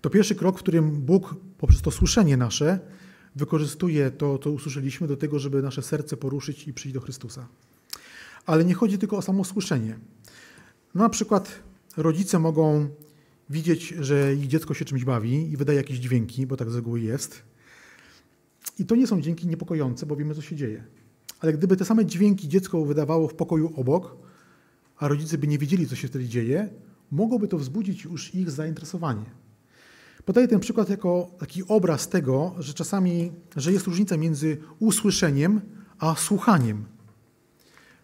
To 0.00 0.10
pierwszy 0.10 0.34
krok, 0.34 0.58
w 0.58 0.62
którym 0.62 0.90
Bóg 0.90 1.34
poprzez 1.58 1.82
to 1.82 1.90
słyszenie 1.90 2.36
nasze 2.36 2.78
wykorzystuje 3.36 4.10
to, 4.10 4.38
co 4.38 4.50
usłyszeliśmy, 4.50 5.06
do 5.06 5.16
tego, 5.16 5.38
żeby 5.38 5.62
nasze 5.62 5.82
serce 5.82 6.16
poruszyć 6.16 6.68
i 6.68 6.72
przyjść 6.72 6.94
do 6.94 7.00
Chrystusa. 7.00 7.46
Ale 8.46 8.64
nie 8.64 8.74
chodzi 8.74 8.98
tylko 8.98 9.16
o 9.16 9.22
samo 9.22 9.44
słyszenie. 9.44 9.98
No, 10.94 11.02
na 11.02 11.08
przykład 11.08 11.62
rodzice 12.00 12.38
mogą 12.38 12.88
widzieć, 13.50 13.88
że 13.88 14.34
ich 14.34 14.46
dziecko 14.46 14.74
się 14.74 14.84
czymś 14.84 15.04
bawi 15.04 15.52
i 15.52 15.56
wydaje 15.56 15.76
jakieś 15.76 15.98
dźwięki, 15.98 16.46
bo 16.46 16.56
tak 16.56 16.70
z 16.70 16.74
reguły 16.74 17.00
jest. 17.00 17.42
I 18.78 18.84
to 18.84 18.96
nie 18.96 19.06
są 19.06 19.20
dźwięki 19.20 19.46
niepokojące, 19.46 20.06
bo 20.06 20.16
wiemy, 20.16 20.34
co 20.34 20.42
się 20.42 20.56
dzieje. 20.56 20.84
Ale 21.40 21.52
gdyby 21.52 21.76
te 21.76 21.84
same 21.84 22.06
dźwięki 22.06 22.48
dziecko 22.48 22.84
wydawało 22.84 23.28
w 23.28 23.34
pokoju 23.34 23.72
obok, 23.76 24.16
a 24.96 25.08
rodzice 25.08 25.38
by 25.38 25.46
nie 25.46 25.58
wiedzieli, 25.58 25.86
co 25.86 25.96
się 25.96 26.08
wtedy 26.08 26.28
dzieje, 26.28 26.68
mogłoby 27.10 27.48
to 27.48 27.58
wzbudzić 27.58 28.04
już 28.04 28.34
ich 28.34 28.50
zainteresowanie. 28.50 29.24
Podaję 30.24 30.48
ten 30.48 30.60
przykład 30.60 30.88
jako 30.88 31.30
taki 31.38 31.62
obraz 31.68 32.08
tego, 32.08 32.54
że 32.58 32.74
czasami, 32.74 33.32
że 33.56 33.72
jest 33.72 33.86
różnica 33.86 34.16
między 34.16 34.58
usłyszeniem 34.78 35.60
a 36.00 36.14
słuchaniem. 36.14 36.84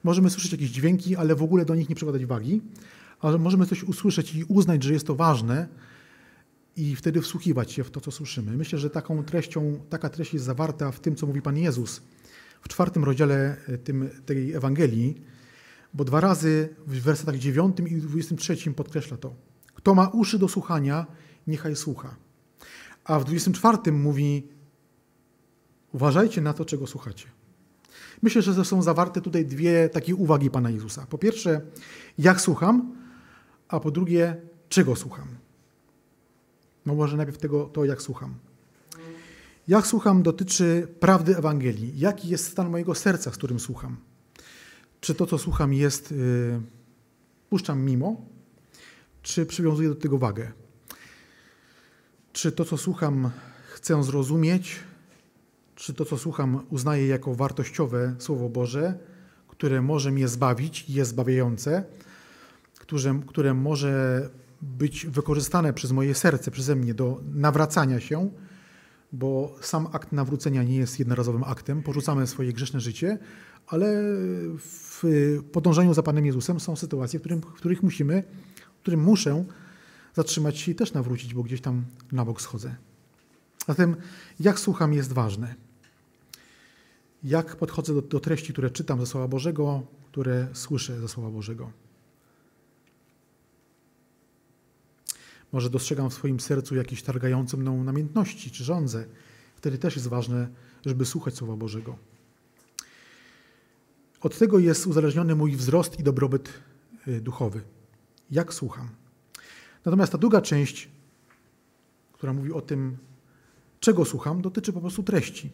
Możemy 0.05 0.31
słyszeć 0.31 0.53
jakieś 0.53 0.71
dźwięki, 0.71 1.17
ale 1.17 1.35
w 1.35 1.43
ogóle 1.43 1.65
do 1.65 1.75
nich 1.75 1.89
nie 1.89 1.95
przykładać 1.95 2.27
wagi, 2.27 2.61
ale 3.21 3.39
możemy 3.39 3.67
coś 3.67 3.83
usłyszeć 3.83 4.35
i 4.35 4.45
uznać, 4.45 4.83
że 4.83 4.93
jest 4.93 5.07
to 5.07 5.15
ważne 5.15 5.69
i 6.77 6.97
wtedy 6.97 7.21
wsłuchiwać 7.21 7.73
się 7.73 7.85
w 7.85 7.91
to, 7.91 8.01
co 8.01 8.11
słyszymy. 8.11 8.57
Myślę, 8.57 8.79
że 8.79 8.91
taką 8.91 9.25
treścią, 9.25 9.81
taka 9.91 10.09
treść 10.09 10.35
jest 10.35 10.45
zawarta 10.45 10.93
w 10.93 11.01
tym, 11.01 11.17
co 11.17 11.27
mówi 11.27 11.43
Pan 11.43 11.57
Jezus 11.57 12.03
w 12.67 12.69
czwartym 12.69 13.05
rozdziale 13.05 13.57
e, 13.69 13.79
tym, 13.79 14.11
tej 14.27 14.53
Ewangelii, 14.55 15.21
bo 15.95 16.05
dwa 16.05 16.21
razy 16.21 16.69
w 16.87 17.01
wersetach 17.01 17.37
9 17.37 17.77
i 17.81 17.97
23 17.97 18.57
podkreśla 18.73 19.17
to. 19.17 19.35
Kto 19.75 19.95
ma 19.95 20.09
uszy 20.09 20.39
do 20.39 20.49
słuchania, 20.49 21.07
niechaj 21.47 21.77
słucha. 21.77 22.17
A 23.05 23.19
w 23.19 23.25
24 23.25 23.93
mówi, 23.93 24.49
uważajcie 25.93 26.41
na 26.41 26.53
to, 26.53 26.65
czego 26.65 26.87
słuchacie. 26.87 27.27
Myślę, 28.23 28.43
że 28.43 28.65
są 28.65 28.83
zawarte 28.83 29.21
tutaj 29.21 29.45
dwie 29.45 29.89
takie 29.89 30.15
uwagi 30.15 30.51
Pana 30.51 30.71
Jezusa. 30.71 31.07
Po 31.11 31.19
pierwsze, 31.19 31.61
jak 32.19 32.41
słucham, 32.41 32.97
a 33.69 33.81
po 33.81 33.91
drugie, 33.91 34.37
czego 34.69 34.97
słucham. 34.97 35.29
No 36.87 36.95
może 36.95 37.17
najpierw 37.17 37.39
tego, 37.39 37.65
to 37.65 37.85
jak 37.85 38.03
słucham. 38.03 38.35
Jak 39.69 39.87
słucham 39.87 40.23
dotyczy 40.23 40.89
prawdy 41.01 41.37
Ewangelii. 41.37 41.99
Jaki 41.99 42.29
jest 42.29 42.47
stan 42.47 42.71
mojego 42.71 42.95
serca, 42.95 43.31
z 43.31 43.37
którym 43.37 43.61
słucham? 43.61 43.97
Czy 45.01 45.15
to, 45.15 45.27
co 45.27 45.39
słucham, 45.39 45.73
jest, 45.73 46.11
yy, 46.11 46.61
puszczam 47.51 47.81
mimo, 47.81 48.25
czy 49.23 49.47
przywiązuję 49.47 49.89
do 49.89 49.95
tego 49.95 50.19
wagę? 50.19 50.53
Czy 52.33 52.53
to, 52.53 52.65
co 52.65 52.77
słucham, 52.77 53.31
chcę 53.75 54.03
zrozumieć, 54.03 54.77
czy 55.75 55.95
to, 55.95 56.05
co 56.05 56.19
słucham, 56.19 56.67
uznaję 56.71 57.07
jako 57.07 57.35
wartościowe 57.35 58.15
Słowo 58.19 58.49
Boże, 58.49 58.99
które 59.49 59.83
może 59.83 60.11
mnie 60.11 60.29
zbawić 60.29 60.85
i 60.89 60.93
jest 60.93 61.11
zbawiające, 61.11 61.85
które, 62.87 63.21
które 63.27 63.55
może 63.55 64.31
być 64.63 65.07
wykorzystane 65.07 65.73
przez 65.73 65.93
moje 65.93 66.15
serce, 66.15 66.51
przeze 66.51 66.77
mnie 66.77 66.95
do 66.95 67.21
nawracania 67.35 68.01
się, 68.01 68.31
bo 69.13 69.55
sam 69.61 69.89
akt 69.93 70.13
nawrócenia 70.13 70.63
nie 70.63 70.77
jest 70.77 70.99
jednorazowym 70.99 71.45
aktem, 71.45 71.83
porzucamy 71.83 72.27
swoje 72.27 72.53
grzeszne 72.53 72.81
życie, 72.81 73.19
ale 73.67 73.87
w 74.59 75.03
podążaniu 75.53 75.95
za 75.95 76.03
Panem 76.03 76.27
Jezusem 76.27 76.61
są 76.61 76.77
sytuacje, 76.77 77.19
w, 77.19 77.23
którym, 77.23 77.41
w 77.41 77.53
których 77.53 77.83
musimy, 77.83 78.23
w 78.79 78.81
którym 78.81 79.01
muszę 79.01 79.45
zatrzymać 80.15 80.59
się 80.59 80.73
i 80.73 80.75
też 80.75 80.93
nawrócić, 80.93 81.35
bo 81.35 81.43
gdzieś 81.43 81.61
tam 81.61 81.85
na 82.13 82.25
bok 82.25 82.41
schodzę. 82.41 82.77
Zatem 83.69 83.97
jak 84.41 84.61
słucham 84.61 84.93
jest 84.93 85.13
ważne. 85.13 85.55
Jak 87.25 87.57
podchodzę 87.57 87.95
do, 87.95 88.03
do 88.03 88.21
treści, 88.21 88.53
które 88.53 88.71
czytam 88.71 89.01
ze 89.01 89.07
Słowa 89.07 89.29
Bożego, 89.29 89.83
które 90.13 90.49
słyszę 90.53 91.01
ze 91.01 91.09
Słowa 91.09 91.31
Bożego. 91.31 91.86
Może 95.57 95.71
dostrzegam 95.71 96.11
w 96.11 96.15
swoim 96.15 96.41
sercu 96.41 96.75
jakieś 96.77 97.03
targające 97.03 97.57
mną 97.57 97.85
namiętności 97.85 98.51
czy 98.51 98.65
żądze. 98.65 99.07
Wtedy 99.57 99.79
też 99.79 99.97
jest 99.97 100.09
ważne, 100.09 100.49
żeby 100.87 101.07
słuchać 101.07 101.35
Słowa 101.35 101.57
Bożego. 101.57 101.97
Od 104.21 104.39
tego 104.39 104.59
jest 104.59 104.87
uzależniony 104.87 105.35
mój 105.35 105.57
wzrost 105.57 106.01
i 106.01 106.03
dobrobyt 106.03 106.49
y, 107.09 107.21
duchowy. 107.21 107.63
Jak 108.31 108.55
słucham? 108.55 108.89
Natomiast 109.85 110.13
ta 110.13 110.19
druga 110.19 110.41
część, 110.41 110.89
która 112.13 112.33
mówi 112.33 112.53
o 112.53 112.61
tym, 112.61 112.97
czego 113.81 114.05
słucham, 114.05 114.43
dotyczy 114.43 114.73
po 114.73 114.81
prostu 114.81 115.03
treści. 115.03 115.51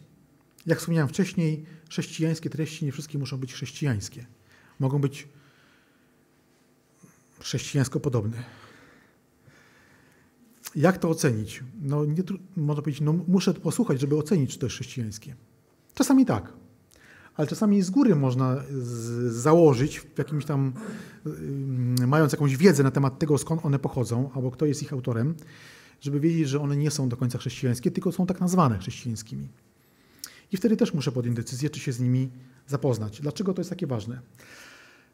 Jak 0.65 0.79
wspomniałem 0.79 1.09
wcześniej, 1.09 1.65
chrześcijańskie 1.89 2.49
treści 2.49 2.85
nie 2.85 2.91
wszystkie 2.91 3.17
muszą 3.17 3.37
być 3.37 3.53
chrześcijańskie. 3.53 4.25
Mogą 4.79 5.01
być 5.01 5.27
chrześcijańsko 7.39 7.99
podobne. 7.99 8.62
Jak 10.75 10.97
to 10.97 11.09
ocenić? 11.09 11.63
No, 11.81 12.05
nie, 12.05 12.23
można 12.55 12.81
powiedzieć, 12.81 13.01
no, 13.01 13.13
muszę 13.27 13.53
posłuchać, 13.53 14.01
żeby 14.01 14.17
ocenić, 14.17 14.51
czy 14.51 14.59
to 14.59 14.65
jest 14.65 14.75
chrześcijańskie. 14.75 15.35
Czasami 15.93 16.25
tak, 16.25 16.53
ale 17.35 17.47
czasami 17.47 17.81
z 17.81 17.89
góry 17.89 18.15
można 18.15 18.63
z, 18.71 19.33
założyć, 19.33 19.99
w 19.99 20.17
jakimś 20.17 20.45
tam, 20.45 20.73
mając 22.07 22.31
jakąś 22.31 22.57
wiedzę 22.57 22.83
na 22.83 22.91
temat 22.91 23.19
tego, 23.19 23.37
skąd 23.37 23.65
one 23.65 23.79
pochodzą, 23.79 24.29
albo 24.33 24.51
kto 24.51 24.65
jest 24.65 24.83
ich 24.83 24.93
autorem, 24.93 25.35
żeby 26.01 26.19
wiedzieć, 26.19 26.49
że 26.49 26.61
one 26.61 26.77
nie 26.77 26.91
są 26.91 27.09
do 27.09 27.17
końca 27.17 27.37
chrześcijańskie, 27.37 27.91
tylko 27.91 28.11
są 28.11 28.25
tak 28.25 28.41
nazwane 28.41 28.77
chrześcijańskimi. 28.77 29.49
I 30.51 30.57
wtedy 30.57 30.77
też 30.77 30.93
muszę 30.93 31.11
podjąć 31.11 31.35
decyzję, 31.35 31.69
czy 31.69 31.79
się 31.79 31.91
z 31.91 31.99
nimi 31.99 32.29
zapoznać. 32.67 33.21
Dlaczego 33.21 33.53
to 33.53 33.61
jest 33.61 33.69
takie 33.69 33.87
ważne? 33.87 34.21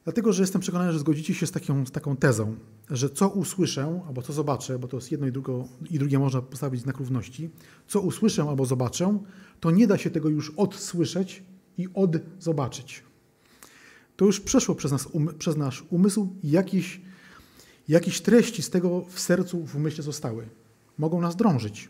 Dlatego, 0.09 0.33
że 0.33 0.43
jestem 0.43 0.61
przekonany, 0.61 0.93
że 0.93 0.99
zgodzicie 0.99 1.33
się 1.33 1.47
z, 1.47 1.51
taką, 1.51 1.85
z 1.85 1.91
taką 1.91 2.17
tezą, 2.17 2.55
że 2.89 3.09
co 3.09 3.29
usłyszę 3.29 4.01
albo 4.07 4.21
co 4.21 4.33
zobaczę, 4.33 4.79
bo 4.79 4.87
to 4.87 4.97
jest 4.97 5.11
jedno 5.11 5.27
i, 5.27 5.31
drugo, 5.31 5.67
i 5.89 5.99
drugie 5.99 6.19
można 6.19 6.41
postawić 6.41 6.81
znak 6.81 6.97
równości, 6.97 7.49
co 7.87 8.01
usłyszę 8.01 8.43
albo 8.43 8.65
zobaczę, 8.65 9.19
to 9.59 9.71
nie 9.71 9.87
da 9.87 9.97
się 9.97 10.09
tego 10.09 10.29
już 10.29 10.51
odsłyszeć 10.57 11.43
i 11.77 11.87
odzobaczyć. 11.93 13.03
To 14.15 14.25
już 14.25 14.39
przeszło 14.39 14.75
przez, 14.75 14.91
nas, 14.91 15.05
um, 15.05 15.37
przez 15.37 15.57
nasz 15.57 15.85
umysł 15.89 16.35
i 16.43 16.51
jakieś, 16.51 18.21
treści 18.21 18.63
z 18.63 18.69
tego 18.69 19.05
w 19.09 19.19
sercu, 19.19 19.65
w 19.65 19.75
umyśle 19.75 20.03
zostały. 20.03 20.47
Mogą 20.97 21.21
nas 21.21 21.35
drążyć. 21.35 21.89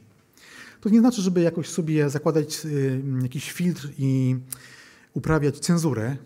To 0.82 0.89
nie 0.89 0.99
znaczy, 0.99 1.22
żeby 1.22 1.41
jakoś 1.41 1.70
sobie 1.70 2.09
zakładać 2.09 2.65
y, 2.65 3.03
jakiś 3.22 3.51
filtr 3.51 3.89
i 3.97 4.36
uprawiać 5.13 5.59
cenzurę, 5.59 6.17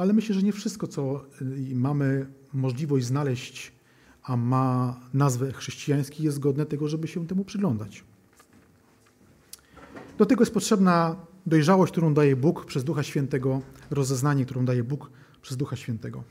ale 0.00 0.12
myślę, 0.12 0.34
że 0.34 0.42
nie 0.42 0.52
wszystko, 0.52 0.86
co 0.86 1.24
y, 1.42 1.74
mamy 1.74 2.26
możliwość 2.52 3.06
znaleźć, 3.06 3.72
a 4.22 4.36
ma 4.36 5.00
nazwę 5.14 5.52
chrześcijański, 5.52 6.22
jest 6.22 6.38
godne 6.38 6.66
tego, 6.66 6.88
żeby 6.88 7.08
się 7.08 7.26
temu 7.26 7.44
przyglądać. 7.44 8.04
Do 10.18 10.26
tego 10.26 10.42
jest 10.42 10.54
potrzebna 10.54 11.16
dojrzałość, 11.46 11.92
którą 11.92 12.14
daje 12.14 12.36
Bóg 12.36 12.64
przez 12.64 12.84
Ducha 12.84 13.02
Świętego, 13.02 13.62
rozeznanie, 13.90 14.44
którą 14.44 14.64
daje 14.64 14.84
Bóg 14.84 15.10
przez 15.42 15.56
Ducha 15.56 15.76
Świętego. 15.76 16.24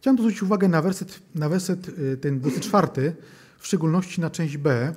Chciałem 0.00 0.18
zwrócić 0.18 0.42
uwagę 0.42 0.68
na 0.68 0.82
werset, 0.82 1.22
na 1.34 1.48
werset 1.48 1.88
y, 1.88 2.16
ten 2.16 2.40
24, 2.40 3.16
w 3.58 3.66
szczególności 3.66 4.20
na 4.20 4.30
część 4.30 4.56
B, 4.56 4.94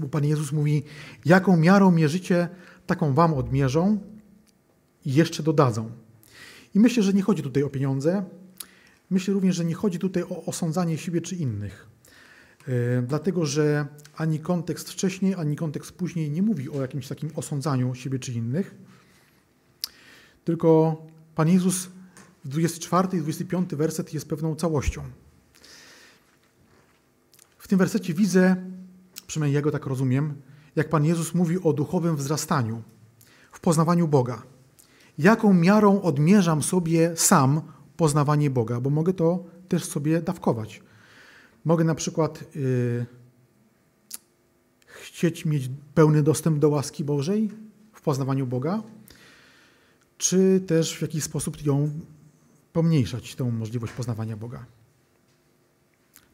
bo 0.00 0.08
Pan 0.08 0.24
Jezus 0.24 0.52
mówi, 0.52 0.82
jaką 1.24 1.56
miarą 1.56 1.90
mierzycie, 1.90 2.48
taką 2.86 3.14
wam 3.14 3.34
odmierzą 3.34 3.98
i 5.04 5.14
jeszcze 5.14 5.42
dodadzą. 5.42 6.02
I 6.74 6.80
myślę, 6.80 7.02
że 7.02 7.12
nie 7.12 7.22
chodzi 7.22 7.42
tutaj 7.42 7.62
o 7.62 7.70
pieniądze. 7.70 8.24
Myślę 9.10 9.34
również, 9.34 9.56
że 9.56 9.64
nie 9.64 9.74
chodzi 9.74 9.98
tutaj 9.98 10.22
o 10.22 10.44
osądzanie 10.44 10.98
siebie 10.98 11.20
czy 11.20 11.36
innych. 11.36 11.86
Yy, 12.68 12.74
dlatego, 13.08 13.46
że 13.46 13.86
ani 14.16 14.40
kontekst 14.40 14.90
wcześniej, 14.90 15.34
ani 15.34 15.56
kontekst 15.56 15.92
później 15.92 16.30
nie 16.30 16.42
mówi 16.42 16.70
o 16.70 16.80
jakimś 16.80 17.08
takim 17.08 17.30
osądzaniu 17.36 17.94
siebie 17.94 18.18
czy 18.18 18.32
innych. 18.32 18.74
Tylko 20.44 20.96
Pan 21.34 21.48
Jezus 21.48 21.88
w 22.44 22.48
24 22.48 23.08
i 23.18 23.20
25 23.20 23.74
werset 23.74 24.14
jest 24.14 24.28
pewną 24.28 24.54
całością. 24.56 25.02
W 27.58 27.68
tym 27.68 27.78
wersecie 27.78 28.14
widzę, 28.14 28.56
przynajmniej 29.26 29.54
ja 29.54 29.62
go 29.62 29.70
tak 29.70 29.86
rozumiem, 29.86 30.34
jak 30.76 30.88
Pan 30.88 31.04
Jezus 31.04 31.34
mówi 31.34 31.62
o 31.62 31.72
duchowym 31.72 32.16
wzrastaniu, 32.16 32.82
w 33.52 33.60
poznawaniu 33.60 34.08
Boga 34.08 34.51
jaką 35.18 35.54
miarą 35.54 36.02
odmierzam 36.02 36.62
sobie 36.62 37.16
sam 37.16 37.60
poznawanie 37.96 38.50
Boga, 38.50 38.80
bo 38.80 38.90
mogę 38.90 39.12
to 39.12 39.44
też 39.68 39.84
sobie 39.84 40.22
dawkować. 40.22 40.82
Mogę 41.64 41.84
na 41.84 41.94
przykład 41.94 42.44
yy, 42.54 43.06
chcieć 44.86 45.44
mieć 45.44 45.70
pełny 45.94 46.22
dostęp 46.22 46.58
do 46.58 46.68
łaski 46.68 47.04
Bożej 47.04 47.50
w 47.92 48.00
poznawaniu 48.00 48.46
Boga, 48.46 48.82
czy 50.18 50.60
też 50.66 50.96
w 50.98 51.02
jakiś 51.02 51.24
sposób 51.24 51.66
ją 51.66 51.90
pomniejszać, 52.72 53.34
tę 53.34 53.44
możliwość 53.44 53.92
poznawania 53.92 54.36
Boga. 54.36 54.66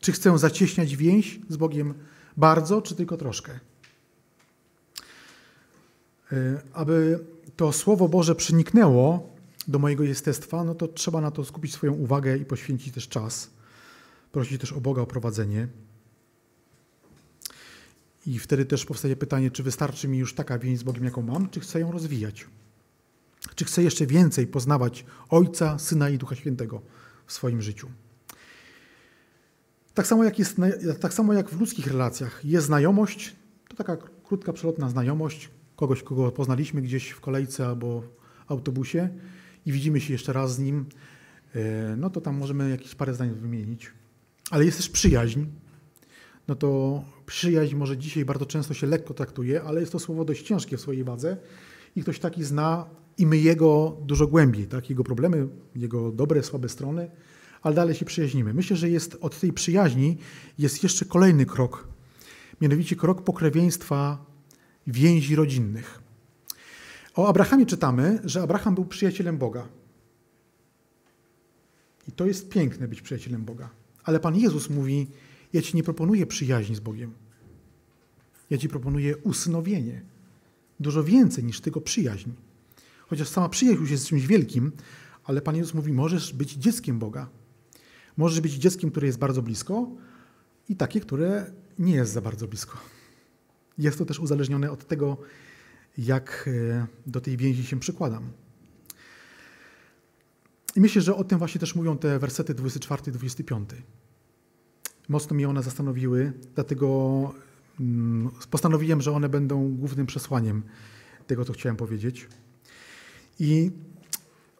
Czy 0.01 0.13
chcę 0.13 0.39
zacieśniać 0.39 0.97
więź 0.97 1.41
z 1.49 1.57
Bogiem 1.57 1.95
bardzo, 2.37 2.83
czy 2.83 2.95
tylko 2.95 3.17
troszkę? 3.17 3.61
Yy, 6.33 6.61
aby 6.73 7.25
to 7.57 7.73
Słowo 7.73 8.09
Boże 8.09 8.35
przeniknęło 8.35 9.37
do 9.69 9.79
mojego 9.79 10.05
jestestwa, 10.05 10.65
no 10.65 10.75
to 10.75 10.89
trzeba 10.89 11.21
na 11.21 11.31
to 11.31 11.45
skupić 11.45 11.73
swoją 11.73 11.93
uwagę 11.93 12.37
i 12.37 12.45
poświęcić 12.45 12.95
też 12.95 13.09
czas. 13.09 13.51
Prosić 14.33 14.61
też 14.61 14.73
o 14.73 14.81
Boga 14.81 15.03
o 15.03 15.07
prowadzenie. 15.07 15.69
I 18.27 18.39
wtedy 18.39 18.65
też 18.65 18.87
powstaje 18.87 19.17
pytanie, 19.17 19.51
czy 19.51 19.63
wystarczy 19.63 20.09
mi 20.09 20.19
już 20.19 20.35
taka 20.35 20.59
więź 20.59 20.79
z 20.79 20.83
Bogiem, 20.83 21.05
jaką 21.05 21.23
mam, 21.23 21.51
czy 21.51 21.61
chcę 21.61 21.81
ją 21.81 21.93
rozwijać? 21.93 22.47
Czy 23.55 23.65
chcę 23.65 23.83
jeszcze 23.83 24.07
więcej 24.07 24.47
poznawać 24.47 25.05
Ojca, 25.29 25.79
Syna 25.79 26.11
i 26.11 26.19
Ducha 26.19 26.35
Świętego 26.35 26.83
w 27.27 27.33
swoim 27.33 27.63
życiu? 27.63 27.89
Tak 29.95 30.07
samo 30.07 30.25
jak, 30.25 30.39
jest, 30.39 30.57
tak 31.01 31.15
samo 31.15 31.33
jak 31.33 31.51
w 31.51 31.61
ludzkich 31.61 31.87
relacjach 31.87 32.45
jest 32.45 32.67
znajomość, 32.67 33.37
to 33.69 33.77
taka 33.77 33.97
krótka, 34.25 34.53
przelotna 34.53 34.91
znajomość 34.91 35.51
kogoś, 35.79 36.03
kogo 36.03 36.33
poznaliśmy 36.33 36.83
gdzieś 36.83 37.11
w 37.11 37.21
kolejce 37.21 37.67
albo 37.67 38.03
autobusie 38.49 39.09
i 39.67 39.73
widzimy 39.73 40.01
się 40.01 40.13
jeszcze 40.13 40.33
raz 40.33 40.55
z 40.55 40.59
nim, 40.59 40.87
e, 41.55 41.97
no 41.97 42.11
to 42.11 42.21
tam 42.21 42.37
możemy 42.37 42.71
jakieś 42.71 42.95
parę 42.95 43.15
zdań 43.15 43.31
wymienić. 43.31 43.93
Ale 44.51 44.65
jest 44.65 44.77
też 44.77 44.89
przyjaźń. 44.89 45.45
No 46.49 46.55
to 46.55 47.03
przyjaźń 47.27 47.77
może 47.77 47.99
dzisiaj 47.99 48.25
bardzo 48.25 48.47
często 48.47 48.75
się 48.75 48.87
lekko 48.87 49.15
traktuje, 49.15 49.63
ale 49.63 49.81
jest 49.81 49.93
to 49.93 49.99
słowo 49.99 50.25
dość 50.25 50.47
ciężkie 50.47 50.77
w 50.77 50.81
swojej 50.81 51.05
wadze 51.05 51.37
i 51.97 52.03
ktoś 52.03 52.19
taki 52.19 52.45
zna 52.45 52.87
i 53.19 53.27
my 53.27 53.39
jego 53.39 53.97
dużo 54.07 54.27
głębiej, 54.27 54.67
tak? 54.67 54.91
jego 54.91 55.05
problemy, 55.05 55.49
jego 55.77 56.13
dobre, 56.13 56.43
słabe 56.43 56.69
strony, 56.69 57.11
ale 57.63 57.75
dalej 57.75 57.95
się 57.95 58.05
przyjaźnimy. 58.05 58.55
Myślę, 58.55 58.77
że 58.77 58.91
jest 58.91 59.19
od 59.21 59.41
tej 59.41 59.53
przyjaźni 59.53 60.19
jest 60.59 60.83
jeszcze 60.83 61.05
kolejny 61.05 61.47
krok, 61.47 61.89
mianowicie 62.61 62.97
krok 62.97 63.23
pokrewieństwa 63.23 64.28
więzi 64.89 65.37
rodzinnych. 65.37 66.01
O 67.15 67.29
Abrahamie 67.29 67.67
czytamy, 67.67 68.21
że 68.25 68.43
Abraham 68.43 68.75
był 68.75 68.85
przyjacielem 68.85 69.39
Boga. 69.39 69.69
I 72.09 72.13
to 72.13 72.27
jest 72.27 72.49
piękne 72.49 72.89
być 72.89 73.03
przyjacielem 73.03 73.45
Boga. 73.45 73.71
Ale 74.05 74.21
Pan 74.21 74.37
Jezus 74.37 74.71
mówi: 74.71 75.07
Ja 75.53 75.63
ci 75.63 75.77
nie 75.77 75.83
proponuję 75.83 76.27
przyjaźni 76.27 76.77
z 76.77 76.81
Bogiem. 76.81 77.13
Ja 78.51 78.59
ci 78.59 78.69
proponuję 78.69 79.17
usynowienie. 79.17 80.03
Dużo 80.81 81.05
więcej 81.05 81.45
niż 81.45 81.61
tylko 81.61 81.81
przyjaźń. 81.81 82.31
Chociaż 83.07 83.29
sama 83.29 83.49
przyjaźń 83.49 83.81
już 83.81 83.91
jest 83.91 84.07
czymś 84.07 84.27
wielkim, 84.27 84.73
ale 85.25 85.41
Pan 85.41 85.57
Jezus 85.57 85.75
mówi: 85.75 85.93
Możesz 85.93 86.33
być 86.33 86.53
dzieckiem 86.53 86.99
Boga. 86.99 87.29
Możesz 88.17 88.41
być 88.41 88.53
dzieckiem, 88.53 88.91
które 88.91 89.07
jest 89.07 89.19
bardzo 89.19 89.43
blisko 89.43 89.91
i 90.69 90.77
takie, 90.77 91.01
które 91.01 91.53
nie 91.79 91.95
jest 91.95 92.13
za 92.13 92.21
bardzo 92.21 92.49
blisko. 92.49 92.79
Jest 93.79 93.99
to 93.99 94.05
też 94.05 94.19
uzależnione 94.19 94.71
od 94.71 94.87
tego, 94.87 95.17
jak 95.99 96.49
e, 96.73 96.87
do 97.07 97.21
tej 97.21 97.37
więzi 97.37 97.67
się 97.67 97.81
przykładam. 97.81 98.33
I 100.77 100.81
myślę, 100.81 101.03
że 101.03 101.17
o 101.17 101.25
tym 101.25 101.39
właśnie 101.39 101.61
też 101.61 101.75
mówią 101.75 101.99
te 101.99 102.19
wersety 102.19 102.55
24 102.55 103.03
i 103.07 103.13
25. 103.13 103.71
Mocno 105.09 105.37
mnie 105.37 105.49
one 105.49 105.63
zastanowiły, 105.63 106.33
dlatego 106.55 106.89
mm, 107.81 108.31
postanowiłem, 108.51 109.01
że 109.01 109.13
one 109.13 109.29
będą 109.29 109.77
głównym 109.77 110.07
przesłaniem 110.07 110.63
tego, 111.27 111.45
co 111.45 111.53
chciałem 111.53 111.77
powiedzieć. 111.77 112.29
I 113.39 113.71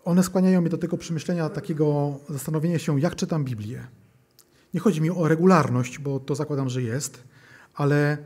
one 0.05 0.23
skłaniają 0.23 0.61
mnie 0.61 0.71
do 0.71 0.79
tego 0.79 0.99
przemyślenia, 0.99 1.49
takiego 1.49 2.19
zastanowienia 2.29 2.79
się, 2.79 3.01
jak 3.01 3.17
czytam 3.17 3.45
Biblię. 3.45 3.87
Nie 4.75 4.81
chodzi 4.81 5.01
mi 5.01 5.11
o 5.11 5.29
regularność, 5.29 5.99
bo 5.99 6.21
to 6.21 6.35
zakładam, 6.35 6.69
że 6.69 6.83
jest, 6.83 7.25
ale 7.75 8.19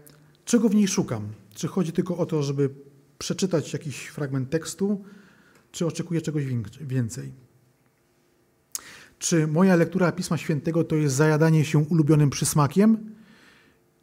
czego 0.53 0.69
w 0.69 0.75
niej 0.75 0.89
szukam? 0.89 1.29
Czy 1.55 1.69
chodzi 1.69 1.93
tylko 1.93 2.17
o 2.17 2.27
to, 2.27 2.43
żeby 2.43 2.71
przeczytać 3.19 3.73
jakiś 3.73 4.07
fragment 4.07 4.51
tekstu, 4.51 5.05
czy 5.73 5.87
oczekuję 5.87 6.21
czegoś 6.21 6.45
więcej? 6.81 7.33
Czy 9.19 9.47
moja 9.47 9.77
lektura 9.77 10.13
Pisma 10.13 10.37
Świętego 10.37 10.85
to 10.85 10.97
jest 10.97 11.15
zajadanie 11.15 11.65
się 11.65 11.79
ulubionym 11.79 12.31
przysmakiem, 12.31 13.15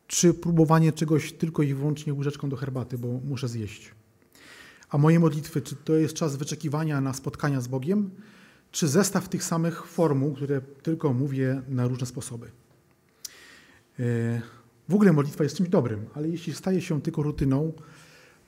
czy 0.08 0.34
próbowanie 0.34 0.92
czegoś 0.92 1.34
tylko 1.34 1.64
i 1.64 1.74
wyłącznie 1.74 2.14
łyżeczką 2.14 2.50
do 2.50 2.56
herbaty, 2.56 2.98
bo 2.98 3.08
muszę 3.08 3.48
zjeść? 3.48 3.92
A 4.90 4.98
moje 4.98 5.20
modlitwy, 5.20 5.62
czy 5.62 5.76
to 5.76 5.96
jest 5.96 6.14
czas 6.14 6.36
wyczekiwania 6.36 7.02
na 7.02 7.14
spotkania 7.14 7.62
z 7.62 7.68
Bogiem, 7.68 8.10
czy 8.72 8.88
zestaw 8.88 9.30
tych 9.30 9.44
samych 9.44 9.86
formuł, 9.86 10.34
które 10.34 10.62
tylko 10.62 11.14
mówię 11.14 11.62
na 11.68 11.88
różne 11.88 12.08
sposoby? 12.08 12.52
E, 14.00 14.59
w 14.90 14.96
ogóle 14.96 15.14
modlitwa 15.14 15.44
jest 15.44 15.58
czymś 15.58 15.70
dobrym, 15.70 16.06
ale 16.14 16.30
jeśli 16.30 16.54
staje 16.54 16.82
się 16.82 17.02
tylko 17.02 17.24
rutyną, 17.24 17.74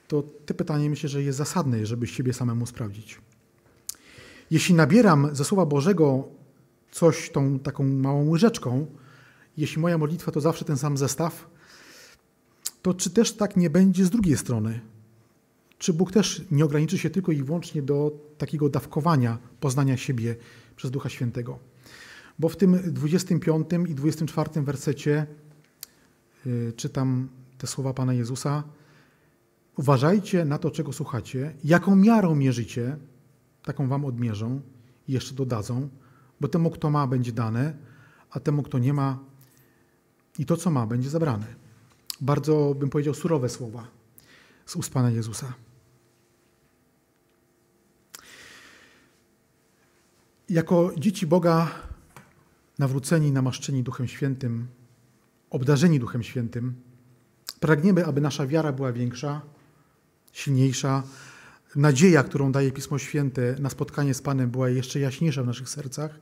to 0.07 0.23
te 0.45 0.53
pytanie 0.53 0.89
myślę, 0.89 1.09
że 1.09 1.23
jest 1.23 1.37
zasadne, 1.37 1.85
żeby 1.85 2.07
siebie 2.07 2.33
samemu 2.33 2.65
sprawdzić. 2.65 3.21
Jeśli 4.51 4.75
nabieram 4.75 5.35
ze 5.35 5.45
Słowa 5.45 5.65
Bożego 5.65 6.27
coś 6.91 7.29
tą 7.29 7.59
taką 7.59 7.83
małą 7.83 8.29
łyżeczką, 8.29 8.85
jeśli 9.57 9.81
moja 9.81 9.97
modlitwa 9.97 10.31
to 10.31 10.41
zawsze 10.41 10.65
ten 10.65 10.77
sam 10.77 10.97
zestaw, 10.97 11.49
to 12.81 12.93
czy 12.93 13.09
też 13.09 13.33
tak 13.33 13.57
nie 13.57 13.69
będzie 13.69 14.05
z 14.05 14.09
drugiej 14.09 14.37
strony? 14.37 14.79
Czy 15.77 15.93
Bóg 15.93 16.11
też 16.11 16.45
nie 16.51 16.65
ograniczy 16.65 16.97
się 16.97 17.09
tylko 17.09 17.31
i 17.31 17.43
wyłącznie 17.43 17.81
do 17.81 18.11
takiego 18.37 18.69
dawkowania 18.69 19.37
poznania 19.59 19.97
siebie 19.97 20.35
przez 20.75 20.91
Ducha 20.91 21.09
Świętego? 21.09 21.59
Bo 22.39 22.49
w 22.49 22.55
tym 22.55 22.93
25 22.93 23.67
i 23.87 23.95
24 23.95 24.61
wersecie 24.61 25.27
czytam 26.75 27.29
te 27.57 27.67
słowa 27.67 27.93
Pana 27.93 28.13
Jezusa. 28.13 28.63
Uważajcie 29.77 30.45
na 30.45 30.57
to, 30.57 30.71
czego 30.71 30.93
słuchacie, 30.93 31.53
jaką 31.63 31.95
miarą 31.95 32.35
mierzycie, 32.35 32.97
taką 33.63 33.87
wam 33.87 34.05
odmierzą 34.05 34.61
i 35.07 35.13
jeszcze 35.13 35.35
dodadzą, 35.35 35.89
bo 36.41 36.47
temu, 36.47 36.69
kto 36.69 36.89
ma, 36.89 37.07
będzie 37.07 37.31
dane, 37.31 37.73
a 38.31 38.39
temu, 38.39 38.63
kto 38.63 38.79
nie 38.79 38.93
ma, 38.93 39.19
i 40.39 40.45
to, 40.45 40.57
co 40.57 40.71
ma, 40.71 40.87
będzie 40.87 41.09
zabrane. 41.09 41.45
Bardzo, 42.21 42.75
bym 42.79 42.89
powiedział, 42.89 43.13
surowe 43.13 43.49
słowa 43.49 43.87
z 44.65 44.75
ust 44.75 44.93
Pana 44.93 45.09
Jezusa. 45.09 45.53
Jako 50.49 50.91
dzieci 50.97 51.27
Boga, 51.27 51.71
nawróceni, 52.79 53.31
namaszczeni 53.31 53.83
Duchem 53.83 54.07
Świętym, 54.07 54.67
obdarzeni 55.51 55.99
Duchem 55.99 56.23
Świętym, 56.23 56.73
pragniemy, 57.59 58.05
aby 58.05 58.21
nasza 58.21 58.47
wiara 58.47 58.71
była 58.71 58.91
większa, 58.91 59.41
silniejsza, 60.31 61.03
nadzieja, 61.75 62.23
którą 62.23 62.51
daje 62.51 62.71
Pismo 62.71 62.97
Święte 62.97 63.55
na 63.59 63.69
spotkanie 63.69 64.13
z 64.13 64.21
Panem, 64.21 64.49
była 64.49 64.69
jeszcze 64.69 64.99
jaśniejsza 64.99 65.43
w 65.43 65.47
naszych 65.47 65.69
sercach, 65.69 66.19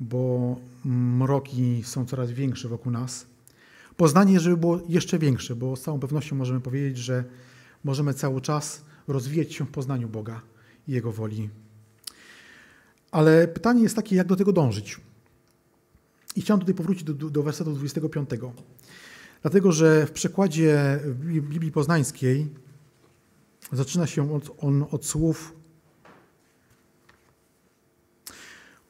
bo 0.00 0.56
mroki 0.84 1.82
są 1.84 2.06
coraz 2.06 2.30
większe 2.30 2.68
wokół 2.68 2.92
nas. 2.92 3.26
Poznanie, 3.96 4.40
żeby 4.40 4.56
było 4.56 4.80
jeszcze 4.88 5.18
większe, 5.18 5.56
bo 5.56 5.76
z 5.76 5.82
całą 5.82 6.00
pewnością 6.00 6.36
możemy 6.36 6.60
powiedzieć, 6.60 6.98
że 6.98 7.24
możemy 7.84 8.14
cały 8.14 8.40
czas 8.40 8.84
rozwijać 9.08 9.54
się 9.54 9.66
w 9.66 9.70
poznaniu 9.70 10.08
Boga 10.08 10.40
i 10.88 10.92
Jego 10.92 11.12
woli. 11.12 11.50
Ale 13.10 13.48
pytanie 13.48 13.82
jest 13.82 13.96
takie, 13.96 14.16
jak 14.16 14.26
do 14.26 14.36
tego 14.36 14.52
dążyć? 14.52 15.00
I 16.36 16.40
chciałem 16.40 16.60
tutaj 16.60 16.74
powrócić 16.74 17.04
do, 17.04 17.14
do 17.14 17.42
wersetu 17.42 17.72
25. 17.72 18.30
Dlatego, 19.42 19.72
że 19.72 20.06
w 20.06 20.10
przekładzie 20.10 21.00
Biblii 21.24 21.72
Poznańskiej 21.72 22.46
zaczyna 23.72 24.06
się 24.06 24.40
on 24.58 24.84
od 24.90 25.06
słów 25.06 25.58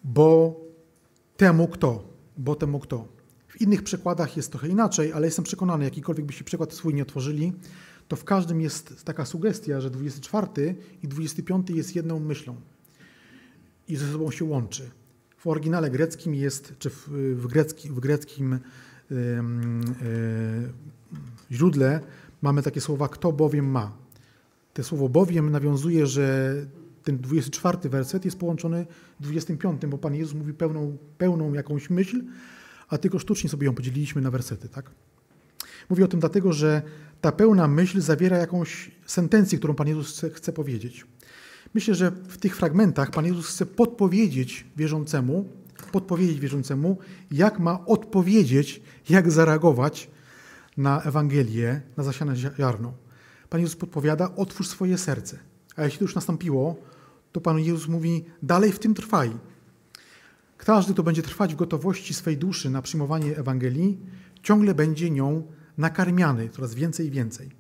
bo 0.05 0.61
temu 1.37 1.69
kto, 1.69 2.05
bo 2.37 2.55
temu 2.55 2.79
kto. 2.79 3.09
W 3.49 3.61
innych 3.61 3.83
przekładach 3.83 4.37
jest 4.37 4.51
trochę 4.51 4.69
inaczej, 4.69 5.13
ale 5.13 5.27
jestem 5.27 5.45
przekonany, 5.45 5.85
jakikolwiek 5.85 6.27
byście 6.27 6.45
przykład 6.45 6.73
swój 6.73 6.95
nie 6.95 7.03
otworzyli, 7.03 7.53
to 8.09 8.17
w 8.17 8.25
każdym 8.25 8.61
jest 8.61 9.05
taka 9.05 9.25
sugestia, 9.25 9.81
że 9.81 9.91
24 9.91 10.77
i 11.03 11.09
25 11.09 11.71
jest 11.71 11.97
jedną 11.97 12.21
myślą 12.21 12.57
i 13.89 13.97
ze 13.97 14.13
sobą 14.13 14.31
się 14.31 14.45
łączy. 14.45 14.91
W 15.39 15.47
oryginale 15.47 15.91
greckim 15.91 16.35
jest, 16.35 16.75
czy 16.79 16.91
w, 16.91 17.09
w, 17.35 17.47
grecki, 17.47 17.89
w 17.89 18.01
greckim 18.01 18.59
yy, 19.11 19.19
źródle 21.51 22.01
mamy 22.43 22.63
takie 22.63 22.81
słowa 22.81 23.09
kto 23.09 23.33
bowiem 23.33 23.71
ma. 23.71 23.93
Te 24.75 24.85
słowo 24.85 25.09
bowiem 25.09 25.51
nawiązuje, 25.51 26.07
że 26.07 26.55
ten 27.03 27.19
24 27.19 27.89
werset 27.89 28.25
jest 28.25 28.39
połączony 28.39 28.87
25, 29.21 29.87
bo 29.87 29.99
Pan 29.99 30.15
Jezus 30.15 30.35
mówi 30.35 30.55
pełną, 30.55 30.97
pełną 31.19 31.53
jakąś 31.53 31.91
myśl, 31.91 32.25
a 32.89 32.99
tylko 32.99 33.19
sztucznie 33.19 33.51
sobie 33.51 33.67
ją 33.67 33.75
podzieliliśmy 33.75 34.23
na 34.23 34.31
wersety, 34.31 34.69
tak? 34.69 34.91
Mówię 35.91 36.05
o 36.05 36.09
tym 36.09 36.21
dlatego, 36.21 36.53
że 36.53 36.83
ta 37.21 37.33
pełna 37.33 37.69
myśl 37.69 38.01
zawiera 38.01 38.37
jakąś 38.37 38.91
sentencję, 39.07 39.59
którą 39.59 39.75
Pan 39.75 39.89
Jezus 39.89 40.09
chce, 40.09 40.31
chce 40.31 40.53
powiedzieć. 40.53 41.07
Myślę, 41.75 41.95
że 41.95 42.11
w 42.11 42.37
tych 42.37 42.57
fragmentach 42.57 43.11
Pan 43.11 43.27
Jezus 43.27 43.49
chce 43.49 43.67
podpowiedzieć 43.67 44.67
wierzącemu, 44.77 45.49
podpowiedzieć 45.93 46.41
wierzącemu, 46.41 46.99
jak 47.31 47.59
ma 47.59 47.87
odpowiedzieć, 47.87 48.83
jak 49.09 49.31
zareagować 49.31 50.11
na 50.77 51.03
Ewangelię, 51.03 51.81
na 51.97 52.05
zasiane 52.05 52.37
ziarno. 52.37 52.93
Pan 53.51 53.61
Jezus 53.61 53.77
podpowiada, 53.77 54.35
otwórz 54.37 54.69
swoje 54.69 54.99
serce. 54.99 55.39
A 55.77 55.85
jeśli 55.85 55.99
to 55.99 56.05
już 56.05 56.15
nastąpiło, 56.15 56.77
to 57.33 57.41
Pan 57.41 57.59
Jezus 57.59 57.89
mówi, 57.89 58.25
dalej 58.43 58.73
w 58.73 58.79
tym 58.79 58.95
trwaj. 58.95 59.31
Każdy, 60.57 60.93
kto 60.93 61.03
będzie 61.03 61.23
trwać 61.23 61.55
w 61.55 61.57
gotowości 61.57 62.15
swej 62.15 62.37
duszy 62.37 62.71
na 62.71 62.83
przyjmowanie 62.83 63.37
Ewangelii, 63.37 63.99
ciągle 64.43 64.75
będzie 64.75 65.11
nią 65.11 65.43
nakarmiany 65.79 66.49
coraz 66.49 66.75
więcej 66.75 67.07
i 67.07 67.11
więcej. 67.11 67.51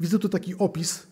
Widzę 0.00 0.18
tu 0.18 0.28
taki 0.28 0.54
opis, 0.54 1.06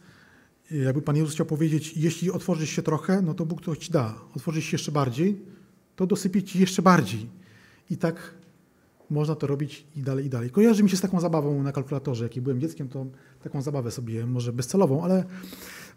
jakby 0.70 1.02
Pan 1.02 1.16
Jezus 1.16 1.34
chciał 1.34 1.46
powiedzieć, 1.46 1.96
jeśli 1.96 2.30
otworzysz 2.30 2.70
się 2.70 2.82
trochę, 2.82 3.22
no 3.22 3.34
to 3.34 3.46
Bóg 3.46 3.62
to 3.62 3.76
Ci 3.76 3.92
da. 3.92 4.14
Otworzysz 4.36 4.64
się 4.64 4.74
jeszcze 4.74 4.92
bardziej, 4.92 5.42
to 5.96 6.06
dosypie 6.06 6.42
Ci 6.42 6.60
jeszcze 6.60 6.82
bardziej. 6.82 7.28
I 7.90 7.96
tak 7.96 8.34
można 9.10 9.34
to 9.34 9.46
robić 9.46 9.86
i 9.96 10.02
dalej, 10.02 10.26
i 10.26 10.28
dalej. 10.28 10.50
Kojarzy 10.50 10.82
mi 10.82 10.90
się 10.90 10.96
z 10.96 11.00
taką 11.00 11.20
zabawą 11.20 11.62
na 11.62 11.72
kalkulatorze. 11.72 12.24
Jak 12.24 12.40
byłem 12.40 12.60
dzieckiem, 12.60 12.88
to 12.88 13.06
taką 13.42 13.62
zabawę 13.62 13.90
sobie, 13.90 14.26
może 14.26 14.52
bezcelową, 14.52 15.04
ale 15.04 15.24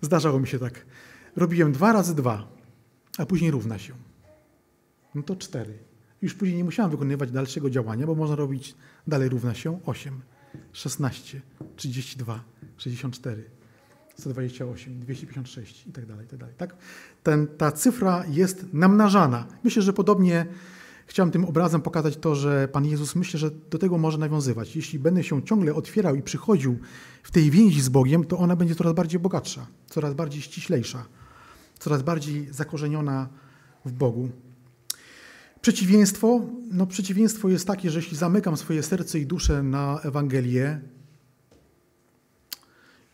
zdarzało 0.02 0.40
mi 0.40 0.48
się 0.48 0.60
tak. 0.60 0.86
Robiłem 1.36 1.72
dwa 1.72 1.94
razy 1.94 2.16
dwa, 2.16 2.48
a 3.18 3.26
później 3.26 3.52
równa 3.52 3.80
się. 3.80 3.94
No 5.16 5.24
to 5.24 5.36
cztery. 5.36 5.78
Już 6.22 6.34
później 6.34 6.58
nie 6.58 6.64
musiałem 6.64 6.92
wykonywać 6.92 7.32
dalszego 7.32 7.70
działania, 7.70 8.08
bo 8.08 8.16
można 8.16 8.36
robić 8.36 8.76
dalej 9.08 9.30
równa 9.30 9.54
się 9.54 9.80
8, 9.86 10.22
16, 10.72 11.42
32, 11.76 12.44
64, 12.78 13.44
128, 14.20 15.00
256 15.00 15.88
i 15.88 15.92
tak 15.92 16.06
dalej, 16.06 16.26
i 16.26 16.30
tak 16.30 16.40
dalej. 16.40 16.56
Tak? 16.58 16.76
Ten, 17.24 17.48
ta 17.48 17.72
cyfra 17.72 18.24
jest 18.30 18.66
namnażana. 18.74 19.48
Myślę, 19.64 19.82
że 19.82 19.94
podobnie 19.94 20.46
chciałem 21.08 21.32
tym 21.32 21.46
obrazem 21.46 21.82
pokazać 21.82 22.18
to, 22.18 22.36
że 22.36 22.68
Pan 22.68 22.86
Jezus 22.86 23.16
myślę, 23.16 23.40
że 23.40 23.52
do 23.52 23.78
tego 23.78 23.98
może 23.98 24.18
nawiązywać. 24.18 24.76
Jeśli 24.76 25.00
będę 25.00 25.24
się 25.24 25.44
ciągle 25.44 25.74
otwierał 25.74 26.16
i 26.16 26.22
przychodził 26.22 26.80
w 27.24 27.32
tej 27.32 27.52
więzi 27.52 27.82
z 27.82 27.90
Bogiem, 27.90 28.24
to 28.24 28.38
ona 28.38 28.56
będzie 28.56 28.76
coraz 28.76 28.94
bardziej 28.94 29.20
bogatsza, 29.20 29.68
coraz 29.88 30.14
bardziej 30.14 30.42
ściślejsza, 30.42 31.06
coraz 31.80 32.02
bardziej 32.02 32.54
zakorzeniona 32.54 33.30
w 33.86 33.92
Bogu. 33.92 34.30
Przeciwieństwo? 35.62 36.42
No 36.72 36.88
przeciwieństwo 36.88 37.50
jest 37.50 37.68
takie, 37.68 37.90
że 37.90 38.00
jeśli 38.00 38.18
zamykam 38.18 38.58
swoje 38.58 38.84
serce 38.84 39.20
i 39.20 39.26
duszę 39.26 39.64
na 39.64 40.00
Ewangelię, 40.04 40.82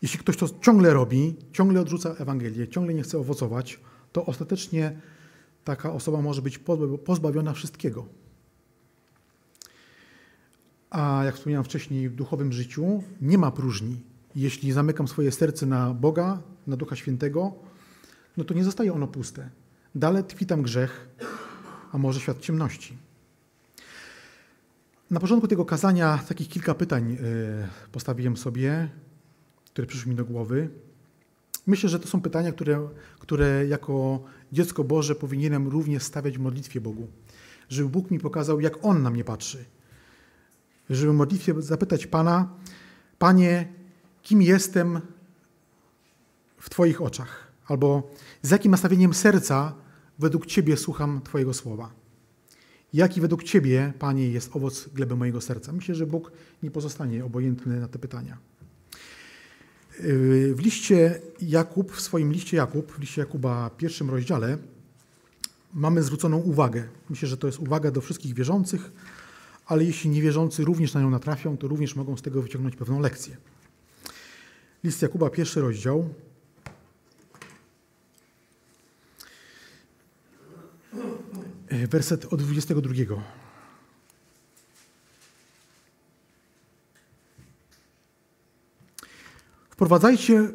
jeśli 0.02 0.18
ktoś 0.18 0.36
to 0.36 0.48
ciągle 0.60 0.94
robi, 0.94 1.36
ciągle 1.52 1.80
odrzuca 1.80 2.10
Ewangelię, 2.10 2.68
ciągle 2.68 2.94
nie 2.94 3.02
chce 3.02 3.18
owocować, 3.18 3.80
to 4.12 4.26
ostatecznie 4.26 5.00
taka 5.64 5.92
osoba 5.92 6.20
może 6.20 6.42
być 6.42 6.60
pozbawiona 7.04 7.52
wszystkiego. 7.52 8.06
A 10.90 11.22
jak 11.24 11.34
wspomniałem 11.34 11.64
wcześniej, 11.64 12.08
w 12.08 12.14
duchowym 12.14 12.52
życiu 12.52 13.02
nie 13.20 13.38
ma 13.38 13.50
próżni. 13.50 14.00
Jeśli 14.36 14.72
zamykam 14.72 15.08
swoje 15.08 15.32
serce 15.32 15.66
na 15.66 15.94
Boga, 15.94 16.42
na 16.66 16.76
Ducha 16.76 16.96
Świętego, 16.96 17.52
no 18.36 18.44
to 18.44 18.54
nie 18.54 18.64
zostaje 18.64 18.92
ono 18.92 19.06
puste. 19.06 19.50
Dalej 19.94 20.24
tkwi 20.24 20.46
tam 20.46 20.62
grzech, 20.62 21.08
a 21.92 21.98
może 21.98 22.20
świat 22.20 22.38
ciemności. 22.40 22.96
Na 25.10 25.20
początku 25.20 25.48
tego 25.48 25.64
kazania 25.64 26.18
takich 26.28 26.48
kilka 26.48 26.74
pytań 26.74 27.12
e, 27.12 27.16
postawiłem 27.92 28.36
sobie, 28.36 28.88
które 29.72 29.86
przyszły 29.86 30.10
mi 30.10 30.16
do 30.16 30.24
głowy. 30.24 30.68
Myślę, 31.66 31.88
że 31.88 32.00
to 32.00 32.08
są 32.08 32.20
pytania, 32.20 32.52
które, 32.52 32.88
które 33.18 33.66
jako 33.66 34.22
dziecko 34.52 34.84
Boże 34.84 35.14
powinienem 35.14 35.68
również 35.68 36.02
stawiać 36.02 36.38
w 36.38 36.40
modlitwie 36.40 36.80
Bogu. 36.80 37.08
Żeby 37.68 37.88
Bóg 37.88 38.10
mi 38.10 38.18
pokazał, 38.18 38.60
jak 38.60 38.84
On 38.84 39.02
na 39.02 39.10
mnie 39.10 39.24
patrzy. 39.24 39.64
Żeby 40.90 41.12
w 41.12 41.14
modlitwie 41.14 41.54
zapytać 41.58 42.06
Pana, 42.06 42.54
Panie, 43.18 43.68
kim 44.22 44.42
jestem 44.42 45.00
w 46.58 46.70
Twoich 46.70 47.02
oczach? 47.02 47.52
Albo 47.66 48.10
z 48.42 48.50
jakim 48.50 48.70
nastawieniem 48.70 49.14
serca 49.14 49.74
według 50.18 50.46
Ciebie 50.46 50.76
słucham 50.76 51.20
Twojego 51.24 51.54
słowa. 51.54 51.90
Jaki 52.92 53.20
według 53.20 53.42
Ciebie, 53.42 53.92
Panie, 53.98 54.28
jest 54.28 54.56
owoc 54.56 54.88
gleby 54.88 55.16
mojego 55.16 55.40
serca? 55.40 55.72
Myślę, 55.72 55.94
że 55.94 56.06
Bóg 56.06 56.32
nie 56.62 56.70
pozostanie 56.70 57.24
obojętny 57.24 57.80
na 57.80 57.88
te 57.88 57.98
pytania. 57.98 58.38
W 60.54 60.58
liście 60.58 61.20
Jakub, 61.42 61.92
w 61.92 62.00
swoim 62.00 62.32
liście 62.32 62.56
Jakub, 62.56 62.92
w 62.92 62.98
liście 62.98 63.20
Jakuba, 63.20 63.70
pierwszym 63.70 64.10
rozdziale, 64.10 64.58
mamy 65.74 66.02
zwróconą 66.02 66.38
uwagę. 66.38 66.88
Myślę, 67.10 67.28
że 67.28 67.36
to 67.36 67.46
jest 67.46 67.58
uwaga 67.58 67.90
do 67.90 68.00
wszystkich 68.00 68.34
wierzących, 68.34 68.92
ale 69.66 69.84
jeśli 69.84 70.10
niewierzący 70.10 70.64
również 70.64 70.94
na 70.94 71.00
nią 71.00 71.10
natrafią, 71.10 71.56
to 71.56 71.68
również 71.68 71.96
mogą 71.96 72.16
z 72.16 72.22
tego 72.22 72.42
wyciągnąć 72.42 72.76
pewną 72.76 73.00
lekcję. 73.00 73.36
List 74.84 75.02
Jakuba, 75.02 75.30
pierwszy 75.30 75.60
rozdział, 75.60 76.08
E, 81.70 81.86
werset 81.86 82.24
od 82.32 82.42
22. 82.42 83.22
Wprowadzajcie 89.80 90.48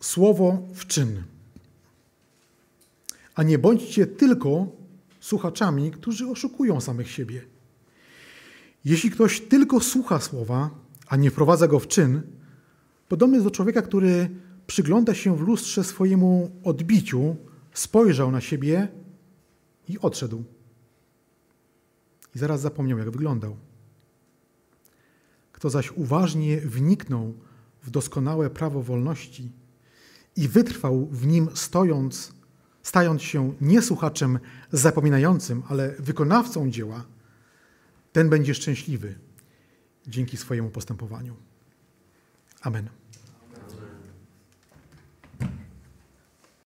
słowo 0.00 0.62
w 0.74 0.86
czyn, 0.86 1.22
a 3.34 3.42
nie 3.42 3.58
bądźcie 3.58 4.06
tylko 4.06 4.66
słuchaczami, 5.20 5.90
którzy 5.90 6.26
oszukują 6.26 6.80
samych 6.80 7.10
siebie. 7.10 7.42
Jeśli 8.84 9.10
ktoś 9.10 9.40
tylko 9.40 9.80
słucha 9.80 10.20
słowa, 10.20 10.70
a 11.06 11.16
nie 11.16 11.30
wprowadza 11.30 11.68
go 11.68 11.78
w 11.78 11.88
czyn, 11.88 12.22
podobny 13.08 13.36
jest 13.36 13.46
do 13.46 13.50
człowieka, 13.50 13.82
który 13.82 14.30
przygląda 14.66 15.14
się 15.14 15.36
w 15.36 15.40
lustrze 15.40 15.84
swojemu 15.84 16.50
odbiciu, 16.64 17.36
spojrzał 17.72 18.30
na 18.30 18.40
siebie 18.40 18.88
i 19.88 19.98
odszedł 19.98 20.44
i 22.34 22.38
zaraz 22.38 22.60
zapomniał, 22.60 22.98
jak 22.98 23.10
wyglądał. 23.10 23.56
Kto 25.52 25.70
zaś 25.70 25.92
uważnie 25.92 26.60
wniknął 26.60 27.34
w 27.82 27.90
doskonałe 27.90 28.50
prawo 28.50 28.82
wolności 28.82 29.52
i 30.36 30.48
wytrwał 30.48 31.06
w 31.06 31.26
nim 31.26 31.48
stojąc, 31.54 32.32
stając 32.82 33.22
się 33.22 33.54
nie 33.60 33.82
słuchaczem 33.82 34.38
zapominającym, 34.72 35.62
ale 35.68 35.94
wykonawcą 35.98 36.70
dzieła, 36.70 37.04
ten 38.12 38.30
będzie 38.30 38.54
szczęśliwy 38.54 39.14
dzięki 40.06 40.36
swojemu 40.36 40.70
postępowaniu. 40.70 41.36
Amen. 42.62 43.01